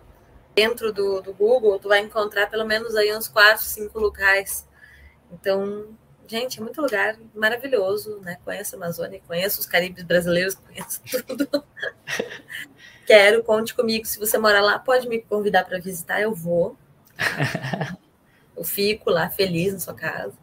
dentro 0.56 0.93
do, 0.93 1.21
do 1.21 1.34
Google, 1.34 1.80
tu 1.80 1.89
vai 1.89 2.00
encontrar 2.00 2.50
pelo 2.50 2.65
menos 2.65 2.95
aí 2.95 3.15
uns 3.15 3.28
quatro, 3.28 3.63
cinco 3.63 4.00
locais. 4.00 4.67
Então, 5.32 5.88
Gente, 6.28 6.60
é 6.60 6.64
muito 6.64 6.82
lugar 6.82 7.18
maravilhoso, 7.36 8.20
né? 8.22 8.38
Conheço 8.44 8.76
a 8.76 8.78
Amazônia, 8.78 9.22
conheço 9.28 9.60
os 9.60 9.66
Caribes 9.66 10.04
brasileiros, 10.04 10.56
conheço 10.56 11.02
tudo. 11.28 11.64
Quero, 13.06 13.44
conte 13.44 13.74
comigo. 13.74 14.06
Se 14.06 14.18
você 14.18 14.38
mora 14.38 14.62
lá, 14.62 14.80
pode 14.80 15.08
me 15.08 15.22
convidar 15.22 15.66
para 15.66 15.80
visitar, 15.80 16.22
eu 16.22 16.34
vou. 16.34 16.78
Eu 18.56 18.66
fico 18.66 19.10
lá 19.10 19.28
feliz 19.28 19.74
na 19.74 19.80
sua 19.80 19.96
casa. 19.96 20.34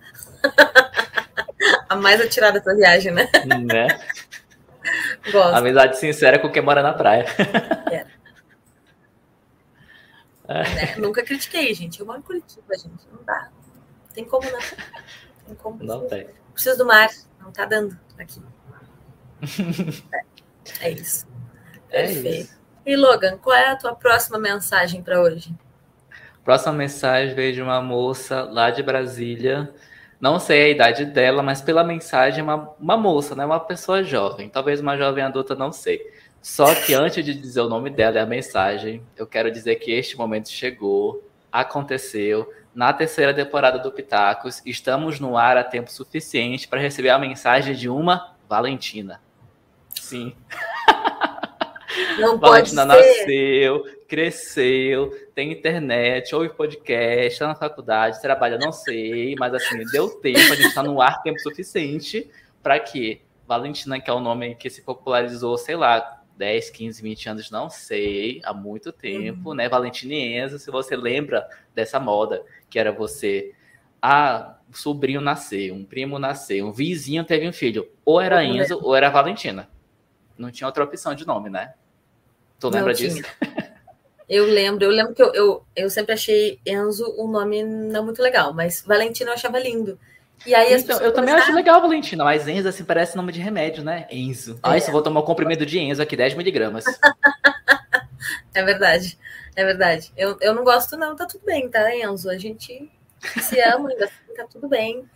a 1.88 1.94
mais 1.94 2.20
atirada 2.20 2.58
da 2.58 2.74
viagem, 2.74 3.12
né? 3.12 3.30
Né? 3.46 3.86
Gosto. 5.30 5.54
Amizade 5.54 5.98
sincera 5.98 6.38
com 6.38 6.50
quem 6.50 6.62
mora 6.62 6.82
na 6.82 6.92
praia. 6.92 7.24
Quero. 7.88 8.08
É. 10.48 10.62
Né? 10.74 10.96
Nunca 10.96 11.22
critiquei, 11.22 11.72
gente. 11.74 12.00
Eu 12.00 12.06
moro 12.06 12.18
em 12.18 12.22
Curitiba, 12.22 12.76
gente. 12.76 13.06
Não 13.12 13.22
dá. 13.22 13.50
Não. 13.52 14.14
Tem 14.14 14.24
como. 14.24 14.50
Não 14.50 14.58
tem. 16.08 16.26
Preciso 16.52 16.78
do 16.78 16.86
mar. 16.86 17.08
Não 17.40 17.52
tá 17.52 17.64
dando 17.64 17.98
aqui. 18.18 18.42
é, 20.12 20.24
é 20.88 20.90
isso. 20.90 21.26
É 21.90 22.06
Perfeito. 22.06 22.44
Isso. 22.44 22.58
E 22.84 22.96
Logan, 22.96 23.36
qual 23.38 23.56
é 23.56 23.70
a 23.70 23.76
tua 23.76 23.94
próxima 23.94 24.38
mensagem 24.38 25.02
para 25.02 25.20
hoje? 25.20 25.54
Próxima 26.44 26.72
mensagem 26.72 27.34
veio 27.34 27.52
de 27.52 27.62
uma 27.62 27.80
moça 27.82 28.42
lá 28.42 28.70
de 28.70 28.82
Brasília. 28.82 29.72
Não 30.20 30.40
sei 30.40 30.62
a 30.62 30.68
idade 30.70 31.04
dela, 31.04 31.42
mas 31.42 31.60
pela 31.60 31.84
mensagem, 31.84 32.42
uma, 32.42 32.74
uma 32.80 32.96
moça, 32.96 33.34
né? 33.34 33.44
Uma 33.44 33.60
pessoa 33.60 34.02
jovem. 34.02 34.48
Talvez 34.48 34.80
uma 34.80 34.96
jovem 34.96 35.22
adulta, 35.22 35.54
não 35.54 35.70
sei. 35.70 36.00
Só 36.40 36.74
que 36.74 36.94
antes 36.94 37.24
de 37.24 37.34
dizer 37.34 37.60
o 37.60 37.68
nome 37.68 37.90
dela 37.90 38.16
e 38.16 38.20
a 38.20 38.26
mensagem, 38.26 39.02
eu 39.16 39.26
quero 39.26 39.50
dizer 39.50 39.76
que 39.76 39.92
este 39.92 40.16
momento 40.16 40.48
chegou, 40.48 41.22
aconteceu 41.52 42.52
na 42.74 42.92
terceira 42.92 43.34
temporada 43.34 43.78
do 43.78 43.90
Pitacos. 43.90 44.62
Estamos 44.64 45.18
no 45.18 45.36
ar 45.36 45.56
a 45.56 45.64
tempo 45.64 45.90
suficiente 45.90 46.68
para 46.68 46.80
receber 46.80 47.10
a 47.10 47.18
mensagem 47.18 47.74
de 47.74 47.88
uma 47.88 48.34
Valentina. 48.48 49.20
Sim. 49.90 50.34
Não 52.18 52.38
Valentina 52.38 52.84
nasceu, 52.84 53.84
cresceu, 54.06 55.10
tem 55.34 55.52
internet, 55.52 56.34
ouve 56.34 56.50
podcast, 56.50 57.32
está 57.32 57.48
na 57.48 57.54
faculdade, 57.54 58.22
trabalha, 58.22 58.58
não 58.58 58.72
sei, 58.72 59.34
mas 59.38 59.52
assim, 59.54 59.84
deu 59.92 60.08
tempo, 60.08 60.38
a 60.38 60.56
gente 60.56 60.68
está 60.68 60.82
no 60.82 61.00
ar 61.00 61.22
tempo 61.22 61.38
suficiente 61.40 62.30
para 62.62 62.78
que 62.78 63.20
Valentina, 63.46 63.98
que 63.98 64.10
é 64.10 64.12
o 64.12 64.20
nome 64.20 64.54
que 64.54 64.68
se 64.68 64.82
popularizou, 64.82 65.56
sei 65.56 65.74
lá, 65.74 66.17
10, 66.38 66.70
15, 66.70 67.02
20 67.02 67.28
anos, 67.28 67.50
não 67.50 67.68
sei, 67.68 68.40
há 68.44 68.54
muito 68.54 68.92
tempo, 68.92 69.50
uhum. 69.50 69.54
né? 69.56 69.68
Valentina 69.68 70.14
e 70.14 70.38
Enzo, 70.38 70.58
se 70.58 70.70
você 70.70 70.96
lembra 70.96 71.46
dessa 71.74 71.98
moda, 71.98 72.44
que 72.70 72.78
era 72.78 72.92
você, 72.92 73.52
ah, 74.00 74.56
um 74.70 74.72
sobrinho 74.72 75.20
nasceu, 75.20 75.74
um 75.74 75.84
primo 75.84 76.16
nasceu, 76.16 76.66
um 76.66 76.72
vizinho 76.72 77.24
teve 77.24 77.48
um 77.48 77.52
filho, 77.52 77.90
ou 78.04 78.20
era 78.20 78.44
Enzo 78.44 78.78
ou 78.80 78.94
era 78.94 79.10
Valentina. 79.10 79.68
Não 80.38 80.52
tinha 80.52 80.68
outra 80.68 80.84
opção 80.84 81.12
de 81.12 81.26
nome, 81.26 81.50
né? 81.50 81.74
Tu 82.60 82.68
lembra 82.68 82.94
disso? 82.94 83.22
Eu 84.28 84.44
lembro, 84.44 84.84
eu 84.84 84.90
lembro 84.90 85.14
que 85.14 85.22
eu, 85.22 85.32
eu, 85.32 85.64
eu 85.74 85.88
sempre 85.88 86.12
achei 86.12 86.60
Enzo 86.66 87.14
um 87.18 87.26
nome 87.26 87.64
não 87.64 88.04
muito 88.04 88.22
legal, 88.22 88.52
mas 88.52 88.82
Valentina 88.82 89.30
eu 89.30 89.34
achava 89.34 89.58
lindo. 89.58 89.98
E 90.46 90.54
aí 90.54 90.72
então, 90.74 90.98
eu 91.00 91.12
também 91.12 91.34
acho 91.34 91.52
legal, 91.52 91.80
Valentina, 91.80 92.24
mas 92.24 92.46
Enzo 92.46 92.68
assim 92.68 92.84
parece 92.84 93.16
nome 93.16 93.32
de 93.32 93.40
remédio, 93.40 93.82
né? 93.82 94.06
Enzo. 94.10 94.54
É. 94.54 94.58
Ah, 94.62 94.76
isso 94.76 94.92
vou 94.92 95.02
tomar 95.02 95.20
um 95.20 95.24
comprimido 95.24 95.66
de 95.66 95.78
Enzo 95.78 96.02
aqui, 96.02 96.16
10 96.16 96.34
miligramas. 96.34 96.84
é 98.54 98.62
verdade, 98.62 99.18
é 99.56 99.64
verdade. 99.64 100.12
Eu, 100.16 100.36
eu 100.40 100.54
não 100.54 100.64
gosto, 100.64 100.96
não, 100.96 101.16
tá 101.16 101.26
tudo 101.26 101.44
bem, 101.44 101.68
tá, 101.68 101.94
Enzo? 101.94 102.30
A 102.30 102.38
gente 102.38 102.90
se 103.40 103.60
ama, 103.60 103.90
ainda 103.90 104.04
assim, 104.04 104.34
tá 104.34 104.46
tudo 104.50 104.68
bem. 104.68 105.08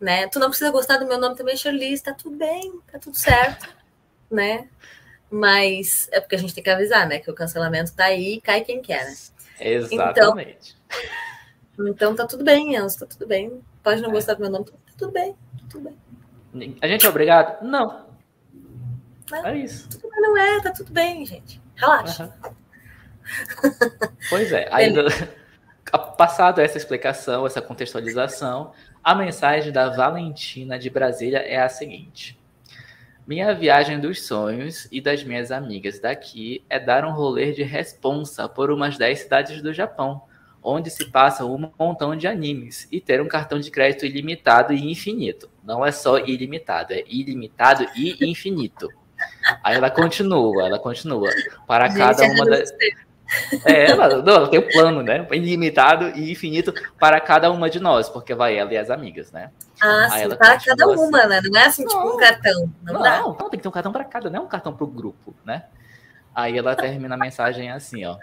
Né? 0.00 0.26
Tu 0.28 0.38
não 0.38 0.48
precisa 0.48 0.70
gostar 0.70 0.96
do 0.96 1.06
meu 1.06 1.18
nome 1.18 1.36
também, 1.36 1.56
Charlize, 1.56 2.02
tá 2.02 2.14
tudo 2.14 2.34
bem, 2.34 2.80
tá 2.90 2.98
tudo 2.98 3.18
certo, 3.18 3.68
né? 4.30 4.66
Mas 5.30 6.08
é 6.10 6.20
porque 6.20 6.36
a 6.36 6.38
gente 6.38 6.54
tem 6.54 6.64
que 6.64 6.70
avisar, 6.70 7.06
né? 7.06 7.18
Que 7.18 7.30
o 7.30 7.34
cancelamento 7.34 7.94
tá 7.94 8.06
aí, 8.06 8.40
cai 8.40 8.62
quem 8.62 8.80
quer, 8.80 9.04
né? 9.04 9.14
Exatamente. 9.60 10.74
Então, 11.74 11.88
Então 11.88 12.16
tá 12.16 12.26
tudo 12.26 12.42
bem, 12.42 12.74
Enzo, 12.74 13.00
tá 13.00 13.06
tudo 13.06 13.26
bem. 13.26 13.62
Pode 13.82 14.02
não 14.02 14.10
é. 14.10 14.12
gostar 14.12 14.34
do 14.34 14.40
meu 14.40 14.50
nome, 14.50 14.66
tudo 14.96 15.12
bem, 15.12 15.36
tudo 15.68 15.90
bem. 16.52 16.76
A 16.80 16.88
gente 16.88 17.06
é 17.06 17.08
obrigado? 17.08 17.62
Não. 17.62 18.06
Não, 19.30 19.46
é 19.46 19.58
isso. 19.58 19.88
Não 20.16 20.36
é, 20.36 20.60
tá 20.60 20.72
tudo 20.72 20.92
bem, 20.92 21.24
gente. 21.24 21.60
Relaxa. 21.76 22.32
Uhum. 22.44 22.52
Pois 24.28 24.52
é, 24.52 24.68
ainda 24.72 25.04
passado 26.18 26.60
essa 26.60 26.76
explicação, 26.76 27.46
essa 27.46 27.62
contextualização, 27.62 28.72
a 29.02 29.14
mensagem 29.14 29.72
da 29.72 29.88
Valentina 29.88 30.78
de 30.78 30.90
Brasília 30.90 31.38
é 31.38 31.60
a 31.60 31.68
seguinte: 31.68 32.38
Minha 33.26 33.54
viagem 33.54 34.00
dos 34.00 34.26
sonhos 34.26 34.88
e 34.90 35.00
das 35.00 35.22
minhas 35.22 35.50
amigas 35.50 35.98
daqui 35.98 36.64
é 36.68 36.78
dar 36.78 37.04
um 37.04 37.12
rolê 37.12 37.52
de 37.52 37.62
responsa 37.62 38.48
por 38.48 38.70
umas 38.70 38.98
10 38.98 39.18
cidades 39.20 39.62
do 39.62 39.72
Japão, 39.72 40.22
onde 40.62 40.90
se 40.90 41.10
passa 41.10 41.44
um 41.44 41.70
montão 41.78 42.14
de 42.16 42.26
animes 42.26 42.86
e 42.90 43.00
ter 43.00 43.20
um 43.20 43.28
cartão 43.28 43.58
de 43.58 43.70
crédito 43.70 44.04
ilimitado 44.04 44.72
e 44.72 44.90
infinito. 44.90 45.48
Não 45.64 45.84
é 45.84 45.92
só 45.92 46.18
ilimitado, 46.18 46.92
é 46.92 47.04
ilimitado 47.06 47.86
e 47.96 48.16
infinito. 48.28 48.88
Aí 49.62 49.76
ela 49.76 49.90
continua, 49.90 50.66
ela 50.66 50.78
continua. 50.78 51.30
Para 51.66 51.92
cada 51.92 52.24
uma 52.24 52.44
das. 52.46 52.72
É, 53.64 53.90
ela, 53.90 54.08
não, 54.22 54.34
ela 54.34 54.48
tem 54.48 54.58
um 54.58 54.68
plano, 54.68 55.02
né? 55.02 55.26
Ilimitado 55.30 56.08
e 56.18 56.32
infinito 56.32 56.74
para 56.98 57.20
cada 57.20 57.50
uma 57.50 57.70
de 57.70 57.78
nós, 57.78 58.08
porque 58.08 58.34
vai 58.34 58.56
ela 58.56 58.72
e 58.72 58.76
as 58.76 58.90
amigas, 58.90 59.30
né? 59.30 59.50
Ah, 59.80 60.08
Aí 60.10 60.28
sim, 60.28 60.36
para 60.36 60.58
cada 60.58 60.86
uma, 60.88 61.18
assim, 61.18 61.28
né? 61.28 61.40
Não 61.44 61.60
é 61.60 61.64
assim, 61.64 61.84
não, 61.84 61.90
tipo 61.90 62.14
um 62.14 62.16
cartão. 62.16 62.72
Não, 62.82 62.94
não, 62.94 63.28
não, 63.28 63.50
tem 63.50 63.50
que 63.50 63.58
ter 63.58 63.68
um 63.68 63.72
cartão 63.72 63.92
para 63.92 64.04
cada, 64.04 64.28
não 64.28 64.40
é 64.40 64.42
um 64.42 64.48
cartão 64.48 64.74
para 64.74 64.84
o 64.84 64.88
grupo, 64.88 65.34
né? 65.44 65.64
Aí 66.34 66.58
ela 66.58 66.74
termina 66.74 67.14
a 67.14 67.18
mensagem 67.18 67.70
assim, 67.70 68.04
ó. 68.04 68.16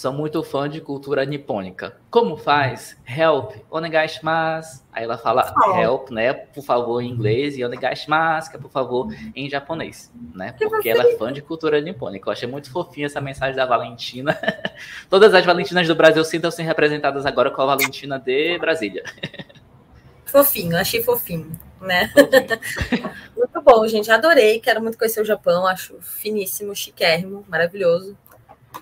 Sou 0.00 0.14
muito 0.14 0.42
fã 0.42 0.66
de 0.66 0.80
cultura 0.80 1.26
nipônica. 1.26 1.94
Como 2.10 2.34
faz? 2.34 2.96
Help, 3.06 3.52
onegaishimasu. 3.70 4.82
Aí 4.90 5.04
ela 5.04 5.18
fala 5.18 5.52
help, 5.78 6.08
né? 6.08 6.32
Por 6.32 6.64
favor, 6.64 7.02
em 7.02 7.10
inglês, 7.10 7.58
e 7.58 7.62
onegaishimasu, 7.62 8.50
que 8.50 8.56
é 8.56 8.58
por 8.58 8.70
favor, 8.70 9.14
em 9.36 9.50
japonês, 9.50 10.10
né? 10.34 10.54
Porque 10.58 10.88
ela 10.88 11.06
é 11.06 11.16
fã 11.18 11.30
de 11.30 11.42
cultura 11.42 11.82
nipônica. 11.82 12.26
Eu 12.26 12.32
achei 12.32 12.48
muito 12.48 12.72
fofinha 12.72 13.04
essa 13.04 13.20
mensagem 13.20 13.54
da 13.54 13.66
Valentina. 13.66 14.34
Todas 15.10 15.34
as 15.34 15.44
Valentinas 15.44 15.86
do 15.86 15.94
Brasil 15.94 16.24
sintam-se 16.24 16.62
representadas 16.62 17.26
agora 17.26 17.50
com 17.50 17.60
a 17.60 17.66
Valentina 17.66 18.18
de 18.18 18.56
Brasília. 18.56 19.04
Fofinho, 20.24 20.78
achei 20.78 21.02
fofinho, 21.02 21.58
né? 21.80 22.08
Fofinho. 22.08 23.10
muito 23.36 23.60
bom, 23.62 23.86
gente. 23.86 24.10
Adorei. 24.10 24.60
Quero 24.60 24.80
muito 24.80 24.96
conhecer 24.96 25.20
o 25.20 25.24
Japão. 25.24 25.66
Acho 25.66 26.00
finíssimo, 26.00 26.74
chiquérrimo, 26.74 27.44
maravilhoso. 27.48 28.16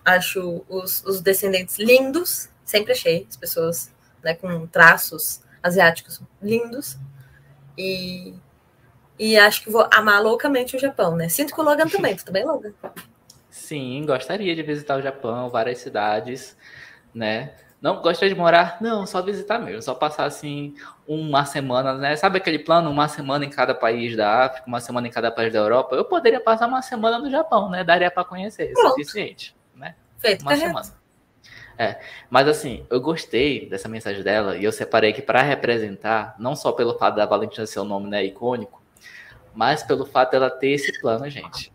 Acho 0.05 0.65
os, 0.69 1.05
os 1.05 1.21
descendentes 1.21 1.79
lindos, 1.79 2.49
sempre 2.65 2.93
achei 2.93 3.27
as 3.29 3.37
pessoas 3.37 3.93
né, 4.23 4.35
com 4.35 4.67
traços 4.67 5.43
asiáticos 5.63 6.21
lindos. 6.43 6.99
E, 7.77 8.35
e 9.19 9.39
acho 9.39 9.63
que 9.63 9.71
vou 9.71 9.89
amar 9.93 10.23
loucamente 10.23 10.77
o 10.77 10.79
Japão, 10.79 11.17
né? 11.17 11.29
Sinto 11.29 11.55
que 11.55 11.61
o 11.61 11.65
Logan 11.65 11.89
também, 11.89 12.17
tu 12.17 12.25
também, 12.25 12.45
Logan? 12.45 12.73
Sim, 13.51 14.05
gostaria 14.07 14.55
de 14.55 14.63
visitar 14.63 14.99
o 14.99 15.03
Japão, 15.03 15.49
várias 15.49 15.79
cidades, 15.79 16.57
né? 17.15 17.55
Não 17.81 18.03
gostaria 18.03 18.35
de 18.35 18.41
morar, 18.41 18.79
não, 18.81 19.07
só 19.07 19.23
visitar 19.23 19.61
mesmo, 19.61 19.81
só 19.83 19.95
passar 19.95 20.25
assim 20.25 20.75
uma 21.07 21.45
semana, 21.45 21.95
né? 21.95 22.17
Sabe 22.17 22.39
aquele 22.39 22.59
plano, 22.59 22.91
uma 22.91 23.07
semana 23.07 23.45
em 23.45 23.51
cada 23.51 23.73
país 23.73 24.17
da 24.17 24.47
África, 24.47 24.67
uma 24.67 24.81
semana 24.81 25.07
em 25.07 25.11
cada 25.11 25.31
país 25.31 25.53
da 25.53 25.61
Europa? 25.61 25.95
Eu 25.95 26.05
poderia 26.05 26.41
passar 26.41 26.67
uma 26.67 26.83
semana 26.83 27.21
no 27.21 27.31
Japão, 27.31 27.71
né? 27.71 27.85
Daria 27.85 28.11
para 28.11 28.25
conhecer, 28.25 28.73
é 28.73 28.75
suficiente. 28.75 29.57
Feito, 30.19 30.43
uma 30.43 30.53
correto. 30.53 30.67
semana. 30.67 30.99
É, 31.79 32.01
mas 32.29 32.49
assim, 32.49 32.85
eu 32.91 33.01
gostei 33.01 33.69
dessa 33.69 33.89
mensagem 33.89 34.23
dela 34.23 34.57
e 34.57 34.65
eu 34.65 34.73
separei 34.73 35.11
aqui 35.11 35.23
para 35.23 35.43
representar, 35.43 36.35
não 36.37 36.57
só 36.57 36.73
pelo 36.73 36.99
fato 36.99 37.15
da 37.15 37.25
Valentina 37.25 37.67
ser 37.67 37.79
um 37.79 37.85
nome 37.85 38.11
né, 38.11 38.25
icônico, 38.25 38.83
mas 39.55 39.85
pelo 39.85 40.05
fato 40.05 40.33
dela 40.33 40.51
ter 40.51 40.71
esse 40.71 41.01
plano, 41.01 41.31
gente. 41.31 41.73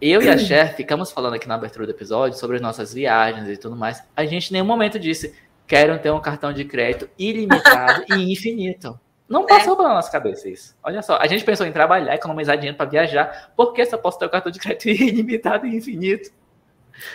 Eu 0.00 0.22
e 0.22 0.28
a 0.28 0.38
Cher 0.38 0.76
ficamos 0.76 1.10
falando 1.10 1.34
aqui 1.34 1.48
na 1.48 1.54
abertura 1.54 1.86
do 1.86 1.90
episódio 1.90 2.38
sobre 2.38 2.56
as 2.56 2.62
nossas 2.62 2.92
viagens 2.92 3.48
e 3.48 3.56
tudo 3.56 3.74
mais. 3.74 4.02
A 4.14 4.24
gente 4.26 4.50
em 4.50 4.52
nenhum 4.52 4.66
momento 4.66 4.98
disse, 4.98 5.34
quero 5.66 5.98
ter 5.98 6.12
um 6.12 6.20
cartão 6.20 6.52
de 6.52 6.64
crédito 6.64 7.08
ilimitado 7.18 8.04
e 8.10 8.32
infinito. 8.32 9.00
Não 9.28 9.44
passou 9.44 9.74
é. 9.74 9.76
pela 9.76 9.88
nossa 9.90 10.10
cabeça 10.10 10.48
isso. 10.48 10.76
Olha 10.82 11.02
só, 11.02 11.16
a 11.16 11.26
gente 11.26 11.44
pensou 11.44 11.66
em 11.66 11.72
trabalhar, 11.72 12.14
economizar 12.14 12.56
dinheiro 12.56 12.76
para 12.76 12.88
viajar, 12.88 13.52
porque 13.56 13.84
só 13.84 13.98
posso 13.98 14.18
ter 14.18 14.26
um 14.26 14.30
cartão 14.30 14.52
de 14.52 14.58
crédito 14.58 14.88
ilimitado 14.88 15.66
e 15.66 15.76
infinito. 15.76 16.30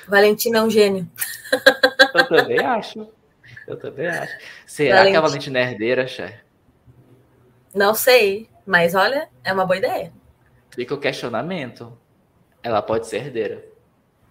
Valentina 0.08 0.60
é 0.60 0.62
um 0.62 0.70
gênio. 0.70 1.10
Eu 2.14 2.28
também 2.28 2.60
acho. 2.60 3.10
Eu 3.68 3.78
também 3.78 4.08
acho. 4.08 4.34
Será 4.66 4.98
Valentina. 4.98 5.12
que 5.12 5.18
a 5.18 5.22
Valentina 5.22 5.60
é 5.60 5.64
herdeira, 5.64 6.08
Cher? 6.08 6.46
Não 7.74 7.94
sei, 7.94 8.50
mas 8.66 8.94
olha, 8.94 9.30
é 9.44 9.52
uma 9.52 9.66
boa 9.66 9.78
ideia. 9.78 10.12
Fica 10.72 10.94
o 10.94 11.00
questionamento. 11.00 11.98
Ela 12.62 12.82
pode 12.82 13.08
ser 13.08 13.18
herdeira. 13.18 13.64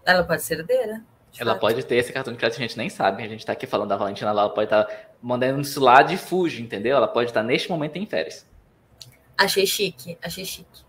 Ela 0.04 0.24
pode 0.24 0.42
ser 0.42 0.58
herdeira. 0.58 1.02
Ela 1.38 1.52
fato. 1.52 1.60
pode 1.60 1.84
ter 1.84 1.96
esse 1.96 2.12
cartão 2.12 2.32
de 2.32 2.38
crédito, 2.38 2.58
a 2.58 2.62
gente 2.62 2.76
nem 2.76 2.90
sabe. 2.90 3.22
A 3.22 3.28
gente 3.28 3.44
tá 3.44 3.52
aqui 3.52 3.66
falando 3.66 3.88
da 3.88 3.96
Valentina 3.96 4.32
lá, 4.32 4.42
ela 4.42 4.50
pode 4.50 4.66
estar 4.66 4.84
tá 4.84 4.96
mandando 5.20 5.60
isso 5.60 5.80
lá 5.80 6.02
de 6.02 6.16
fuge, 6.16 6.62
entendeu? 6.62 6.96
Ela 6.96 7.08
pode 7.08 7.30
estar 7.30 7.40
tá 7.40 7.46
neste 7.46 7.70
momento 7.70 7.96
em 7.96 8.06
férias. 8.06 8.46
Achei 9.36 9.66
chique, 9.66 10.18
achei 10.22 10.44
chique. 10.44 10.84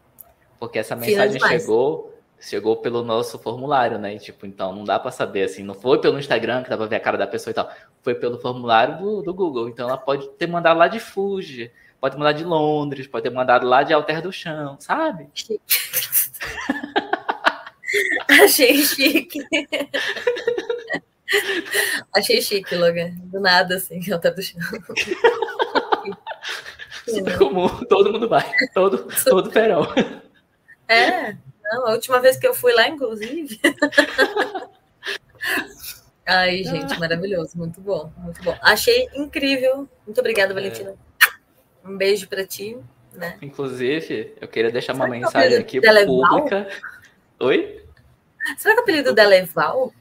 Porque 0.59 0.80
essa 0.80 0.95
mensagem 0.95 1.39
chegou 1.39 2.12
chegou 2.50 2.78
pelo 2.78 3.04
nosso 3.04 3.39
formulário, 3.39 3.98
né? 3.98 4.16
E, 4.16 4.20
tipo, 4.20 4.46
então 4.46 4.74
não 4.76 4.84
dá 4.84 5.00
para 5.00 5.12
saber 5.12 5.44
assim, 5.44 5.64
não 5.64 5.74
foi 5.74 6.00
pelo 6.00 6.20
Instagram 6.20 6.64
que 6.64 6.70
dá 6.70 6.78
para 6.78 6.86
ver 6.86 6.98
a 6.98 7.00
cara 7.00 7.18
da 7.18 7.28
pessoa 7.28 7.52
e 7.52 7.54
tal, 7.54 7.72
foi 8.02 8.16
pelo 8.16 8.38
formulário 8.39 8.98
do, 8.98 9.22
do 9.22 9.34
Google. 9.34 9.70
Então 9.70 9.88
ela 9.88 9.98
pode 9.98 10.28
ter 10.32 10.48
mandado 10.48 10.78
lá 10.78 10.88
de 10.88 11.00
Fuji, 11.00 11.72
pode 12.00 12.18
mandar 12.18 12.34
de 12.34 12.44
Londres, 12.44 13.08
pode 13.08 13.24
ter 13.24 13.30
mandado 13.30 13.66
lá 13.66 13.84
de 13.84 13.94
Alter 13.94 14.22
do 14.22 14.32
Chão, 14.32 14.78
sabe? 14.80 15.30
Achei 18.44 18.76
chique. 18.84 19.39
Achei 22.14 22.41
chique, 22.41 22.76
Logan. 22.76 23.12
Do 23.26 23.39
nada, 23.39 23.76
assim, 23.76 24.00
Alter 24.12 24.36
do 24.36 24.41
Chão. 24.41 24.60
Super 27.08 27.38
comum, 27.38 27.68
todo 27.86 28.12
mundo 28.12 28.28
vai, 28.30 28.50
todo, 28.74 29.08
todo 29.26 29.50
verão. 29.52 29.88
É, 30.88 31.36
não, 31.74 31.88
a 31.88 31.91
última 31.91 32.19
vez 32.19 32.38
que 32.38 32.47
eu 32.47 32.53
fui 32.53 32.74
lá, 32.74 32.88
inclusive. 32.88 33.59
Ai, 36.26 36.63
gente, 36.63 36.97
maravilhoso, 36.99 37.57
muito 37.57 37.82
bom, 37.82 38.11
muito 38.17 38.41
bom. 38.43 38.57
Achei 38.61 39.09
incrível. 39.13 39.88
Muito 40.05 40.19
obrigada, 40.19 40.51
é. 40.51 40.53
Valentina. 40.53 40.91
É. 40.91 41.88
Um 41.88 41.97
beijo 41.97 42.28
para 42.28 42.45
ti. 42.45 42.78
Né? 43.13 43.38
Inclusive, 43.41 44.34
eu 44.39 44.47
queria 44.47 44.71
deixar 44.71 44.93
Será 44.93 45.05
uma 45.05 45.15
é 45.15 45.19
mensagem 45.19 45.57
aqui 45.57 45.82
pública. 45.82 46.67
Oi? 47.39 47.84
Será 48.57 48.74
que 48.74 48.80
o 48.80 48.84
apelido 48.84 49.13
dela 49.13 49.36
é 49.36 49.43
Val? 49.43 49.93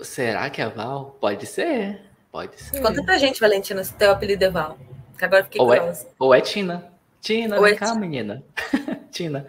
Será 0.00 0.50
que 0.50 0.60
é 0.60 0.68
Val? 0.68 1.16
Pode 1.20 1.46
ser. 1.46 2.00
Pode 2.32 2.60
ser. 2.60 2.80
Conta 2.80 3.04
pra 3.04 3.18
gente, 3.18 3.40
Valentina, 3.40 3.84
se 3.84 3.94
teu 3.94 4.10
apelido 4.10 4.44
é 4.44 4.50
Val. 4.50 4.78
Que 5.16 5.24
agora 5.24 5.44
fiquei 5.44 5.60
ou 5.60 5.68
curiosa. 5.68 6.06
É, 6.06 6.10
ou 6.18 6.34
é 6.34 6.40
Tina. 6.40 6.90
Tina, 7.20 7.56
ou 7.56 7.62
vem 7.62 7.74
é 7.74 7.76
cá, 7.76 7.86
Tina. 7.86 8.00
menina. 8.00 8.42
Tina. 9.20 9.46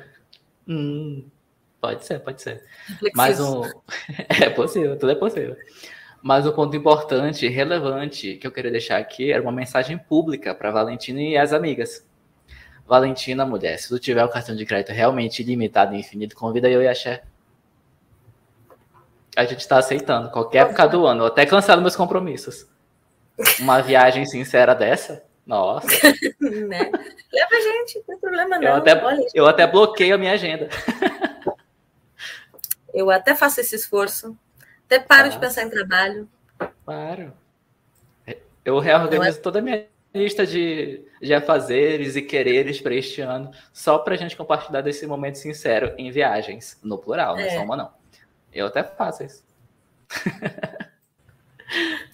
Hum, 0.67 1.23
pode 1.79 2.05
ser, 2.05 2.19
pode 2.19 2.41
ser. 2.41 2.61
Mas 3.15 3.39
um. 3.39 3.61
É 4.27 4.49
possível, 4.49 4.99
tudo 4.99 5.13
é 5.13 5.15
possível. 5.15 5.55
Mas 6.21 6.45
um 6.45 6.51
ponto 6.51 6.75
importante, 6.75 7.47
relevante, 7.47 8.35
que 8.35 8.45
eu 8.45 8.51
queria 8.51 8.69
deixar 8.69 8.97
aqui 8.97 9.31
era 9.31 9.41
uma 9.41 9.51
mensagem 9.51 9.97
pública 9.97 10.53
para 10.53 10.71
Valentina 10.71 11.21
e 11.21 11.37
as 11.37 11.53
amigas. 11.53 12.05
Valentina, 12.85 13.45
mulher, 13.45 13.77
se 13.79 13.87
tu 13.87 13.97
tiver 13.97 14.23
o 14.25 14.29
cartão 14.29 14.55
de 14.55 14.65
crédito 14.65 14.91
realmente 14.91 15.41
ilimitado 15.41 15.95
e 15.95 15.99
infinito, 15.99 16.35
convida 16.35 16.69
eu 16.69 16.81
e 16.81 16.87
a 16.87 16.93
Cher. 16.93 17.23
A 19.37 19.45
gente 19.45 19.61
está 19.61 19.77
aceitando 19.77 20.29
qualquer 20.29 20.63
época 20.63 20.85
do 20.87 21.05
ano. 21.05 21.25
Até 21.25 21.45
cancelo 21.45 21.81
meus 21.81 21.95
compromissos. 21.95 22.67
Uma 23.61 23.81
viagem 23.81 24.25
sincera 24.25 24.75
dessa, 24.75 25.23
nossa. 25.45 25.87
né? 26.39 26.91
Leva 27.31 27.55
a 27.55 27.61
gente, 27.61 27.97
não 27.97 28.05
tem 28.05 28.17
problema 28.17 28.57
não. 28.57 28.67
Eu 28.67 28.75
até, 28.75 29.03
Olha, 29.03 29.27
eu 29.33 29.47
até 29.47 29.67
bloqueio 29.67 30.15
a 30.15 30.17
minha 30.17 30.33
agenda. 30.33 30.69
eu 32.93 33.09
até 33.09 33.35
faço 33.35 33.59
esse 33.59 33.75
esforço. 33.75 34.37
Até 34.85 34.99
paro 34.99 35.29
de 35.29 35.39
pensar 35.39 35.63
em 35.63 35.69
trabalho. 35.69 36.29
Claro. 36.85 37.33
Eu 38.63 38.79
reorganizo 38.79 39.39
é... 39.39 39.41
toda 39.41 39.59
a 39.59 39.61
minha 39.61 39.87
lista 40.13 40.45
de, 40.45 41.05
de 41.21 41.33
afazeres 41.33 42.15
e 42.15 42.21
quereres 42.21 42.81
para 42.81 42.93
este 42.93 43.21
ano, 43.21 43.49
só 43.71 43.97
para 43.97 44.13
a 44.13 44.17
gente 44.17 44.35
compartilhar 44.35 44.81
desse 44.81 45.07
momento 45.07 45.37
sincero 45.37 45.93
em 45.97 46.11
viagens, 46.11 46.77
no 46.83 46.97
plural, 46.97 47.35
não 47.35 47.43
é 47.43 47.49
só 47.49 47.63
uma 47.63 47.77
não. 47.77 47.91
Eu 48.53 48.67
até 48.67 48.83
faço 48.83 49.23
isso. 49.23 49.43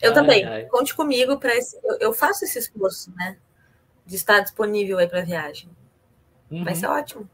Eu 0.00 0.10
ai, 0.10 0.14
também. 0.14 0.44
Ai. 0.44 0.64
Conte 0.66 0.94
comigo 0.94 1.38
para 1.38 1.54
eu, 1.54 1.98
eu, 2.00 2.12
faço 2.12 2.44
esse 2.44 2.58
esforço, 2.58 3.12
né? 3.16 3.36
De 4.06 4.16
estar 4.16 4.40
disponível 4.40 4.98
aí 4.98 5.08
para 5.08 5.22
viagem. 5.22 5.70
Uhum. 6.50 6.64
Vai 6.64 6.74
ser 6.74 6.86
ótimo. 6.86 7.28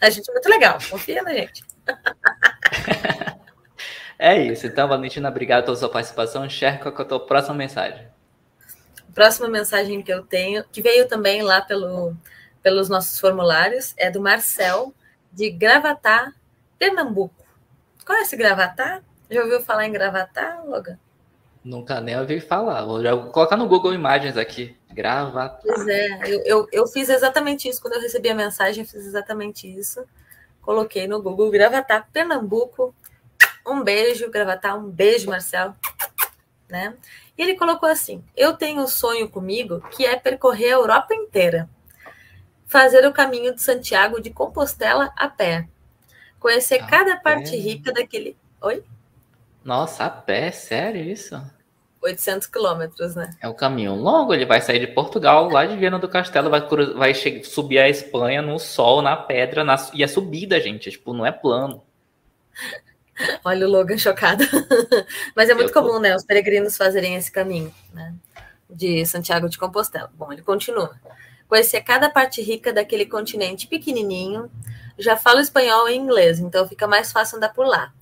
A 0.00 0.08
gente 0.08 0.28
é 0.30 0.32
muito 0.32 0.48
legal. 0.48 0.78
Confia 0.90 1.22
na 1.22 1.34
gente. 1.34 1.64
É 4.18 4.36
isso. 4.40 4.66
Então, 4.66 4.88
Valentina, 4.88 5.28
obrigado 5.28 5.64
pela 5.64 5.76
sua 5.76 5.90
participação. 5.90 6.48
Share 6.48 6.78
qual 6.78 6.94
é 6.96 7.02
a 7.02 7.04
tua 7.04 7.26
próxima 7.26 7.54
mensagem. 7.54 8.06
Próxima 9.14 9.48
mensagem 9.48 10.02
que 10.02 10.12
eu 10.12 10.22
tenho, 10.22 10.64
que 10.72 10.82
veio 10.82 11.06
também 11.06 11.42
lá 11.42 11.60
pelo, 11.60 12.16
pelos 12.62 12.88
nossos 12.88 13.18
formulários, 13.20 13.94
é 13.96 14.10
do 14.10 14.20
Marcel, 14.20 14.94
de 15.32 15.50
Gravatá, 15.50 16.32
Pernambuco. 16.78 17.44
Conhece 18.04 18.36
Gravatá? 18.36 19.02
Já 19.30 19.42
ouviu 19.42 19.60
falar 19.60 19.86
em 19.86 19.92
Gravatá, 19.92 20.62
Logan? 20.64 20.98
Nunca 21.66 22.00
nem 22.00 22.16
ouvi 22.16 22.40
falar. 22.40 22.84
Vou, 22.84 23.02
colocar 23.32 23.56
no 23.56 23.66
Google 23.66 23.92
Imagens 23.92 24.36
aqui. 24.36 24.76
Gravatá. 24.92 25.58
Pois 25.64 25.88
é, 25.88 26.20
eu, 26.24 26.40
eu, 26.44 26.68
eu, 26.70 26.86
fiz 26.86 27.08
exatamente 27.08 27.68
isso. 27.68 27.82
Quando 27.82 27.94
eu 27.94 28.00
recebi 28.00 28.28
a 28.28 28.36
mensagem, 28.36 28.84
eu 28.84 28.88
fiz 28.88 29.04
exatamente 29.04 29.66
isso. 29.66 30.04
Coloquei 30.62 31.08
no 31.08 31.20
Google 31.20 31.50
Gravatá, 31.50 32.06
Pernambuco. 32.12 32.94
Um 33.66 33.82
beijo, 33.82 34.30
Gravatá. 34.30 34.76
Um 34.76 34.88
beijo, 34.88 35.28
Marcel. 35.28 35.74
Né? 36.68 36.94
E 37.36 37.42
ele 37.42 37.56
colocou 37.56 37.88
assim: 37.88 38.22
Eu 38.36 38.56
tenho 38.56 38.80
um 38.80 38.86
sonho 38.86 39.28
comigo 39.28 39.80
que 39.90 40.06
é 40.06 40.14
percorrer 40.14 40.68
a 40.68 40.76
Europa 40.76 41.16
inteira, 41.16 41.68
fazer 42.64 43.04
o 43.04 43.12
caminho 43.12 43.52
de 43.52 43.60
Santiago 43.60 44.20
de 44.20 44.30
Compostela 44.30 45.12
a 45.16 45.28
pé, 45.28 45.66
conhecer 46.38 46.80
a 46.80 46.86
cada 46.86 47.16
pé. 47.16 47.22
parte 47.22 47.56
rica 47.56 47.92
daquele. 47.92 48.36
Oi? 48.60 48.84
Nossa, 49.64 50.04
a 50.04 50.10
pé, 50.10 50.52
sério 50.52 51.02
isso? 51.02 51.55
800 52.06 52.46
quilômetros, 52.46 53.14
né? 53.14 53.30
É 53.40 53.48
um 53.48 53.54
caminho 53.54 53.94
longo, 53.94 54.32
ele 54.32 54.46
vai 54.46 54.60
sair 54.60 54.78
de 54.78 54.86
Portugal, 54.86 55.48
lá 55.48 55.66
de 55.66 55.76
Viana 55.76 55.98
do 55.98 56.08
Castelo, 56.08 56.48
vai, 56.48 56.60
vai 56.94 57.14
subir 57.42 57.78
a 57.78 57.88
Espanha 57.88 58.40
no 58.40 58.58
sol, 58.58 59.02
na 59.02 59.16
pedra, 59.16 59.64
na, 59.64 59.76
e 59.92 60.02
é 60.02 60.06
subida, 60.06 60.60
gente, 60.60 60.90
tipo, 60.90 61.12
não 61.12 61.26
é 61.26 61.32
plano. 61.32 61.82
Olha 63.44 63.66
o 63.66 63.70
Logan 63.70 63.98
chocado. 63.98 64.44
Mas 65.34 65.48
é 65.48 65.54
muito 65.54 65.72
tô... 65.72 65.82
comum, 65.82 65.98
né, 65.98 66.14
os 66.14 66.24
peregrinos 66.24 66.76
fazerem 66.76 67.16
esse 67.16 67.30
caminho, 67.30 67.74
né, 67.92 68.14
de 68.68 69.04
Santiago 69.06 69.48
de 69.48 69.58
Compostela. 69.58 70.10
Bom, 70.14 70.32
ele 70.32 70.42
continua. 70.42 70.94
Conhecer 71.48 71.80
cada 71.82 72.10
parte 72.10 72.42
rica 72.42 72.72
daquele 72.72 73.06
continente 73.06 73.68
pequenininho, 73.68 74.50
já 74.98 75.16
falo 75.16 75.40
espanhol 75.40 75.88
e 75.88 75.96
inglês, 75.96 76.40
então 76.40 76.66
fica 76.68 76.86
mais 76.86 77.12
fácil 77.12 77.36
andar 77.36 77.52
por 77.52 77.66
lá. 77.66 77.92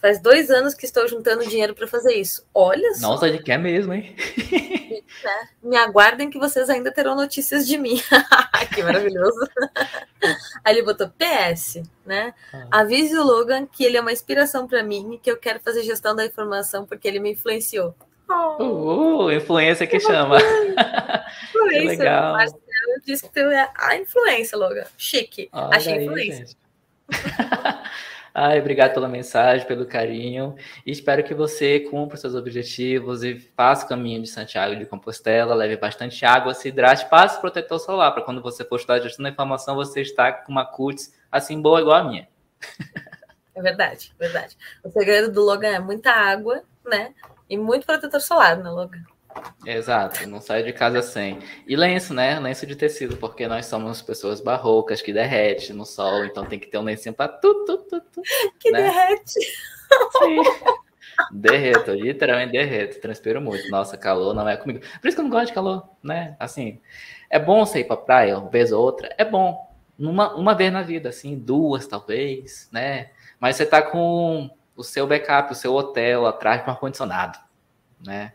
Faz 0.00 0.18
dois 0.18 0.50
anos 0.50 0.74
que 0.74 0.86
estou 0.86 1.06
juntando 1.06 1.46
dinheiro 1.46 1.74
para 1.74 1.86
fazer 1.86 2.14
isso. 2.14 2.46
Olha 2.54 2.94
só. 2.94 3.08
Nossa, 3.08 3.28
ele 3.28 3.38
quer 3.38 3.58
mesmo, 3.58 3.92
hein? 3.92 4.16
É, 5.22 5.48
me 5.62 5.76
aguardem 5.76 6.30
que 6.30 6.38
vocês 6.38 6.70
ainda 6.70 6.90
terão 6.90 7.14
notícias 7.14 7.66
de 7.66 7.76
mim. 7.76 8.00
que 8.72 8.82
maravilhoso. 8.82 9.38
Aí 10.64 10.74
ele 10.74 10.82
botou 10.82 11.10
PS, 11.10 11.82
né? 12.06 12.32
Ah. 12.52 12.80
Avise 12.80 13.18
o 13.18 13.24
Logan 13.24 13.66
que 13.66 13.84
ele 13.84 13.96
é 13.96 14.00
uma 14.00 14.12
inspiração 14.12 14.66
para 14.66 14.82
mim 14.82 15.14
e 15.14 15.18
que 15.18 15.30
eu 15.30 15.36
quero 15.36 15.60
fazer 15.60 15.82
gestão 15.82 16.14
da 16.14 16.24
informação 16.24 16.86
porque 16.86 17.06
ele 17.06 17.18
me 17.18 17.32
influenciou. 17.32 17.94
Oh. 18.30 19.26
Uh, 19.26 19.32
influência 19.32 19.86
que, 19.86 19.98
que 19.98 20.06
chama. 20.06 20.38
Influência. 21.48 21.88
legal. 21.88 22.32
Marcelo 22.32 23.00
disse 23.04 23.22
que 23.24 23.32
tu 23.34 23.40
é 23.40 23.70
a 23.76 23.96
influência, 23.96 24.56
Logan. 24.56 24.84
Chique. 24.96 25.48
Olha 25.52 25.76
Achei 25.76 25.94
aí, 25.94 26.04
influência. 26.04 26.46
Ai, 28.32 28.60
obrigado 28.60 28.94
pela 28.94 29.08
mensagem, 29.08 29.66
pelo 29.66 29.84
carinho. 29.84 30.54
E 30.86 30.92
espero 30.92 31.24
que 31.24 31.34
você 31.34 31.80
cumpra 31.80 32.16
seus 32.16 32.34
objetivos 32.34 33.24
e 33.24 33.36
faça 33.56 33.84
o 33.84 33.88
caminho 33.88 34.22
de 34.22 34.28
Santiago 34.28 34.76
de 34.76 34.86
Compostela, 34.86 35.54
leve 35.54 35.76
bastante 35.76 36.24
água, 36.24 36.54
se 36.54 36.68
hidrate, 36.68 37.08
passe 37.08 37.40
protetor 37.40 37.80
solar, 37.80 38.12
para 38.12 38.22
quando 38.22 38.40
você 38.40 38.64
for 38.64 38.76
estudar 38.76 39.00
gestão 39.00 39.24
da 39.24 39.30
informação, 39.30 39.74
você 39.74 40.00
está 40.00 40.32
com 40.32 40.52
uma 40.52 40.64
cutis 40.64 41.12
assim 41.30 41.60
boa 41.60 41.80
igual 41.80 41.96
a 41.96 42.04
minha. 42.04 42.28
É 43.52 43.62
verdade, 43.62 44.14
verdade. 44.18 44.56
O 44.82 44.90
segredo 44.90 45.30
do 45.30 45.42
Logan 45.42 45.68
é 45.68 45.78
muita 45.78 46.10
água, 46.10 46.62
né? 46.82 47.12
E 47.48 47.58
muito 47.58 47.84
protetor 47.84 48.20
solar, 48.20 48.56
né, 48.56 48.70
Logan? 48.70 49.02
Exato, 49.64 50.26
não 50.28 50.40
sai 50.40 50.62
de 50.62 50.72
casa 50.72 51.02
sem. 51.02 51.38
E 51.66 51.76
lenço, 51.76 52.14
né? 52.14 52.38
Lenço 52.40 52.66
de 52.66 52.74
tecido, 52.74 53.16
porque 53.16 53.46
nós 53.46 53.66
somos 53.66 54.00
pessoas 54.02 54.40
barrocas 54.40 55.02
que 55.02 55.12
derrete 55.12 55.72
no 55.72 55.84
sol, 55.84 56.24
então 56.24 56.44
tem 56.46 56.58
que 56.58 56.66
ter 56.66 56.78
um 56.78 56.82
lencinho 56.82 57.14
para 57.14 57.28
tu, 57.28 57.64
tu, 57.64 57.78
tu, 57.78 58.00
tu, 58.00 58.22
Que 58.58 58.70
né? 58.70 58.82
derrete. 58.82 59.40
Sim. 60.18 60.42
Derreto, 61.30 61.92
literalmente 61.92 62.52
derreto, 62.52 63.00
transpiro 63.00 63.40
muito. 63.40 63.68
Nossa, 63.70 63.96
calor 63.96 64.34
não 64.34 64.48
é 64.48 64.56
comigo. 64.56 64.80
Por 65.00 65.08
isso 65.08 65.16
que 65.16 65.20
eu 65.20 65.24
não 65.24 65.30
gosto 65.30 65.48
de 65.48 65.52
calor, 65.52 65.88
né? 66.02 66.36
Assim, 66.38 66.80
é 67.28 67.38
bom 67.38 67.64
você 67.64 67.80
ir 67.80 67.84
pra 67.84 67.96
praia 67.96 68.38
uma 68.38 68.48
vez 68.48 68.72
ou 68.72 68.82
outra, 68.82 69.14
é 69.18 69.24
bom. 69.24 69.68
Uma, 69.98 70.34
uma 70.34 70.54
vez 70.54 70.72
na 70.72 70.80
vida, 70.82 71.10
assim, 71.10 71.38
duas 71.38 71.86
talvez, 71.86 72.68
né? 72.72 73.10
Mas 73.38 73.56
você 73.56 73.66
tá 73.66 73.82
com 73.82 74.50
o 74.74 74.82
seu 74.82 75.06
backup, 75.06 75.52
o 75.52 75.54
seu 75.54 75.74
hotel 75.74 76.26
atrás 76.26 76.62
com 76.62 76.70
ar-condicionado, 76.70 77.38
né? 78.04 78.32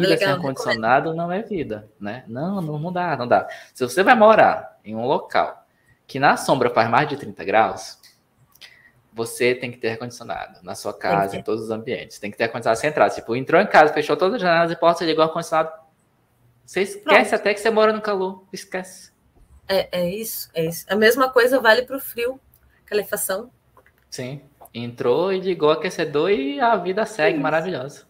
Vida 0.00 0.16
sem 0.18 0.26
ar-condicionado 0.26 1.14
não 1.14 1.30
é 1.30 1.42
vida, 1.42 1.88
né? 2.00 2.24
Não, 2.26 2.60
não, 2.60 2.78
não 2.78 2.92
dá, 2.92 3.16
não 3.16 3.26
dá. 3.26 3.48
Se 3.72 3.84
você 3.84 4.02
vai 4.02 4.14
morar 4.14 4.78
em 4.84 4.94
um 4.94 5.04
local 5.04 5.66
que 6.06 6.18
na 6.18 6.36
sombra 6.36 6.70
faz 6.70 6.88
mais 6.88 7.08
de 7.08 7.16
30 7.16 7.44
graus, 7.44 7.98
você 9.12 9.54
tem 9.54 9.70
que 9.70 9.78
ter 9.78 9.90
ar-condicionado 9.90 10.60
na 10.62 10.74
sua 10.74 10.92
casa, 10.92 11.36
em 11.36 11.42
todos 11.42 11.64
os 11.64 11.70
ambientes. 11.70 12.18
Tem 12.18 12.30
que 12.30 12.36
ter 12.36 12.44
ar-condicionado 12.44 12.80
centrado. 12.80 13.14
Tipo, 13.14 13.36
entrou 13.36 13.60
em 13.60 13.66
casa, 13.66 13.92
fechou 13.92 14.16
todas 14.16 14.36
as 14.36 14.42
janelas 14.42 14.72
e 14.72 14.76
portas, 14.76 15.06
ligou 15.06 15.24
o 15.24 15.28
ar-condicionado. 15.28 15.72
Você 16.64 16.82
esquece 16.82 17.30
Pronto. 17.30 17.34
até 17.34 17.54
que 17.54 17.60
você 17.60 17.70
mora 17.70 17.92
no 17.92 18.00
calor. 18.00 18.44
Esquece. 18.52 19.12
É, 19.68 20.00
é 20.00 20.10
isso, 20.10 20.50
é 20.54 20.66
isso. 20.66 20.84
A 20.88 20.96
mesma 20.96 21.30
coisa 21.30 21.60
vale 21.60 21.82
para 21.82 21.96
o 21.96 22.00
frio, 22.00 22.40
calefação. 22.84 23.50
Sim. 24.10 24.42
Entrou 24.72 25.32
e 25.32 25.40
ligou 25.40 25.68
o 25.68 25.72
aquecedor 25.72 26.30
e 26.30 26.60
a 26.60 26.74
vida 26.76 27.06
segue 27.06 27.38
maravilhosa 27.38 28.04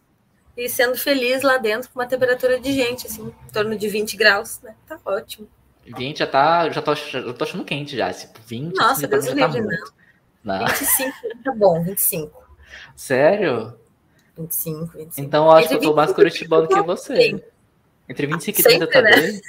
e 0.56 0.68
sendo 0.68 0.96
feliz 0.96 1.42
lá 1.42 1.58
dentro 1.58 1.90
com 1.90 1.98
uma 1.98 2.06
temperatura 2.06 2.60
de 2.60 2.72
gente, 2.72 3.06
assim, 3.06 3.26
em 3.26 3.52
torno 3.52 3.76
de 3.76 3.88
20 3.88 4.16
graus, 4.16 4.60
né? 4.62 4.74
Tá 4.86 4.98
ótimo. 5.04 5.48
20 5.84 6.18
já 6.18 6.26
tá, 6.26 6.70
já 6.70 6.80
tô, 6.80 6.94
já 6.94 7.32
tô 7.32 7.44
achando 7.44 7.64
quente 7.64 7.96
já, 7.96 8.12
tipo, 8.12 8.40
20. 8.46 8.74
Nossa, 8.76 8.92
assim, 8.92 9.06
Deus 9.06 9.26
tá 9.26 9.32
livre, 9.34 9.60
não. 9.60 10.58
não. 10.58 10.66
25 10.66 11.12
tá 11.44 11.52
bom, 11.52 11.82
25. 11.82 12.44
Sério? 12.96 13.78
25, 14.38 14.98
25. 14.98 15.20
Então 15.20 15.44
eu 15.44 15.50
acho 15.50 15.66
Entre 15.66 15.78
que 15.78 15.84
eu 15.84 15.90
tô 15.90 15.96
mais 15.96 16.12
curitibano 16.12 16.68
que 16.68 16.82
você. 16.82 17.14
Bem. 17.14 17.44
Entre 18.08 18.26
25 18.26 18.60
e 18.60 18.62
30 18.62 18.86
tá 18.86 19.02
né? 19.02 19.10
bem? 19.10 19.40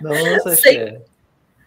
Nossa, 0.00 0.56
Che. 0.56 1.00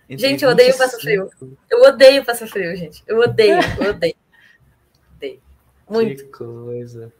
Gente, 0.09 0.43
eu 0.43 0.51
odeio 0.51 0.77
passar 0.77 0.99
frio. 0.99 1.29
Eu 1.69 1.81
odeio 1.81 2.23
passar 2.23 2.47
frio, 2.47 2.75
gente. 2.75 3.03
Eu 3.05 3.19
odeio, 3.19 3.59
eu 3.79 3.89
odeio. 3.89 4.15
odeio. 5.15 5.41
Muito. 5.89 6.23
Que 6.23 6.31
coisa. 6.31 7.13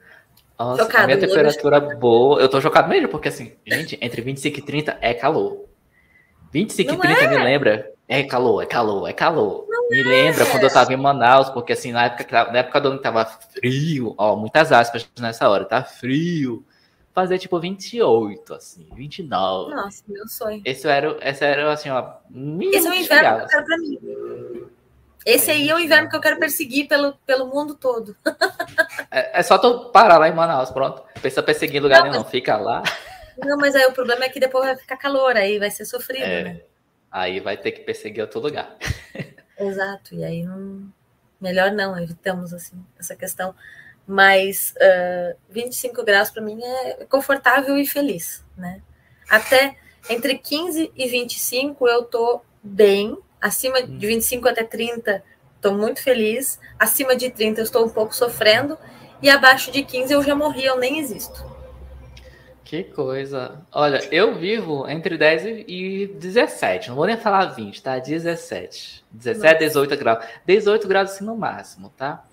Nossa, 0.58 0.84
chocado, 0.84 1.04
a 1.04 1.08
minha 1.08 1.20
temperatura 1.20 1.80
boa. 1.80 2.42
Eu 2.42 2.50
tô 2.50 2.60
chocado 2.60 2.90
mesmo, 2.90 3.10
porque 3.10 3.28
assim, 3.28 3.54
gente, 3.66 3.98
entre 4.02 4.22
25 4.22 4.60
e 4.60 4.62
30 4.62 4.98
é 5.02 5.14
calor. 5.14 5.66
25 6.52 6.92
não 6.92 7.00
e 7.00 7.02
30 7.02 7.24
é. 7.24 7.28
me 7.30 7.44
lembra. 7.44 7.92
É 8.08 8.24
calor, 8.24 8.64
é 8.64 8.66
calor, 8.66 9.08
é 9.08 9.14
calor. 9.14 9.66
Não 9.68 9.90
me 9.90 10.00
é. 10.00 10.04
lembra 10.04 10.46
quando 10.46 10.64
eu 10.64 10.74
tava 10.74 10.94
em 10.94 10.98
Manaus, 10.98 11.50
porque 11.50 11.74
assim, 11.74 11.92
na 11.92 12.06
época, 12.06 12.52
na 12.52 12.60
época 12.60 12.80
do 12.80 12.88
ano 12.90 13.00
tava 13.00 13.26
frio, 13.26 14.16
ó, 14.18 14.36
muitas 14.36 14.72
aspas 14.72 15.08
nessa 15.20 15.50
hora, 15.50 15.66
tá 15.66 15.84
frio. 15.84 16.66
Fazer 17.14 17.38
tipo 17.40 17.60
28, 17.60 18.54
assim, 18.54 18.88
29. 18.96 19.76
Nossa, 19.76 20.04
meu 20.08 20.28
sonho. 20.28 20.62
Esse 20.64 20.88
era, 20.88 21.18
esse 21.22 21.44
era 21.44 21.72
assim, 21.72 21.90
ó. 21.90 22.14
Esse 22.72 22.88
é 22.88 22.92
o 22.92 22.94
inverno 22.94 23.38
que 23.40 23.44
eu 23.44 23.48
quero 23.48 23.66
pra 23.66 23.78
mim. 23.78 24.00
Esse 25.28 25.52
aí 25.52 25.70
é 25.70 25.76
o 25.76 25.80
inverno 25.80 26.10
que 26.10 26.16
eu 26.16 26.22
quero 26.22 26.40
perseguir 26.40 26.88
pelo, 26.88 27.14
pelo 27.26 27.48
mundo 27.48 27.76
todo. 27.76 28.16
é, 29.12 29.40
é, 29.40 29.44
só 29.44 29.58
tu 29.58 29.92
parar 29.92 30.18
lá 30.18 30.30
em 30.30 30.34
Manaus, 30.34 30.72
pronto. 30.72 31.04
Pensa 31.22 31.44
perseguir 31.44 31.84
lugar 31.84 32.00
não, 32.00 32.12
nenhum, 32.12 32.24
mas... 32.24 32.32
fica 32.32 32.56
lá. 32.56 32.82
Não, 33.38 33.58
mas 33.58 33.76
aí 33.76 33.86
o 33.88 33.92
problema 33.92 34.24
é 34.24 34.30
que 34.30 34.40
depois 34.40 34.64
vai 34.64 34.78
ficar 34.78 34.96
calor, 34.96 35.36
aí 35.36 35.60
vai 35.60 35.70
ser 35.70 35.84
sofrido, 35.84 36.24
é, 36.24 36.44
né? 36.44 36.62
Aí 37.12 37.42
vai 37.42 37.58
ter 37.58 37.74
que 37.74 37.82
perseguir 37.82 38.22
outro 38.22 38.40
lugar. 38.40 38.74
Exato, 39.60 40.16
e 40.16 40.24
aí 40.24 40.44
não. 40.44 40.88
Melhor 41.42 41.72
não, 41.72 42.00
evitamos 42.02 42.54
assim 42.54 42.82
essa 42.98 43.14
questão. 43.14 43.54
Mas 44.08 44.74
uh, 44.78 45.38
25 45.50 46.06
graus 46.06 46.32
para 46.32 46.42
mim 46.42 46.58
é 46.64 47.06
confortável 47.10 47.78
e 47.78 47.86
feliz, 47.86 48.46
né? 48.56 48.82
Até 49.30 49.76
entre 50.10 50.38
15 50.38 50.90
e 50.96 51.08
25 51.10 51.86
eu 51.86 52.04
tô 52.06 52.42
bem, 52.64 53.18
Acima 53.42 53.82
de 53.84 54.08
25 54.08 54.48
até 54.48 54.64
30, 54.64 55.24
estou 55.56 55.74
muito 55.74 56.02
feliz. 56.02 56.60
Acima 56.80 57.16
de 57.16 57.30
30, 57.30 57.62
eu 57.62 57.64
estou 57.64 57.86
um 57.86 57.90
pouco 57.90 58.16
sofrendo. 58.16 58.78
E 59.22 59.30
abaixo 59.30 59.72
de 59.72 59.84
15, 59.84 60.14
eu 60.14 60.24
já 60.24 60.36
morri, 60.36 60.66
eu 60.66 60.78
nem 60.78 61.00
existo. 61.00 61.46
Que 62.64 62.84
coisa. 62.84 63.62
Olha, 63.72 64.02
eu 64.12 64.36
vivo 64.36 64.90
entre 64.90 65.18
10 65.18 65.66
e 65.68 66.08
17. 66.20 66.90
Não 66.90 66.98
vou 66.98 67.06
nem 67.06 67.16
falar 67.16 67.46
20, 67.46 67.82
tá? 67.82 67.98
17. 67.98 69.06
17, 69.10 69.54
Nossa. 69.54 69.58
18 69.58 69.98
graus. 69.98 70.26
18 70.46 70.88
graus 70.88 71.12
assim 71.12 71.24
no 71.24 71.36
máximo, 71.36 71.90
tá? 71.96 72.26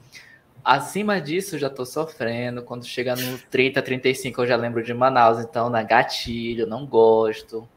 Acima 0.64 1.20
disso, 1.20 1.57
já 1.57 1.70
tô 1.70 1.86
sofrendo. 1.86 2.62
Quando 2.62 2.84
chega 2.84 3.14
no 3.14 3.38
30, 3.50 3.80
35, 3.80 4.42
eu 4.42 4.46
já 4.46 4.57
lembro 4.57 4.82
de 4.82 4.92
Manaus. 4.92 5.38
Então, 5.38 5.70
na 5.70 5.84
gatilho, 5.84 6.66
não 6.66 6.84
gosto. 6.84 7.68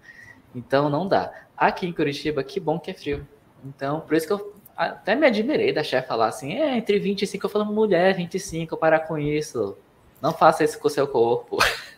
Então, 0.56 0.90
não 0.90 1.08
dá. 1.08 1.32
Aqui 1.58 1.88
em 1.88 1.92
Curitiba, 1.94 2.44
que 2.44 2.60
bom 2.60 2.80
que 2.80 2.92
é 2.92 2.94
frio. 2.94 3.28
Então, 3.66 4.02
por 4.02 4.16
isso 4.16 4.28
que 4.28 4.34
eu 4.34 4.54
até 4.76 5.16
me 5.16 5.26
admirei 5.26 5.74
da 5.74 5.84
chefe 5.84 6.08
falar 6.08 6.28
assim, 6.28 6.54
é, 6.54 6.78
entre 6.78 7.00
25, 7.00 7.46
eu 7.46 7.50
falo, 7.50 7.66
mulher, 7.66 8.14
25, 8.16 8.78
parar 8.78 9.00
com 9.02 9.18
isso. 9.18 9.76
Não 10.22 10.32
faça 10.32 10.64
isso 10.64 10.80
com 10.80 10.88
o 10.88 10.92
seu 10.92 11.08
corpo. 11.08 11.58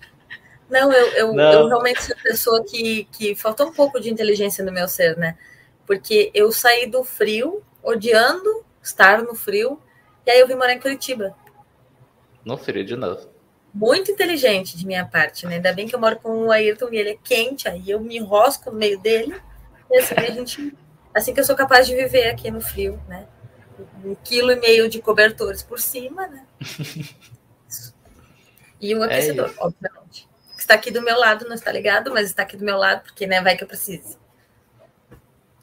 Não, 0.69 0.93
eu, 0.93 1.07
eu, 1.13 1.33
Não. 1.33 1.51
eu 1.51 1.67
realmente 1.67 2.03
sou 2.03 2.15
pessoa 2.17 2.63
que, 2.63 3.05
que 3.11 3.35
faltou 3.35 3.67
um 3.67 3.73
pouco 3.73 3.99
de 3.99 4.09
inteligência 4.09 4.63
no 4.63 4.71
meu 4.71 4.87
ser, 4.87 5.17
né? 5.17 5.35
Porque 5.85 6.29
eu 6.33 6.51
saí 6.51 6.85
do 6.85 7.03
frio, 7.03 7.63
odiando 7.83 8.63
estar 8.81 9.23
no 9.23 9.33
frio, 9.33 9.81
e 10.25 10.29
aí 10.29 10.39
eu 10.39 10.47
vim 10.47 10.53
morar 10.53 10.73
em 10.73 10.79
Curitiba. 10.79 11.35
No 12.45 12.55
frio 12.55 12.85
de 12.85 12.95
novo. 12.95 13.27
Muito 13.73 14.11
inteligente 14.11 14.77
de 14.77 14.85
minha 14.85 15.05
parte, 15.05 15.47
né? 15.47 15.55
Ainda 15.55 15.73
bem 15.73 15.87
que 15.87 15.95
eu 15.95 15.99
moro 15.99 16.17
com 16.17 16.45
o 16.45 16.51
Ayrton 16.51 16.89
e 16.91 16.97
ele 16.97 17.09
é 17.11 17.17
quente, 17.21 17.67
aí 17.67 17.89
eu 17.89 17.99
me 17.99 18.17
enrosco 18.17 18.69
no 18.69 18.77
meio 18.77 18.99
dele, 18.99 19.35
e 19.89 19.97
assim 19.97 20.15
a 20.17 20.31
gente. 20.31 20.77
Assim 21.13 21.33
que 21.33 21.39
eu 21.39 21.43
sou 21.43 21.55
capaz 21.55 21.87
de 21.87 21.95
viver 21.95 22.29
aqui 22.29 22.51
no 22.51 22.61
frio, 22.61 23.01
né? 23.07 23.25
Um 24.03 24.15
quilo 24.15 24.51
e 24.51 24.55
meio 24.55 24.89
de 24.89 25.01
cobertores 25.01 25.63
por 25.63 25.79
cima, 25.79 26.27
né? 26.27 26.45
E 28.81 28.95
um 28.95 29.03
é 29.03 29.07
aquecedor, 29.07 29.49
é 29.49 29.53
obviamente. 29.63 30.27
Está 30.57 30.75
aqui 30.75 30.89
do 30.89 31.01
meu 31.01 31.19
lado, 31.19 31.45
não 31.45 31.55
está 31.55 31.71
ligado, 31.71 32.11
mas 32.13 32.27
está 32.27 32.43
aqui 32.43 32.55
do 32.55 32.63
meu 32.63 32.77
lado, 32.77 33.03
porque 33.03 33.27
né, 33.27 33.41
vai 33.41 33.57
que 33.57 33.63
eu 33.63 33.67
precise. 33.67 34.17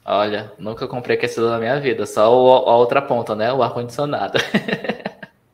Olha, 0.05 0.51
nunca 0.57 0.87
comprei 0.87 1.17
aquecedor 1.17 1.49
na 1.49 1.59
minha 1.59 1.79
vida, 1.79 2.05
só 2.05 2.33
o, 2.33 2.69
a 2.69 2.77
outra 2.77 3.01
ponta, 3.01 3.35
né? 3.35 3.51
O 3.51 3.61
ar-condicionado. 3.61 4.37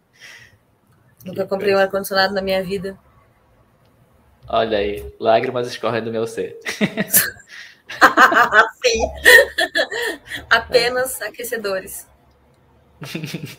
nunca 1.26 1.46
comprei 1.48 1.74
um 1.74 1.78
ar-condicionado 1.78 2.34
na 2.34 2.42
minha 2.42 2.62
vida. 2.62 2.98
Olha 4.48 4.78
aí, 4.78 5.14
lágrimas 5.20 5.68
escorrem 5.68 6.04
do 6.04 6.12
meu 6.12 6.28
ser. 6.28 6.60
Sim. 8.84 9.12
Apenas 10.50 11.22
aquecedores. 11.22 12.08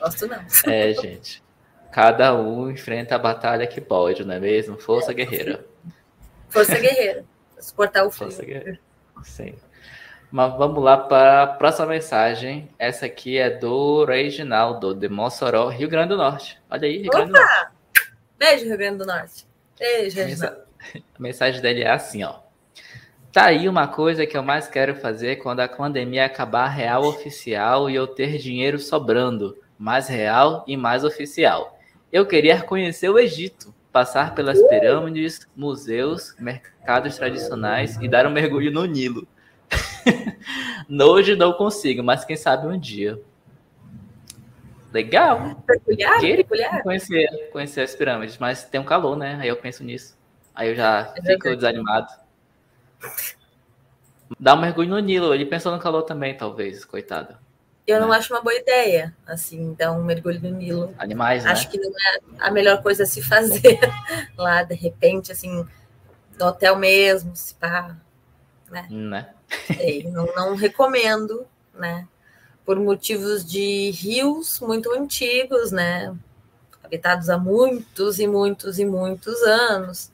Gosto 0.00 0.26
não. 0.26 0.44
É, 0.66 0.92
gente. 0.94 1.42
Cada 1.90 2.34
um 2.34 2.70
enfrenta 2.70 3.14
a 3.14 3.18
batalha 3.18 3.66
que 3.66 3.80
pode, 3.80 4.24
não 4.24 4.34
é 4.34 4.40
mesmo? 4.40 4.78
Força 4.78 5.12
guerreira. 5.12 5.64
Força 6.48 6.78
guerreira. 6.78 7.24
Suportar 7.58 8.04
o 8.04 8.10
frio. 8.10 8.30
Força 8.30 8.44
guerreira. 8.44 8.80
Sim. 9.22 9.54
Mas 10.30 10.56
vamos 10.56 10.82
lá 10.82 10.96
para 10.96 11.44
a 11.44 11.46
próxima 11.46 11.86
mensagem. 11.86 12.68
Essa 12.78 13.06
aqui 13.06 13.38
é 13.38 13.48
do 13.48 14.04
Reginaldo, 14.04 14.92
de 14.92 15.08
Mossoró, 15.08 15.68
Rio 15.68 15.88
Grande 15.88 16.08
do 16.08 16.16
Norte. 16.16 16.60
Olha 16.68 16.88
aí, 16.88 16.98
Rio 16.98 17.06
Opa! 17.06 17.18
Grande 17.18 17.32
do 17.32 17.38
Norte. 17.38 17.72
Beijo, 18.36 18.64
Rio 18.66 18.76
Grande 18.76 18.98
do 18.98 19.06
Norte. 19.06 19.46
Beijo, 19.78 20.16
Reginaldo. 20.16 20.64
A 21.14 21.22
mensagem 21.22 21.60
dele 21.62 21.82
é 21.82 21.90
assim, 21.90 22.24
ó. 22.24 22.40
Tá 23.34 23.46
aí 23.46 23.68
uma 23.68 23.88
coisa 23.88 24.24
que 24.24 24.36
eu 24.36 24.44
mais 24.44 24.68
quero 24.68 24.94
fazer 24.94 25.42
quando 25.42 25.58
a 25.58 25.66
pandemia 25.66 26.24
acabar 26.24 26.68
real 26.68 27.02
oficial 27.02 27.90
e 27.90 27.94
eu 27.96 28.06
ter 28.06 28.38
dinheiro 28.38 28.78
sobrando, 28.78 29.58
mais 29.76 30.06
real 30.06 30.64
e 30.68 30.76
mais 30.76 31.02
oficial. 31.02 31.76
Eu 32.12 32.24
queria 32.26 32.62
conhecer 32.62 33.08
o 33.08 33.18
Egito, 33.18 33.74
passar 33.90 34.36
pelas 34.36 34.62
pirâmides, 34.68 35.48
museus, 35.56 36.36
mercados 36.38 37.16
tradicionais 37.16 37.96
e 38.00 38.06
dar 38.06 38.24
um 38.24 38.30
mergulho 38.30 38.70
no 38.70 38.84
Nilo. 38.84 39.26
Hoje 40.88 41.34
não 41.34 41.54
consigo, 41.54 42.04
mas 42.04 42.24
quem 42.24 42.36
sabe 42.36 42.68
um 42.68 42.78
dia. 42.78 43.20
Legal. 44.92 45.60
Peculiar, 45.66 46.20
peculiar. 46.20 46.82
Conhecer, 46.84 47.50
conhecer 47.50 47.80
as 47.80 47.96
pirâmides, 47.96 48.38
mas 48.38 48.62
tem 48.62 48.80
um 48.80 48.84
calor, 48.84 49.16
né? 49.16 49.38
Aí 49.40 49.48
eu 49.48 49.56
penso 49.56 49.82
nisso. 49.82 50.16
Aí 50.54 50.68
eu 50.68 50.76
já 50.76 51.12
é 51.16 51.20
fico 51.20 51.52
desanimado. 51.56 52.22
Dá 54.38 54.54
um 54.54 54.60
mergulho 54.60 54.88
no 54.88 54.98
Nilo. 54.98 55.34
Ele 55.34 55.46
pensou 55.46 55.72
no 55.72 55.78
calor 55.78 56.02
também, 56.02 56.36
talvez, 56.36 56.84
coitado. 56.84 57.36
Eu 57.86 58.00
não 58.00 58.08
né? 58.08 58.16
acho 58.16 58.32
uma 58.32 58.40
boa 58.40 58.54
ideia, 58.54 59.14
assim, 59.26 59.74
dar 59.74 59.92
um 59.92 60.02
mergulho 60.02 60.40
no 60.40 60.50
Nilo. 60.50 60.94
Animais, 60.98 61.44
Acho 61.44 61.66
né? 61.66 61.70
que 61.70 61.78
não 61.78 61.90
é 61.90 62.20
a 62.40 62.50
melhor 62.50 62.82
coisa 62.82 63.02
a 63.02 63.06
se 63.06 63.22
fazer 63.22 63.78
lá, 64.38 64.62
de 64.62 64.74
repente, 64.74 65.30
assim, 65.30 65.66
no 66.38 66.46
hotel 66.46 66.76
mesmo, 66.76 67.36
se 67.36 67.54
pá, 67.54 67.94
né? 68.70 68.86
né? 68.90 69.28
Não, 70.10 70.26
não 70.34 70.56
recomendo, 70.56 71.46
né? 71.74 72.08
Por 72.64 72.76
motivos 72.80 73.44
de 73.44 73.90
rios 73.90 74.58
muito 74.58 74.90
antigos, 74.92 75.70
né? 75.70 76.12
Habitados 76.82 77.28
há 77.28 77.38
muitos 77.38 78.18
e 78.18 78.26
muitos 78.26 78.78
e 78.78 78.84
muitos 78.84 79.40
anos. 79.42 80.10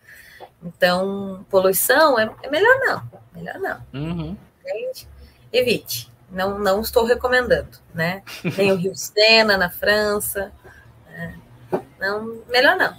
Então, 0.62 1.44
poluição 1.48 2.18
é, 2.18 2.30
é 2.42 2.50
melhor 2.50 2.78
não. 2.80 3.02
Melhor 3.34 3.58
não. 3.58 3.80
Uhum. 3.94 4.36
Entende? 4.60 5.08
Evite. 5.52 6.10
Não, 6.30 6.58
não 6.58 6.80
estou 6.80 7.04
recomendando, 7.04 7.78
né? 7.92 8.22
Tem 8.54 8.70
o 8.70 8.76
Rio 8.76 8.94
Sena 8.94 9.56
na 9.56 9.70
França. 9.70 10.52
Né? 11.08 11.38
Não, 11.98 12.42
melhor 12.48 12.76
não. 12.76 12.94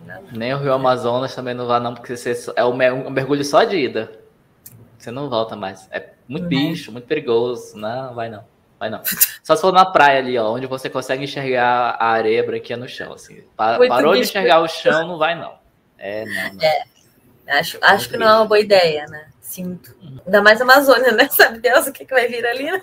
melhor 0.00 0.22
não. 0.22 0.32
Nem 0.32 0.54
o 0.54 0.58
Rio 0.58 0.72
Amazonas 0.72 1.34
também 1.34 1.54
não 1.54 1.66
vá, 1.66 1.78
não, 1.78 1.94
porque 1.94 2.16
você 2.16 2.34
é 2.56 2.64
um 2.64 2.74
mergulho 2.74 3.44
só 3.44 3.62
de 3.64 3.76
ida. 3.76 4.10
Você 4.98 5.10
não 5.10 5.28
volta 5.28 5.54
mais. 5.54 5.88
É 5.92 6.10
muito 6.26 6.44
uhum. 6.44 6.48
bicho, 6.48 6.90
muito 6.90 7.06
perigoso. 7.06 7.76
Não, 7.76 8.14
vai 8.14 8.28
não. 8.28 8.44
Vai 8.78 8.90
não. 8.90 9.00
Só 9.42 9.54
se 9.54 9.62
for 9.62 9.72
na 9.72 9.84
praia 9.84 10.18
ali, 10.18 10.38
ó, 10.38 10.52
onde 10.52 10.66
você 10.66 10.88
consegue 10.88 11.24
enxergar 11.24 11.96
a 11.98 12.08
areia 12.08 12.44
branquinha 12.44 12.76
no 12.76 12.88
chão. 12.88 13.12
Assim. 13.12 13.42
parou 13.56 14.14
de 14.14 14.20
enxergar 14.20 14.60
o 14.60 14.68
chão, 14.68 15.06
não 15.06 15.18
vai, 15.18 15.34
não. 15.34 15.58
É, 15.98 16.24
não, 16.24 16.54
não. 16.54 16.62
É. 16.62 16.84
Acho, 17.48 17.78
acho 17.80 18.10
que 18.10 18.16
não 18.16 18.28
é 18.28 18.34
uma 18.34 18.44
boa 18.44 18.60
ideia, 18.60 19.06
né? 19.06 19.28
Sinto. 19.40 19.96
Ainda 20.26 20.42
mais 20.42 20.60
Amazônia, 20.60 21.12
né? 21.12 21.28
Sabe 21.32 21.58
Deus 21.58 21.86
o 21.86 21.92
que, 21.92 22.04
que 22.04 22.12
vai 22.12 22.28
vir 22.28 22.46
ali, 22.46 22.70
né? 22.70 22.82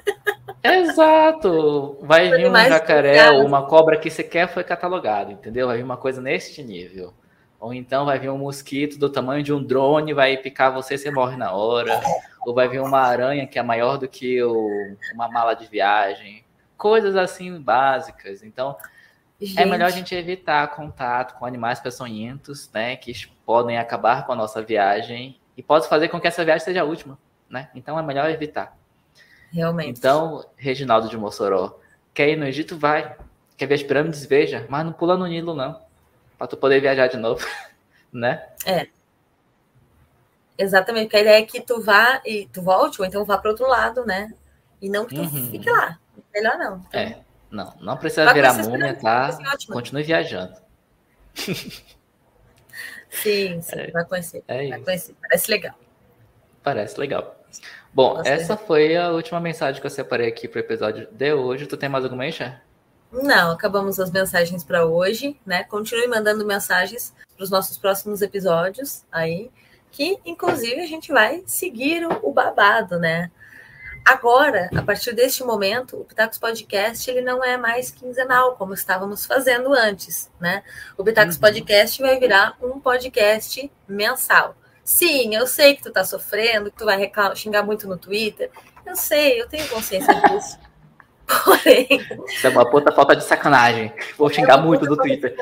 Exato. 0.64 2.00
Vai 2.02 2.32
vir 2.32 2.50
um 2.50 2.56
jacaré 2.56 3.30
ou 3.30 3.46
uma 3.46 3.68
cobra 3.68 3.98
que 3.98 4.10
sequer 4.10 4.48
foi 4.48 4.64
catalogado, 4.64 5.32
entendeu? 5.32 5.68
Vai 5.68 5.78
vir 5.78 5.84
uma 5.84 5.98
coisa 5.98 6.20
neste 6.20 6.64
nível. 6.64 7.14
Ou 7.60 7.74
então 7.74 8.06
vai 8.06 8.18
vir 8.18 8.30
um 8.30 8.38
mosquito 8.38 8.98
do 8.98 9.10
tamanho 9.10 9.44
de 9.44 9.54
um 9.54 9.64
drone, 9.64 10.14
vai 10.14 10.36
picar 10.38 10.74
você 10.74 10.96
e 10.96 10.98
você 10.98 11.12
morre 11.12 11.38
na 11.38 11.54
hora. 11.54 12.02
Ou 12.46 12.54
vai 12.54 12.68
vir 12.68 12.82
uma 12.82 13.00
aranha 13.00 13.46
que 13.46 13.60
é 13.60 13.64
maior 13.64 13.98
do 13.98 14.08
que 14.08 14.42
o, 14.42 14.96
uma 15.14 15.30
mala 15.30 15.54
de 15.54 15.68
viagem. 15.68 16.44
Coisas 16.76 17.16
assim 17.16 17.60
básicas. 17.62 18.44
Então, 18.44 18.76
gente. 19.40 19.60
é 19.60 19.66
melhor 19.66 19.88
a 19.88 19.92
gente 19.92 20.14
evitar 20.16 20.68
contato 20.70 21.38
com 21.38 21.46
animais 21.46 21.80
peçonhentos, 21.80 22.70
né? 22.74 22.96
Que 22.96 23.14
podem 23.46 23.78
acabar 23.78 24.26
com 24.26 24.32
a 24.32 24.36
nossa 24.36 24.62
viagem 24.62 25.40
e 25.58 25.64
pode 25.64 25.88
fazer 25.88 26.10
com 26.10 26.20
que 26.20 26.28
essa 26.28 26.44
viagem 26.44 26.66
seja 26.66 26.82
a 26.82 26.86
última, 26.86 27.18
né? 27.50 27.70
Então 27.76 27.98
é 27.98 28.04
melhor 28.04 28.30
evitar. 28.30 28.78
Realmente. 29.52 29.98
Então, 29.98 30.46
Reginaldo 30.58 31.08
de 31.08 31.18
Mossoró, 31.18 31.80
quer 32.14 32.30
ir 32.30 32.36
no 32.36 32.46
Egito? 32.46 32.78
Vai. 32.78 33.16
Quer 33.58 33.68
ver 33.68 33.76
as 33.76 33.84
pirâmides? 33.84 34.26
Veja. 34.26 34.66
Mas 34.70 34.86
não 34.86 34.92
pula 34.92 35.16
no 35.18 35.26
Nilo, 35.26 35.56
não. 35.56 35.80
Para 36.38 36.48
tu 36.48 36.58
poder 36.58 36.82
viajar 36.82 37.08
de 37.08 37.18
novo, 37.18 37.46
né? 38.12 38.48
É. 38.66 38.88
Exatamente, 40.58 41.06
porque 41.06 41.18
a 41.18 41.22
ideia 41.22 41.40
é 41.40 41.46
que 41.46 41.60
tu 41.62 41.82
vá 41.82 42.22
e 42.26 42.48
tu 42.48 42.62
volte, 42.62 43.02
ou 43.02 43.08
então 43.08 43.26
vá 43.26 43.38
para 43.38 43.52
outro 43.52 43.68
lado, 43.68 44.06
né? 44.06 44.34
E 44.82 44.90
não 44.90 45.06
que 45.06 45.16
tu 45.16 45.22
uhum. 45.22 45.52
fique 45.52 45.70
lá. 45.70 46.00
Melhor 46.34 46.58
não. 46.58 46.84
Então, 46.88 47.02
é, 47.02 47.25
não, 47.50 47.74
não 47.80 47.98
precisa 47.98 48.34
virar 48.34 48.54
múmia, 48.54 48.96
tá? 48.96 49.38
Continue 49.68 50.04
viajando. 50.04 50.56
Sim, 53.10 53.62
sim, 53.62 53.80
é, 53.80 53.92
vai 53.92 54.06
conhecer. 54.06 54.44
É 54.48 54.70
vai 54.70 54.80
conhecer. 54.82 55.16
Parece 55.22 55.52
legal. 55.52 55.76
Parece 56.62 57.00
legal. 57.00 57.36
Bom, 57.94 58.22
essa 58.26 58.58
foi 58.58 58.98
a 58.98 59.12
última 59.12 59.40
mensagem 59.40 59.80
que 59.80 59.88
eu 59.88 59.92
separei 59.92 60.28
aqui 60.28 60.48
para 60.48 60.58
o 60.58 60.62
episódio 60.62 61.08
de 61.10 61.34
hoje. 61.34 61.66
Tu 61.66 61.78
tem 61.78 61.88
mais 61.88 62.04
alguma 62.04 62.30
Xé? 62.30 62.60
Não, 63.12 63.52
acabamos 63.52 64.00
as 64.00 64.12
mensagens 64.12 64.64
para 64.64 64.86
hoje, 64.86 65.40
né? 65.46 65.64
Continue 65.64 66.08
mandando 66.08 66.46
mensagens 66.46 67.14
para 67.36 67.44
os 67.44 67.50
nossos 67.50 67.78
próximos 67.78 68.22
episódios 68.22 69.04
aí, 69.10 69.50
que 69.92 70.20
inclusive 70.26 70.82
a 70.82 70.88
gente 70.88 71.14
vai 71.14 71.42
seguir 71.46 72.06
o 72.06 72.32
babado, 72.32 73.00
né? 73.00 73.32
Agora, 74.06 74.70
a 74.78 74.84
partir 74.84 75.14
deste 75.14 75.44
momento, 75.44 75.98
o 76.00 76.06
Pitacos 76.06 76.38
Podcast 76.38 77.10
ele 77.10 77.22
não 77.22 77.44
é 77.44 77.58
mais 77.58 77.90
quinzenal, 77.90 78.56
como 78.56 78.76
estávamos 78.76 79.26
fazendo 79.26 79.74
antes, 79.74 80.30
né? 80.40 80.64
O 80.96 81.04
Pitacos 81.04 81.36
uhum. 81.36 81.42
Podcast 81.42 82.00
vai 82.00 82.20
virar 82.20 82.56
um 82.62 82.80
podcast 82.80 83.72
mensal. 83.88 84.56
Sim, 84.84 85.34
eu 85.36 85.48
sei 85.48 85.76
que 85.76 85.82
tu 85.82 85.92
tá 85.92 86.04
sofrendo, 86.04 86.70
que 86.70 86.78
tu 86.78 86.86
vai 86.86 87.12
xingar 87.36 87.64
muito 87.64 87.88
no 87.88 87.98
Twitter. 87.98 88.52
Eu 88.86 88.96
sei, 88.96 89.42
eu 89.42 89.50
tenho 89.50 89.68
consciência 89.70 90.14
disso. 90.30 90.60
Porém. 91.44 91.88
Isso 92.28 92.46
é 92.46 92.50
uma 92.52 92.70
puta 92.70 92.92
falta 92.92 93.16
de 93.16 93.24
sacanagem. 93.24 93.92
Vou 94.16 94.30
xingar 94.30 94.60
é 94.60 94.62
muito 94.62 94.86
no 94.86 94.96
Twitter. 94.96 95.36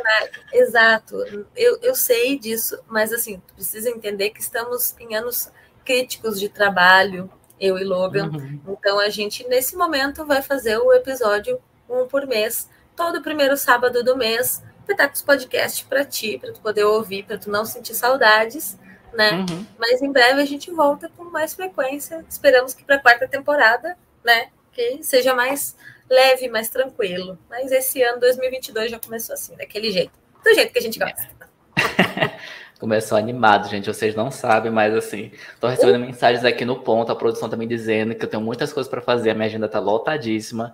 Exato. 0.54 1.18
Eu, 1.54 1.78
eu 1.82 1.94
sei 1.94 2.40
disso, 2.40 2.82
mas 2.88 3.12
assim, 3.12 3.42
tu 3.46 3.56
precisa 3.56 3.90
entender 3.90 4.30
que 4.30 4.40
estamos 4.40 4.96
em 4.98 5.14
anos 5.16 5.52
críticos 5.84 6.40
de 6.40 6.48
trabalho, 6.48 7.30
eu 7.64 7.78
e 7.78 7.84
Logan. 7.84 8.30
Uhum. 8.30 8.60
Então 8.68 9.00
a 9.00 9.10
gente, 9.10 9.48
nesse 9.48 9.76
momento, 9.76 10.26
vai 10.26 10.42
fazer 10.42 10.78
o 10.78 10.92
episódio 10.94 11.60
um 11.90 12.08
por 12.08 12.26
mês, 12.26 12.70
todo 12.96 13.22
primeiro 13.22 13.56
sábado 13.56 14.04
do 14.04 14.18
mês, 14.18 14.64
Petacos 14.86 15.22
Podcast 15.22 15.86
para 15.86 16.04
ti, 16.04 16.38
para 16.38 16.52
tu 16.52 16.60
poder 16.60 16.84
ouvir, 16.84 17.24
para 17.24 17.38
tu 17.38 17.50
não 17.50 17.66
sentir 17.66 17.94
saudades, 17.94 18.78
né? 19.14 19.32
Uhum. 19.32 19.66
Mas 19.78 20.02
em 20.02 20.12
breve 20.12 20.42
a 20.42 20.46
gente 20.46 20.72
volta 20.72 21.10
com 21.16 21.24
mais 21.26 21.54
frequência. 21.54 22.26
Esperamos 22.28 22.74
que 22.74 22.84
para 22.84 22.96
a 22.96 23.00
quarta 23.00 23.28
temporada, 23.28 23.96
né? 24.24 24.50
que 24.74 25.04
seja 25.04 25.34
mais 25.34 25.76
leve, 26.10 26.50
mais 26.50 26.68
tranquilo. 26.70 27.38
Mas 27.50 27.72
esse 27.72 28.02
ano, 28.02 28.20
2022, 28.20 28.92
já 28.92 29.00
começou 29.00 29.34
assim, 29.34 29.56
daquele 29.56 29.92
jeito. 29.92 30.12
Do 30.44 30.54
jeito 30.54 30.74
que 30.74 30.80
a 30.80 30.82
gente 30.82 31.00
gosta. 31.00 31.30
Começou 32.80 33.18
animado, 33.18 33.70
gente. 33.70 33.88
Vocês 33.88 34.16
não 34.16 34.30
sabem, 34.30 34.72
mas 34.72 34.94
assim, 34.94 35.32
tô 35.60 35.68
recebendo 35.68 36.02
uh. 36.02 36.06
mensagens 36.06 36.44
aqui 36.44 36.66
no 36.66 36.80
ponto, 36.80 37.12
a 37.12 37.16
produção 37.16 37.50
também 37.50 37.68
dizendo 37.68 38.14
que 38.16 38.26
eu 38.26 38.30
tenho 38.30 38.44
muitas 38.44 38.74
coisas 38.74 38.90
para 38.90 39.02
fazer, 39.02 39.30
a 39.30 39.34
minha 39.34 39.46
agenda 39.46 39.68
tá 39.68 39.80
lotadíssima. 39.80 40.74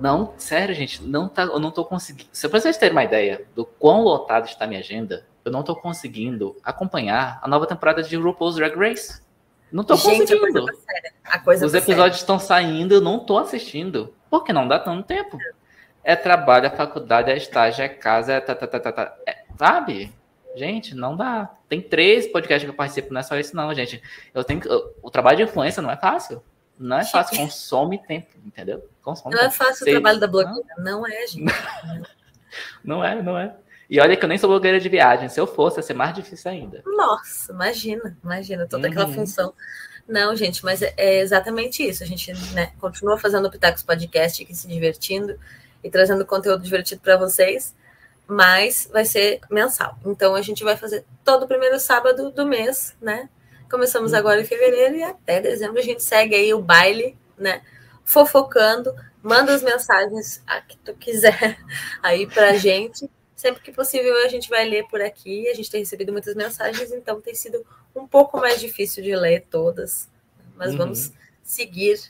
Não, 0.00 0.32
sério, 0.38 0.74
gente, 0.74 1.02
não 1.02 1.28
tá, 1.28 1.42
eu 1.42 1.58
não 1.58 1.70
tô 1.70 1.84
conseguindo. 1.84 2.28
Se 2.32 2.48
vocês 2.48 2.76
terem 2.76 2.92
uma 2.92 3.04
ideia 3.04 3.44
do 3.54 3.64
quão 3.64 4.02
lotado 4.02 4.46
está 4.46 4.64
a 4.64 4.68
minha 4.68 4.80
agenda, 4.80 5.26
eu 5.44 5.52
não 5.52 5.62
tô 5.62 5.76
conseguindo 5.76 6.56
acompanhar 6.64 7.38
a 7.42 7.48
nova 7.48 7.66
temporada 7.66 8.02
de 8.02 8.16
RuPaul's 8.16 8.56
Drag 8.56 8.74
Race. 8.76 9.22
Não 9.70 9.84
tô 9.84 9.96
gente, 9.96 10.20
conseguindo. 10.36 10.66
A 11.24 11.38
coisa 11.38 11.66
Os 11.66 11.74
episódios 11.74 12.20
estão 12.20 12.38
saindo, 12.38 12.94
eu 12.94 13.00
não 13.00 13.18
tô 13.18 13.36
assistindo. 13.38 14.14
Porque 14.30 14.52
não 14.52 14.66
dá 14.66 14.78
tanto 14.78 15.02
tempo. 15.02 15.36
É 16.02 16.16
trabalho, 16.16 16.66
é 16.66 16.70
faculdade, 16.70 17.30
é 17.30 17.36
estágio, 17.36 17.84
é 17.84 17.88
casa, 17.88 18.34
é, 18.34 18.40
tá, 18.40 18.54
tá, 18.54 18.66
tá, 18.66 18.80
tá, 18.80 18.92
tá. 18.92 19.16
É, 19.26 19.44
sabe? 19.58 20.12
Gente, 20.54 20.94
não 20.94 21.16
dá. 21.16 21.50
Tem 21.68 21.80
três 21.80 22.26
podcasts 22.26 22.64
que 22.64 22.70
eu 22.70 22.76
participo, 22.76 23.12
não 23.12 23.20
é 23.20 23.24
só 23.24 23.38
isso, 23.38 23.56
não, 23.56 23.72
gente. 23.74 24.00
Eu 24.32 24.44
tenho 24.44 24.60
o 25.02 25.10
trabalho 25.10 25.38
de 25.38 25.42
influência 25.42 25.82
não 25.82 25.90
é 25.90 25.96
fácil. 25.96 26.42
Não 26.78 26.98
é 26.98 27.04
fácil, 27.04 27.36
consome 27.38 27.98
tempo, 27.98 28.28
entendeu? 28.44 28.88
Consome 29.02 29.34
não 29.34 29.42
é 29.42 29.48
tempo. 29.48 29.54
é 29.54 29.66
fácil 29.66 29.84
Você... 29.84 29.90
o 29.90 29.92
trabalho 29.94 30.20
da 30.20 30.26
blogueira, 30.26 30.64
não, 30.78 31.00
não 31.00 31.06
é, 31.06 31.26
gente. 31.26 31.54
não 32.84 33.04
é, 33.04 33.22
não 33.22 33.38
é. 33.38 33.54
E 33.88 34.00
olha 34.00 34.16
que 34.16 34.24
eu 34.24 34.28
nem 34.28 34.38
sou 34.38 34.48
blogueira 34.48 34.80
de 34.80 34.88
viagem. 34.88 35.28
Se 35.28 35.38
eu 35.38 35.46
fosse, 35.46 35.78
ia 35.78 35.82
ser 35.82 35.94
mais 35.94 36.14
difícil 36.14 36.50
ainda. 36.50 36.82
Nossa, 36.86 37.52
imagina, 37.52 38.16
imagina, 38.22 38.66
toda 38.66 38.86
uhum. 38.86 38.92
aquela 38.92 39.12
função. 39.12 39.52
Não, 40.06 40.34
gente, 40.36 40.64
mas 40.64 40.82
é, 40.82 40.94
é 40.96 41.20
exatamente 41.20 41.82
isso. 41.82 42.02
A 42.02 42.06
gente 42.06 42.32
né, 42.52 42.72
continua 42.78 43.18
fazendo 43.18 43.46
o 43.46 43.50
Pitacos 43.50 43.82
Podcast 43.82 44.42
aqui, 44.42 44.54
se 44.54 44.68
divertindo 44.68 45.38
e 45.82 45.90
trazendo 45.90 46.24
conteúdo 46.24 46.62
divertido 46.62 47.00
para 47.00 47.16
vocês 47.16 47.74
mas 48.26 48.88
vai 48.92 49.04
ser 49.04 49.40
mensal. 49.50 49.98
Então 50.04 50.34
a 50.34 50.42
gente 50.42 50.64
vai 50.64 50.76
fazer 50.76 51.04
todo 51.24 51.44
o 51.44 51.48
primeiro 51.48 51.78
sábado 51.78 52.30
do 52.30 52.46
mês, 52.46 52.96
né? 53.00 53.28
Começamos 53.70 54.12
uhum. 54.12 54.18
agora 54.18 54.40
em 54.40 54.44
fevereiro 54.44 54.96
e 54.96 55.02
até 55.02 55.40
dezembro 55.40 55.78
a 55.78 55.82
gente 55.82 56.02
segue 56.02 56.34
aí 56.34 56.52
o 56.54 56.60
baile, 56.60 57.16
né? 57.36 57.62
Fofocando, 58.04 58.94
manda 59.22 59.54
as 59.54 59.62
mensagens 59.62 60.42
a 60.46 60.60
que 60.60 60.76
tu 60.78 60.94
quiser 60.94 61.58
aí 62.02 62.26
pra 62.26 62.54
gente. 62.54 63.10
Sempre 63.34 63.62
que 63.62 63.72
possível 63.72 64.16
a 64.24 64.28
gente 64.28 64.48
vai 64.48 64.66
ler 64.66 64.86
por 64.88 65.02
aqui. 65.02 65.48
A 65.48 65.54
gente 65.54 65.70
tem 65.70 65.80
recebido 65.80 66.12
muitas 66.12 66.34
mensagens, 66.34 66.92
então 66.92 67.20
tem 67.20 67.34
sido 67.34 67.64
um 67.94 68.06
pouco 68.06 68.38
mais 68.38 68.60
difícil 68.60 69.02
de 69.02 69.14
ler 69.14 69.44
todas. 69.50 70.08
Mas 70.56 70.72
uhum. 70.72 70.78
vamos 70.78 71.12
seguir 71.42 72.00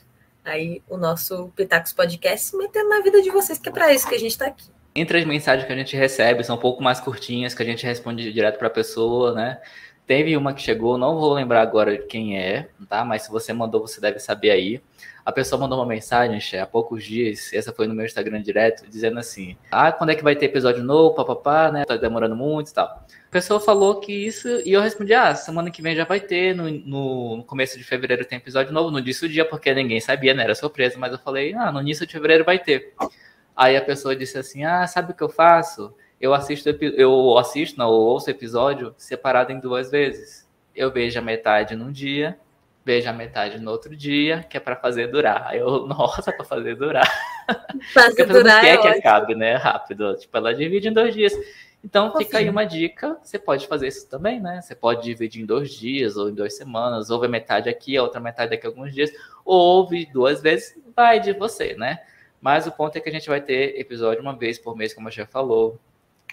aí 0.45 0.81
o 0.87 0.95
nosso 0.95 1.51
Pitacos 1.55 1.91
Podcast, 1.91 2.55
metendo 2.55 2.87
na 2.87 3.01
vida 3.01 3.21
de 3.21 3.31
vocês, 3.31 3.57
que 3.57 3.67
é 3.67 3.71
para 3.71 3.91
isso 3.91 4.07
que 4.07 4.15
a 4.15 4.19
gente 4.19 4.31
está 4.31 4.45
aqui. 4.45 4.74
Entre 4.97 5.17
as 5.17 5.25
mensagens 5.25 5.67
que 5.67 5.73
a 5.73 5.75
gente 5.75 5.93
recebe, 5.97 6.41
são 6.41 6.55
um 6.55 6.59
pouco 6.59 6.81
mais 6.81 7.01
curtinhas, 7.01 7.53
que 7.53 7.61
a 7.61 7.65
gente 7.65 7.85
responde 7.85 8.31
direto 8.31 8.57
para 8.57 8.67
a 8.67 8.71
pessoa, 8.71 9.33
né? 9.33 9.59
Teve 10.07 10.37
uma 10.37 10.53
que 10.53 10.61
chegou, 10.61 10.97
não 10.97 11.19
vou 11.19 11.33
lembrar 11.33 11.61
agora 11.61 11.97
quem 11.97 12.39
é, 12.39 12.69
tá? 12.87 13.03
Mas 13.03 13.23
se 13.23 13.31
você 13.31 13.51
mandou, 13.51 13.81
você 13.81 13.99
deve 13.99 14.19
saber 14.19 14.51
aí. 14.51 14.81
A 15.25 15.31
pessoa 15.31 15.59
mandou 15.59 15.79
uma 15.79 15.85
mensagem, 15.85 16.39
Xé, 16.39 16.61
há 16.61 16.67
poucos 16.67 17.03
dias, 17.03 17.51
essa 17.51 17.73
foi 17.73 17.87
no 17.87 17.95
meu 17.95 18.05
Instagram 18.05 18.41
direto, 18.41 18.87
dizendo 18.87 19.19
assim: 19.19 19.57
Ah, 19.69 19.91
quando 19.91 20.11
é 20.11 20.15
que 20.15 20.23
vai 20.23 20.35
ter 20.35 20.45
episódio 20.45 20.83
novo, 20.83 21.15
papapá, 21.15 21.71
né? 21.71 21.83
Tá 21.83 21.97
demorando 21.97 22.35
muito 22.35 22.69
e 22.69 22.73
tal. 22.73 22.85
A 22.85 23.31
pessoa 23.31 23.59
falou 23.59 23.99
que 23.99 24.13
isso, 24.13 24.47
e 24.63 24.71
eu 24.71 24.81
respondi: 24.81 25.13
Ah, 25.13 25.35
semana 25.35 25.71
que 25.71 25.81
vem 25.81 25.95
já 25.95 26.05
vai 26.05 26.21
ter, 26.21 26.55
no, 26.55 26.69
no, 26.69 27.43
começo 27.45 27.77
de 27.77 27.83
fevereiro 27.83 28.23
tem 28.23 28.37
episódio 28.37 28.71
novo. 28.71 28.91
Não 28.91 29.01
disse 29.01 29.25
o 29.25 29.29
dia 29.29 29.43
porque 29.43 29.73
ninguém 29.73 29.99
sabia, 29.99 30.33
né? 30.33 30.43
Era 30.43 30.55
surpresa, 30.55 30.97
mas 30.99 31.11
eu 31.11 31.17
falei: 31.17 31.53
Ah, 31.53 31.71
no 31.71 31.81
início 31.81 32.05
de 32.05 32.13
fevereiro 32.13 32.45
vai 32.45 32.59
ter. 32.59 32.93
Aí 33.55 33.77
a 33.77 33.81
pessoa 33.81 34.15
disse 34.15 34.37
assim: 34.37 34.63
Ah, 34.63 34.85
sabe 34.85 35.11
o 35.11 35.15
que 35.15 35.23
eu 35.23 35.29
faço? 35.29 35.93
Eu 36.19 36.33
assisto, 36.33 36.69
eu 36.69 37.37
assisto, 37.37 37.77
não, 37.77 37.87
eu 37.87 37.99
ouço 37.99 38.29
episódio 38.29 38.93
separado 38.97 39.51
em 39.51 39.59
duas 39.59 39.91
vezes. 39.91 40.47
Eu 40.75 40.91
vejo 40.91 41.19
a 41.19 41.21
metade 41.21 41.75
num 41.75 41.91
dia, 41.91 42.37
vejo 42.83 43.09
a 43.09 43.13
metade 43.13 43.59
no 43.59 43.71
outro 43.71 43.95
dia, 43.95 44.45
que 44.49 44.57
é 44.57 44.59
para 44.59 44.75
fazer 44.75 45.07
durar. 45.07 45.47
Aí 45.47 45.59
eu, 45.59 45.85
nossa, 45.87 46.31
para 46.31 46.45
fazer 46.45 46.75
durar. 46.75 47.09
Fazer 47.93 48.25
durar 48.25 48.61
quer 48.61 48.73
é 48.73 48.77
que 48.77 48.87
acabe, 48.87 49.35
né? 49.35 49.55
Rápido. 49.55 50.15
Tipo, 50.15 50.35
ela 50.37 50.55
divide 50.55 50.87
em 50.87 50.93
dois 50.93 51.13
dias. 51.13 51.31
Então 51.83 52.11
fica 52.17 52.39
aí 52.39 52.49
uma 52.49 52.65
dica. 52.65 53.19
Você 53.21 53.37
pode 53.37 53.67
fazer 53.67 53.87
isso 53.87 54.09
também, 54.09 54.39
né? 54.39 54.59
Você 54.59 54.73
pode 54.73 55.03
dividir 55.03 55.43
em 55.43 55.45
dois 55.45 55.69
dias 55.69 56.17
ou 56.17 56.27
em 56.27 56.33
duas 56.33 56.57
semanas, 56.57 57.11
ouve 57.11 57.27
a 57.27 57.29
metade 57.29 57.69
aqui, 57.69 57.95
a 57.95 58.01
outra 58.01 58.19
metade 58.19 58.49
daqui 58.49 58.65
a 58.65 58.69
alguns 58.69 58.91
dias, 58.91 59.11
ou 59.45 59.55
ouve 59.59 60.07
duas 60.07 60.41
vezes, 60.41 60.75
vai 60.95 61.19
de 61.19 61.33
você, 61.33 61.75
né? 61.75 61.99
Mas 62.41 62.67
o 62.67 62.71
ponto 62.71 62.95
é 62.97 63.01
que 63.01 63.09
a 63.09 63.11
gente 63.11 63.27
vai 63.27 63.41
ter 63.41 63.79
episódio 63.79 64.21
uma 64.21 64.35
vez 64.35 64.59
por 64.59 64.75
mês, 64.75 64.93
como 64.93 65.07
a 65.07 65.11
já 65.11 65.25
falou. 65.25 65.79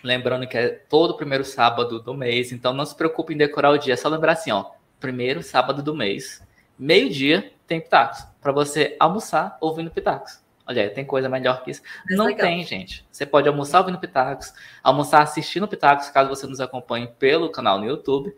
Lembrando 0.02 0.46
que 0.46 0.58
é 0.58 0.68
todo 0.68 1.16
primeiro 1.16 1.44
sábado 1.44 2.00
do 2.00 2.14
mês, 2.14 2.52
então 2.52 2.72
não 2.72 2.84
se 2.84 2.94
preocupe 2.94 3.34
em 3.34 3.36
decorar 3.36 3.70
o 3.70 3.78
dia, 3.78 3.94
é 3.94 3.96
só 3.96 4.08
lembrar 4.08 4.32
assim, 4.32 4.50
ó, 4.50 4.72
primeiro 4.98 5.42
sábado 5.42 5.82
do 5.82 5.94
mês, 5.94 6.42
meio-dia 6.78 7.52
tem 7.66 7.80
Pitacos, 7.80 8.24
para 8.40 8.52
você 8.52 8.96
almoçar 8.98 9.56
ouvindo 9.60 9.90
Pitacos. 9.90 10.40
Olha, 10.66 10.90
tem 10.90 11.04
coisa 11.04 11.28
melhor 11.28 11.62
que 11.62 11.70
isso. 11.70 11.82
É 12.10 12.14
não 12.14 12.26
legal. 12.26 12.46
tem, 12.46 12.64
gente. 12.64 13.04
Você 13.10 13.26
pode 13.26 13.48
almoçar 13.48 13.80
ouvindo 13.80 13.98
Pitacos, 13.98 14.52
almoçar 14.82 15.22
assistindo 15.22 15.66
Pitacos, 15.66 16.08
caso 16.08 16.28
você 16.28 16.46
nos 16.46 16.60
acompanhe 16.60 17.08
pelo 17.18 17.50
canal 17.50 17.78
no 17.78 17.86
YouTube, 17.86 18.34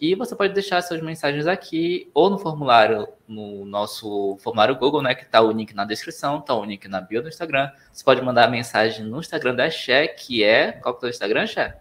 e 0.00 0.14
você 0.14 0.36
pode 0.36 0.54
deixar 0.54 0.80
suas 0.82 1.00
mensagens 1.00 1.46
aqui 1.46 2.10
ou 2.14 2.30
no 2.30 2.38
formulário, 2.38 3.08
no 3.26 3.64
nosso 3.64 4.36
formulário 4.40 4.76
Google, 4.76 5.02
né? 5.02 5.14
Que 5.14 5.24
tá 5.24 5.40
o 5.40 5.50
link 5.50 5.74
na 5.74 5.84
descrição, 5.84 6.40
tá 6.40 6.54
o 6.54 6.64
link 6.64 6.86
na 6.86 7.00
bio 7.00 7.20
do 7.20 7.28
Instagram. 7.28 7.70
Você 7.92 8.04
pode 8.04 8.22
mandar 8.22 8.44
a 8.44 8.48
mensagem 8.48 9.04
no 9.04 9.18
Instagram 9.18 9.54
da 9.56 9.68
Xé, 9.68 10.06
que 10.06 10.44
é. 10.44 10.72
Qual 10.72 10.94
que 10.94 11.04
é 11.04 11.08
o 11.08 11.10
Instagram, 11.10 11.46
Xé? 11.46 11.76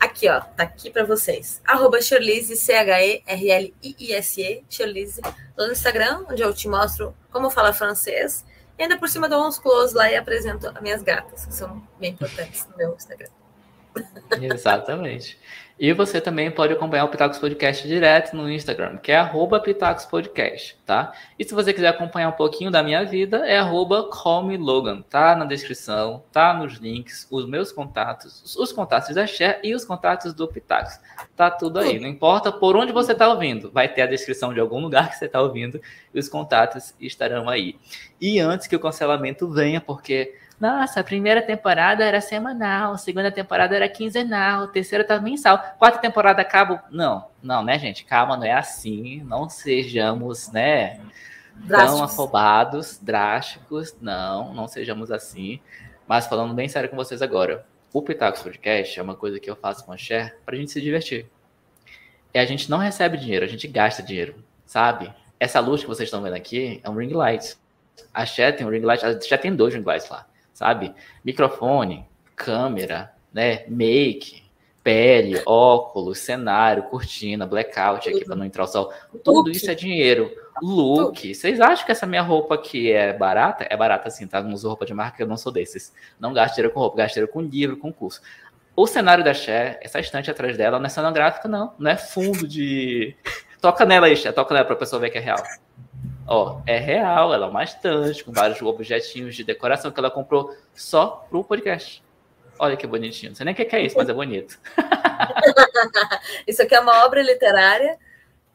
Aqui, 0.00 0.28
ó, 0.28 0.40
tá 0.40 0.64
aqui 0.64 0.90
para 0.90 1.04
vocês. 1.04 1.62
Arroba 1.64 2.00
Shirlise, 2.00 2.56
C-H-E-R-L-I-I-S-E, 2.56 3.14
Shirlise, 4.68 5.20
lá 5.56 5.66
no 5.66 5.72
Instagram, 5.72 6.24
onde 6.28 6.42
eu 6.42 6.52
te 6.52 6.68
mostro 6.68 7.14
como 7.30 7.50
falar 7.50 7.72
francês. 7.72 8.44
E 8.78 8.82
ainda 8.82 8.98
por 8.98 9.08
cima 9.08 9.28
dou 9.28 9.46
uns 9.46 9.58
close 9.58 9.94
lá 9.94 10.10
e 10.10 10.16
apresento 10.16 10.68
as 10.68 10.80
minhas 10.82 11.02
gatas, 11.02 11.46
que 11.46 11.54
são 11.54 11.82
bem 11.98 12.12
importantes 12.12 12.66
no 12.68 12.76
meu 12.76 12.94
Instagram. 12.94 13.28
Exatamente. 14.40 15.38
E 15.78 15.92
você 15.92 16.22
também 16.22 16.50
pode 16.50 16.72
acompanhar 16.72 17.04
o 17.04 17.08
Pitacos 17.08 17.38
Podcast 17.38 17.86
direto 17.86 18.34
no 18.34 18.50
Instagram, 18.50 18.96
que 18.96 19.12
é 19.12 19.16
arroba 19.16 19.60
Pitacos 19.60 20.06
Podcast, 20.06 20.74
tá? 20.86 21.12
E 21.38 21.44
se 21.44 21.52
você 21.52 21.70
quiser 21.70 21.88
acompanhar 21.88 22.30
um 22.30 22.32
pouquinho 22.32 22.70
da 22.70 22.82
minha 22.82 23.04
vida, 23.04 23.46
é 23.46 23.58
arroba 23.58 24.08
Logan, 24.58 25.02
tá 25.02 25.36
na 25.36 25.44
descrição, 25.44 26.24
tá 26.32 26.54
nos 26.54 26.78
links, 26.78 27.28
os 27.30 27.46
meus 27.46 27.72
contatos, 27.72 28.56
os 28.56 28.72
contatos 28.72 29.14
da 29.14 29.26
Cher 29.26 29.60
e 29.62 29.74
os 29.74 29.84
contatos 29.84 30.32
do 30.32 30.48
Pitacos. 30.48 30.98
Tá 31.36 31.50
tudo 31.50 31.78
aí, 31.78 32.00
não 32.00 32.08
importa 32.08 32.50
por 32.50 32.74
onde 32.74 32.90
você 32.90 33.14
tá 33.14 33.28
ouvindo, 33.28 33.70
vai 33.70 33.86
ter 33.86 34.00
a 34.00 34.06
descrição 34.06 34.54
de 34.54 34.60
algum 34.60 34.80
lugar 34.80 35.10
que 35.12 35.16
você 35.16 35.28
tá 35.28 35.42
ouvindo 35.42 35.78
e 36.14 36.18
os 36.18 36.26
contatos 36.26 36.94
estarão 36.98 37.50
aí. 37.50 37.76
E 38.18 38.40
antes 38.40 38.66
que 38.66 38.76
o 38.76 38.80
cancelamento 38.80 39.46
venha, 39.50 39.78
porque 39.78 40.34
nossa, 40.58 41.00
a 41.00 41.04
primeira 41.04 41.42
temporada 41.42 42.02
era 42.02 42.18
semanal, 42.20 42.94
a 42.94 42.98
segunda 42.98 43.30
temporada 43.30 43.76
era 43.76 43.88
quinzenal, 43.90 44.64
a 44.64 44.68
terceira 44.68 45.04
tá 45.04 45.20
mensal, 45.20 45.58
quarta 45.78 45.98
temporada 45.98 46.40
acaba. 46.40 46.82
Não, 46.90 47.26
não, 47.42 47.62
né, 47.62 47.78
gente? 47.78 48.06
Calma, 48.06 48.38
não 48.38 48.44
é 48.44 48.52
assim. 48.52 49.22
Não 49.24 49.50
sejamos, 49.50 50.50
né? 50.50 50.98
Drásticos. 51.56 51.96
Tão 51.96 52.04
afobados, 52.04 52.98
drásticos. 53.02 53.94
Não, 54.00 54.54
não 54.54 54.66
sejamos 54.66 55.12
assim. 55.12 55.60
Mas 56.08 56.26
falando 56.26 56.54
bem 56.54 56.68
sério 56.68 56.88
com 56.88 56.96
vocês 56.96 57.20
agora, 57.20 57.66
o 57.92 58.00
Pitacos 58.00 58.40
Podcast 58.40 58.98
é 58.98 59.02
uma 59.02 59.14
coisa 59.14 59.38
que 59.38 59.50
eu 59.50 59.56
faço 59.56 59.84
com 59.84 59.92
a 59.92 59.96
Cher 59.98 60.38
pra 60.46 60.56
gente 60.56 60.70
se 60.70 60.80
divertir. 60.80 61.26
E 62.32 62.38
a 62.38 62.46
gente 62.46 62.70
não 62.70 62.78
recebe 62.78 63.18
dinheiro, 63.18 63.44
a 63.44 63.48
gente 63.48 63.68
gasta 63.68 64.02
dinheiro, 64.02 64.42
sabe? 64.64 65.12
Essa 65.38 65.60
luz 65.60 65.82
que 65.82 65.88
vocês 65.88 66.06
estão 66.06 66.22
vendo 66.22 66.34
aqui 66.34 66.80
é 66.82 66.88
um 66.88 66.96
ring 66.96 67.12
light. 67.12 67.58
A 68.14 68.24
Cher 68.24 68.56
tem 68.56 68.66
um 68.66 68.70
ring 68.70 68.80
light, 68.80 69.02
já 69.28 69.36
tem 69.36 69.54
dois 69.54 69.74
ring 69.74 69.84
lights 69.84 70.08
lá 70.08 70.26
sabe? 70.56 70.94
Microfone, 71.22 72.08
câmera, 72.34 73.12
né? 73.30 73.66
Make, 73.68 74.42
pele, 74.82 75.42
óculos, 75.44 76.18
cenário, 76.18 76.84
cortina, 76.84 77.46
blackout 77.46 78.08
aqui 78.08 78.24
para 78.24 78.34
não 78.34 78.46
entrar 78.46 78.64
o 78.64 78.66
sol. 78.66 78.90
Tudo 79.22 79.50
isso 79.50 79.70
é 79.70 79.74
dinheiro. 79.74 80.32
Look. 80.62 81.34
Vocês 81.34 81.60
acham 81.60 81.84
que 81.84 81.92
essa 81.92 82.06
minha 82.06 82.22
roupa 82.22 82.54
aqui 82.54 82.90
é 82.90 83.12
barata? 83.12 83.66
É 83.68 83.76
barata 83.76 84.08
sim, 84.08 84.26
tá? 84.26 84.42
Não 84.42 84.54
uso 84.54 84.66
roupa 84.66 84.86
de 84.86 84.94
marca, 84.94 85.22
eu 85.22 85.26
não 85.26 85.36
sou 85.36 85.52
desses. 85.52 85.92
Não 86.18 86.32
gasto 86.32 86.54
dinheiro 86.54 86.72
com 86.72 86.80
roupa, 86.80 86.96
gasto 86.96 87.14
dinheiro 87.14 87.30
com 87.30 87.42
livro, 87.42 87.76
com 87.76 87.92
curso. 87.92 88.22
O 88.74 88.86
cenário 88.86 89.22
da 89.22 89.34
Cher, 89.34 89.78
essa 89.82 90.00
estante 90.00 90.30
atrás 90.30 90.56
dela, 90.56 90.78
não 90.78 90.86
é 90.86 90.88
cenográfica, 90.88 91.46
não. 91.46 91.74
Não 91.78 91.90
é 91.90 91.98
fundo 91.98 92.48
de. 92.48 93.14
toca 93.60 93.84
nela 93.84 94.06
aí, 94.06 94.16
Cher, 94.16 94.32
toca 94.32 94.54
nela 94.54 94.64
pra 94.64 94.76
pessoa 94.76 94.98
ver 94.98 95.10
que 95.10 95.18
é 95.18 95.20
real. 95.20 95.42
Ó, 96.28 96.60
é 96.66 96.76
real, 96.78 97.32
ela 97.32 97.46
é 97.46 97.48
uma 97.48 97.62
estante 97.62 98.24
com 98.24 98.32
vários 98.32 98.60
objetinhos 98.60 99.34
de 99.36 99.44
decoração 99.44 99.90
que 99.90 100.00
ela 100.00 100.10
comprou 100.10 100.54
só 100.74 101.26
pro 101.28 101.44
podcast. 101.44 102.02
Olha 102.58 102.76
que 102.76 102.86
bonitinho. 102.86 103.30
Não 103.30 103.36
sei 103.36 103.44
nem 103.44 103.54
o 103.54 103.56
que 103.56 103.76
é 103.76 103.84
isso, 103.84 103.96
mas 103.96 104.08
é 104.08 104.12
bonito. 104.12 104.58
isso 106.46 106.62
aqui 106.62 106.74
é 106.74 106.80
uma 106.80 107.04
obra 107.04 107.22
literária 107.22 107.98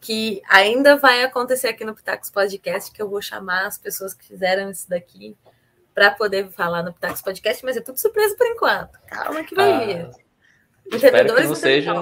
que 0.01 0.41
ainda 0.49 0.97
vai 0.97 1.23
acontecer 1.23 1.67
aqui 1.67 1.85
no 1.85 1.95
Pitacos 1.95 2.31
Podcast, 2.31 2.91
que 2.91 3.01
eu 3.01 3.07
vou 3.07 3.21
chamar 3.21 3.67
as 3.67 3.77
pessoas 3.77 4.13
que 4.13 4.25
fizeram 4.25 4.69
isso 4.69 4.89
daqui 4.89 5.37
para 5.93 6.09
poder 6.11 6.49
falar 6.49 6.81
no 6.81 6.91
Pitacos 6.91 7.21
Podcast, 7.21 7.63
mas 7.63 7.77
é 7.77 7.81
tudo 7.81 7.99
surpresa 7.99 8.35
por 8.35 8.47
enquanto. 8.47 8.99
Calma 9.07 9.43
que 9.43 9.53
vai 9.53 9.71
ah, 9.71 9.85
vir. 9.85 10.09
Espero 10.91 11.35
que 11.35 11.43
não 11.43 11.55
seja, 11.55 11.93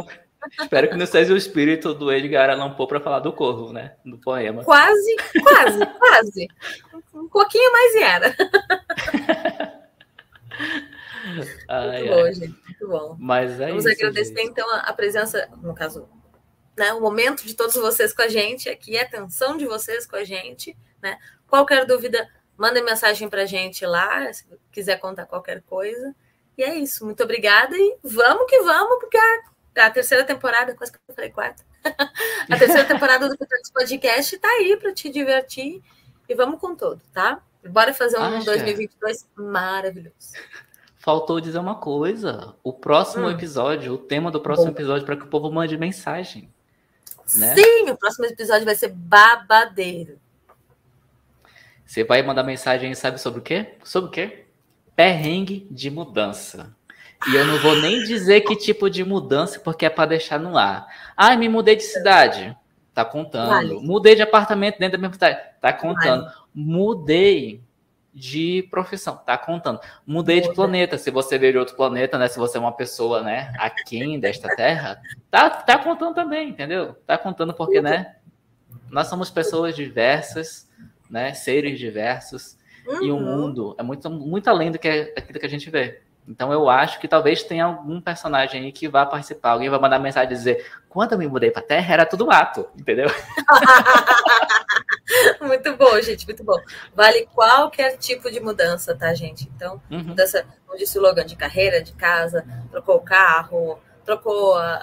espero 0.60 0.90
que 0.90 0.96
não 0.96 1.06
seja 1.06 1.34
o 1.34 1.38
espírito 1.38 1.94
do 1.94 2.12
Edgar 2.12 2.50
Allan 2.50 2.74
Poe 2.74 2.88
para 2.88 3.00
falar 3.00 3.20
do 3.20 3.34
corvo, 3.34 3.74
né? 3.74 3.96
Do 4.06 4.18
poema. 4.18 4.64
Quase, 4.64 5.16
quase, 5.42 5.86
quase. 5.86 6.48
Um 7.14 7.28
pouquinho 7.28 7.72
mais 7.72 7.96
era. 7.96 8.36
Ai, 11.68 12.02
muito 12.02 12.14
ai. 12.14 12.24
bom, 12.24 12.32
gente. 12.32 12.64
Muito 12.66 12.88
bom. 12.88 13.16
Mas 13.20 13.60
é 13.60 13.68
Vamos 13.68 13.86
isso, 13.86 13.94
agradecer, 13.94 14.36
gente. 14.36 14.50
então, 14.50 14.68
a 14.72 14.94
presença, 14.94 15.48
no 15.62 15.76
caso, 15.76 16.10
né, 16.78 16.94
o 16.94 17.02
momento 17.02 17.46
de 17.46 17.54
todos 17.54 17.76
vocês 17.76 18.14
com 18.14 18.22
a 18.22 18.28
gente 18.28 18.70
aqui, 18.70 18.98
a 18.98 19.04
atenção 19.04 19.58
de 19.58 19.66
vocês 19.66 20.08
com 20.08 20.16
a 20.16 20.24
gente, 20.24 20.76
né? 21.02 21.18
Qualquer 21.48 21.86
dúvida, 21.86 22.28
mandem 22.58 22.84
mensagem 22.84 23.30
para 23.30 23.44
a 23.44 23.46
gente 23.46 23.86
lá, 23.86 24.32
se 24.32 24.46
quiser 24.72 25.00
contar 25.00 25.26
qualquer 25.26 25.62
coisa. 25.64 26.16
E 26.58 26.64
é 26.64 26.76
isso, 26.76 27.06
muito 27.06 27.24
obrigada 27.24 27.76
e 27.78 27.98
vamos 28.04 28.46
que 28.50 28.60
vamos, 28.62 29.00
porque 29.00 29.18
a, 29.18 29.42
a 29.76 29.90
terceira 29.90 30.24
temporada, 30.24 30.76
quase 30.76 30.92
que 30.92 31.00
eu 31.08 31.16
falei 31.16 31.30
quarta, 31.30 31.64
a 32.50 32.58
terceira 32.58 32.86
temporada 32.86 33.30
do 33.30 33.38
Podcast 33.38 34.36
está 34.36 34.48
aí 34.48 34.78
para 34.78 34.94
te 34.94 35.10
divertir 35.10 35.82
e 36.28 36.36
vamos 36.36 36.60
com 36.60 36.76
tudo, 36.76 37.02
tá? 37.14 37.42
Bora 37.68 37.94
fazer 37.94 38.18
um 38.18 38.24
Acha. 38.24 38.46
2022 38.46 39.28
maravilhoso. 39.36 40.34
Faltou 40.98 41.40
dizer 41.40 41.60
uma 41.60 41.76
coisa. 41.76 42.56
O 42.64 42.74
próximo 42.74 43.26
hum. 43.26 43.32
episódio, 43.32 43.94
o 43.94 43.98
tema 43.98 44.30
do 44.30 44.42
próximo 44.42 44.68
Bom. 44.68 44.74
episódio, 44.74 45.06
para 45.06 45.16
que 45.16 45.24
o 45.24 45.28
povo 45.28 45.52
mande 45.52 45.78
mensagem. 45.78 46.54
Né? 47.36 47.56
Sim, 47.56 47.90
o 47.90 47.98
próximo 47.98 48.26
episódio 48.26 48.66
vai 48.66 48.76
ser 48.76 48.90
babadeiro. 48.90 50.20
Você 51.86 52.04
vai 52.04 52.22
mandar 52.22 52.44
mensagem, 52.44 52.94
sabe 52.94 53.20
sobre 53.20 53.40
o 53.40 53.44
quê? 53.44 53.78
Sobre 53.84 54.10
o 54.10 54.12
quê? 54.12 54.46
Perrengue 54.96 55.68
de 55.72 55.90
mudança. 55.90 56.76
E 57.28 57.36
eu 57.36 57.46
não 57.46 57.58
vou 57.58 57.76
nem 57.76 58.04
dizer 58.04 58.42
que 58.42 58.56
tipo 58.56 58.90
de 58.90 59.04
mudança, 59.04 59.60
porque 59.60 59.86
é 59.86 59.90
para 59.90 60.10
deixar 60.10 60.40
no 60.40 60.58
ar. 60.58 60.88
Ah, 61.18 61.36
me 61.36 61.50
mudei 61.50 61.76
de 61.76 61.84
cidade. 61.84 62.56
Tá 62.94 63.04
contando. 63.04 63.50
Vale. 63.50 63.80
Mudei 63.82 64.16
de 64.16 64.22
apartamento 64.22 64.80
dentro 64.80 64.94
da 64.94 64.98
minha 64.98 65.14
cidade. 65.14 65.40
Tá 65.62 65.74
contando. 65.74 66.24
Vale. 66.24 66.36
Mudei 66.54 67.62
de 68.14 68.68
profissão, 68.72 69.18
tá 69.18 69.38
contando. 69.38 69.80
Mudei 70.06 70.42
de 70.42 70.54
planeta, 70.54 70.98
se 70.98 71.12
você 71.12 71.38
veio 71.38 71.54
de 71.54 71.60
outro 71.60 71.76
planeta, 71.76 72.18
né? 72.18 72.28
Se 72.28 72.38
você 72.38 72.58
é 72.58 72.60
uma 72.60 72.72
pessoa, 72.72 73.22
né, 73.22 73.54
aquém 73.58 74.20
desta 74.20 74.54
Terra, 74.56 75.00
tá, 75.30 75.50
tá 75.50 75.78
contando 75.78 76.16
também, 76.16 76.50
entendeu? 76.50 76.96
Tá 77.06 77.18
contando 77.18 77.54
porque, 77.54 77.82
né? 77.82 78.16
Nós 78.90 79.08
somos 79.08 79.30
pessoas 79.30 79.76
diversas, 79.76 80.68
né? 81.10 81.34
Seres 81.34 81.80
diversos, 81.80 82.58
uhum. 82.88 83.04
e 83.04 83.12
o 83.12 83.20
mundo 83.20 83.76
é 83.78 83.84
muito, 83.84 84.10
muito 84.10 84.50
além 84.50 84.72
do 84.72 84.80
que 84.80 84.88
é 84.88 85.14
aquilo 85.16 85.40
que 85.40 85.46
a 85.46 85.50
gente 85.50 85.70
vê. 85.70 86.02
Então 86.30 86.54
eu 86.54 86.70
acho 86.70 87.00
que 87.00 87.08
talvez 87.08 87.42
tenha 87.42 87.66
algum 87.66 88.00
personagem 88.00 88.64
aí 88.64 88.72
que 88.72 88.88
vá 88.88 89.04
participar, 89.04 89.50
alguém 89.50 89.68
vai 89.68 89.80
mandar 89.80 89.98
mensagem 89.98 90.32
e 90.32 90.36
dizer: 90.36 90.72
quando 90.88 91.14
eu 91.14 91.18
me 91.18 91.28
mudei 91.28 91.50
para 91.50 91.64
Terra 91.64 91.92
era 91.92 92.06
tudo 92.06 92.28
mato, 92.28 92.70
entendeu? 92.78 93.08
muito 95.42 95.76
bom, 95.76 96.00
gente, 96.00 96.28
muito 96.28 96.44
bom. 96.44 96.62
Vale 96.94 97.28
qualquer 97.34 97.98
tipo 97.98 98.30
de 98.30 98.40
mudança, 98.40 98.96
tá, 98.96 99.12
gente? 99.16 99.50
Então, 99.56 99.82
uhum. 99.90 100.04
mudança, 100.04 100.46
como 100.68 100.78
disse 100.78 101.00
o 101.00 101.02
Logan, 101.02 101.26
de 101.26 101.36
carreira, 101.36 101.82
de 101.82 101.94
casa, 101.94 102.46
trocou 102.70 102.98
o 102.98 103.02
carro, 103.02 103.80
trocou 104.06 104.56
a, 104.56 104.76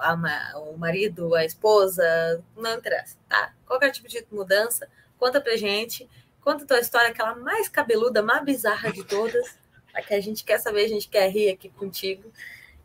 a, 0.00 0.12
a, 0.12 0.58
o 0.58 0.76
marido, 0.76 1.32
a 1.36 1.44
esposa, 1.44 2.42
não 2.56 2.74
interessa, 2.74 3.16
tá? 3.28 3.52
Qualquer 3.66 3.92
tipo 3.92 4.08
de 4.08 4.26
mudança, 4.32 4.88
conta 5.16 5.40
pra 5.40 5.56
gente, 5.56 6.10
conta 6.40 6.64
a 6.64 6.66
tua 6.66 6.80
história, 6.80 7.10
aquela 7.10 7.36
mais 7.36 7.68
cabeluda, 7.68 8.20
mais 8.20 8.44
bizarra 8.44 8.92
de 8.92 9.04
todas, 9.04 9.61
a 9.94 10.02
que 10.02 10.14
a 10.14 10.20
gente 10.20 10.44
quer 10.44 10.58
saber, 10.58 10.84
a 10.84 10.88
gente 10.88 11.08
quer 11.08 11.28
rir 11.30 11.50
aqui 11.50 11.68
contigo. 11.68 12.30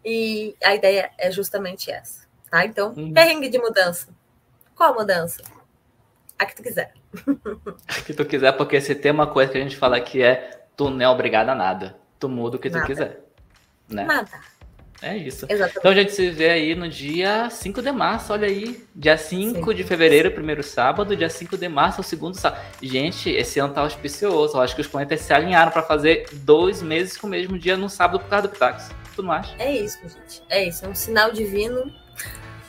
E 0.04 0.56
a 0.64 0.76
ideia 0.76 1.12
é 1.18 1.32
justamente 1.32 1.92
essa, 1.92 2.28
tá? 2.50 2.66
Então, 2.66 2.94
uhum. 2.96 3.14
perrengue 3.14 3.50
de 3.50 3.60
mudança. 3.60 4.10
Qual 4.76 4.94
mudança? 4.94 5.42
a 6.38 6.46
que 6.46 6.56
tu 6.56 6.64
quiser. 6.64 6.94
A 7.88 8.02
que 8.02 8.14
tu 8.14 8.26
quiser, 8.26 8.52
porque 8.54 8.80
se 8.80 8.94
tem 8.94 9.12
uma 9.12 9.28
coisa 9.28 9.52
que 9.52 9.58
a 9.58 9.62
gente 9.62 9.76
fala 9.76 10.00
que 10.00 10.22
é 10.22 10.68
tu 10.76 10.90
não 10.90 11.02
é 11.02 11.10
obrigado 11.10 11.50
a 11.50 11.56
nada. 11.56 11.98
Tu 12.20 12.30
muda 12.30 12.58
o 12.58 12.60
que 12.60 12.70
nada. 12.70 12.84
tu 12.84 12.88
quiser. 12.88 13.20
Né? 13.90 14.04
Nada. 14.04 14.40
É 15.02 15.16
isso. 15.16 15.46
Exatamente. 15.48 15.78
Então 15.78 15.92
a 15.92 15.96
gente 15.96 16.12
se 16.12 16.30
vê 16.32 16.50
aí 16.50 16.76
no 16.76 16.90
dia 16.90 17.50
5 17.50 17.82
de 17.82 17.92
março, 17.92 18.34
olha 18.34 18.48
aí. 18.48 18.84
Dia 18.96 19.18
5 19.18 19.70
Sim. 19.70 19.76
de 19.76 19.84
fevereiro, 19.84 20.32
primeiro 20.32 20.64
sábado, 20.64 21.16
dia 21.16 21.30
5 21.30 21.58
de 21.58 21.70
março, 21.70 22.02
o 22.02 22.04
segundo 22.04 22.36
sábado. 22.36 22.64
Gente, 22.82 23.30
esse 23.30 23.60
ano 23.60 23.74
tá 23.74 23.82
auspicioso. 23.82 24.58
Eu 24.58 24.62
acho 24.62 24.76
que 24.76 24.82
os 24.82 24.88
planetas 24.88 25.22
se 25.22 25.34
alinharam 25.34 25.72
para 25.72 25.84
fazer 25.84 26.28
dois 26.34 26.82
meses 26.82 27.16
com 27.18 27.28
o 27.28 27.30
mesmo 27.30 27.60
dia 27.60 27.78
no 27.78 27.90
sábado 27.90 28.20
por 28.20 28.30
causa 28.30 28.48
do 28.48 28.52
Pitax. 28.52 28.90
Tu 29.16 29.22
não 29.22 29.32
acha? 29.32 29.56
É 29.60 29.72
isso, 29.72 30.00
gente. 30.02 30.42
É 30.50 30.64
isso. 30.68 30.86
É 30.86 30.90
um 30.90 30.96
sinal 30.96 31.32
divino. 31.32 31.92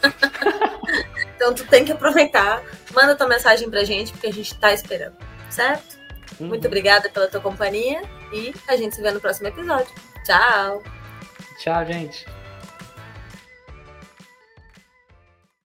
Então 1.39 1.55
tu 1.55 1.65
tem 1.67 1.85
que 1.85 1.93
aproveitar, 1.93 2.65
manda 2.93 3.15
tua 3.15 3.29
mensagem 3.29 3.71
pra 3.71 3.85
gente, 3.85 4.11
porque 4.11 4.27
a 4.27 4.33
gente 4.33 4.59
tá 4.59 4.73
esperando, 4.73 5.17
certo? 5.49 5.97
Uhum. 6.41 6.49
Muito 6.49 6.67
obrigada 6.67 7.09
pela 7.09 7.29
tua 7.29 7.41
companhia 7.41 8.03
e 8.33 8.53
a 8.67 8.77
gente 8.77 8.97
se 8.97 9.01
vê 9.01 9.13
no 9.13 9.21
próximo 9.21 9.47
episódio. 9.47 9.95
Tchau! 10.25 10.83
Tchau, 11.59 11.85
gente! 11.85 12.38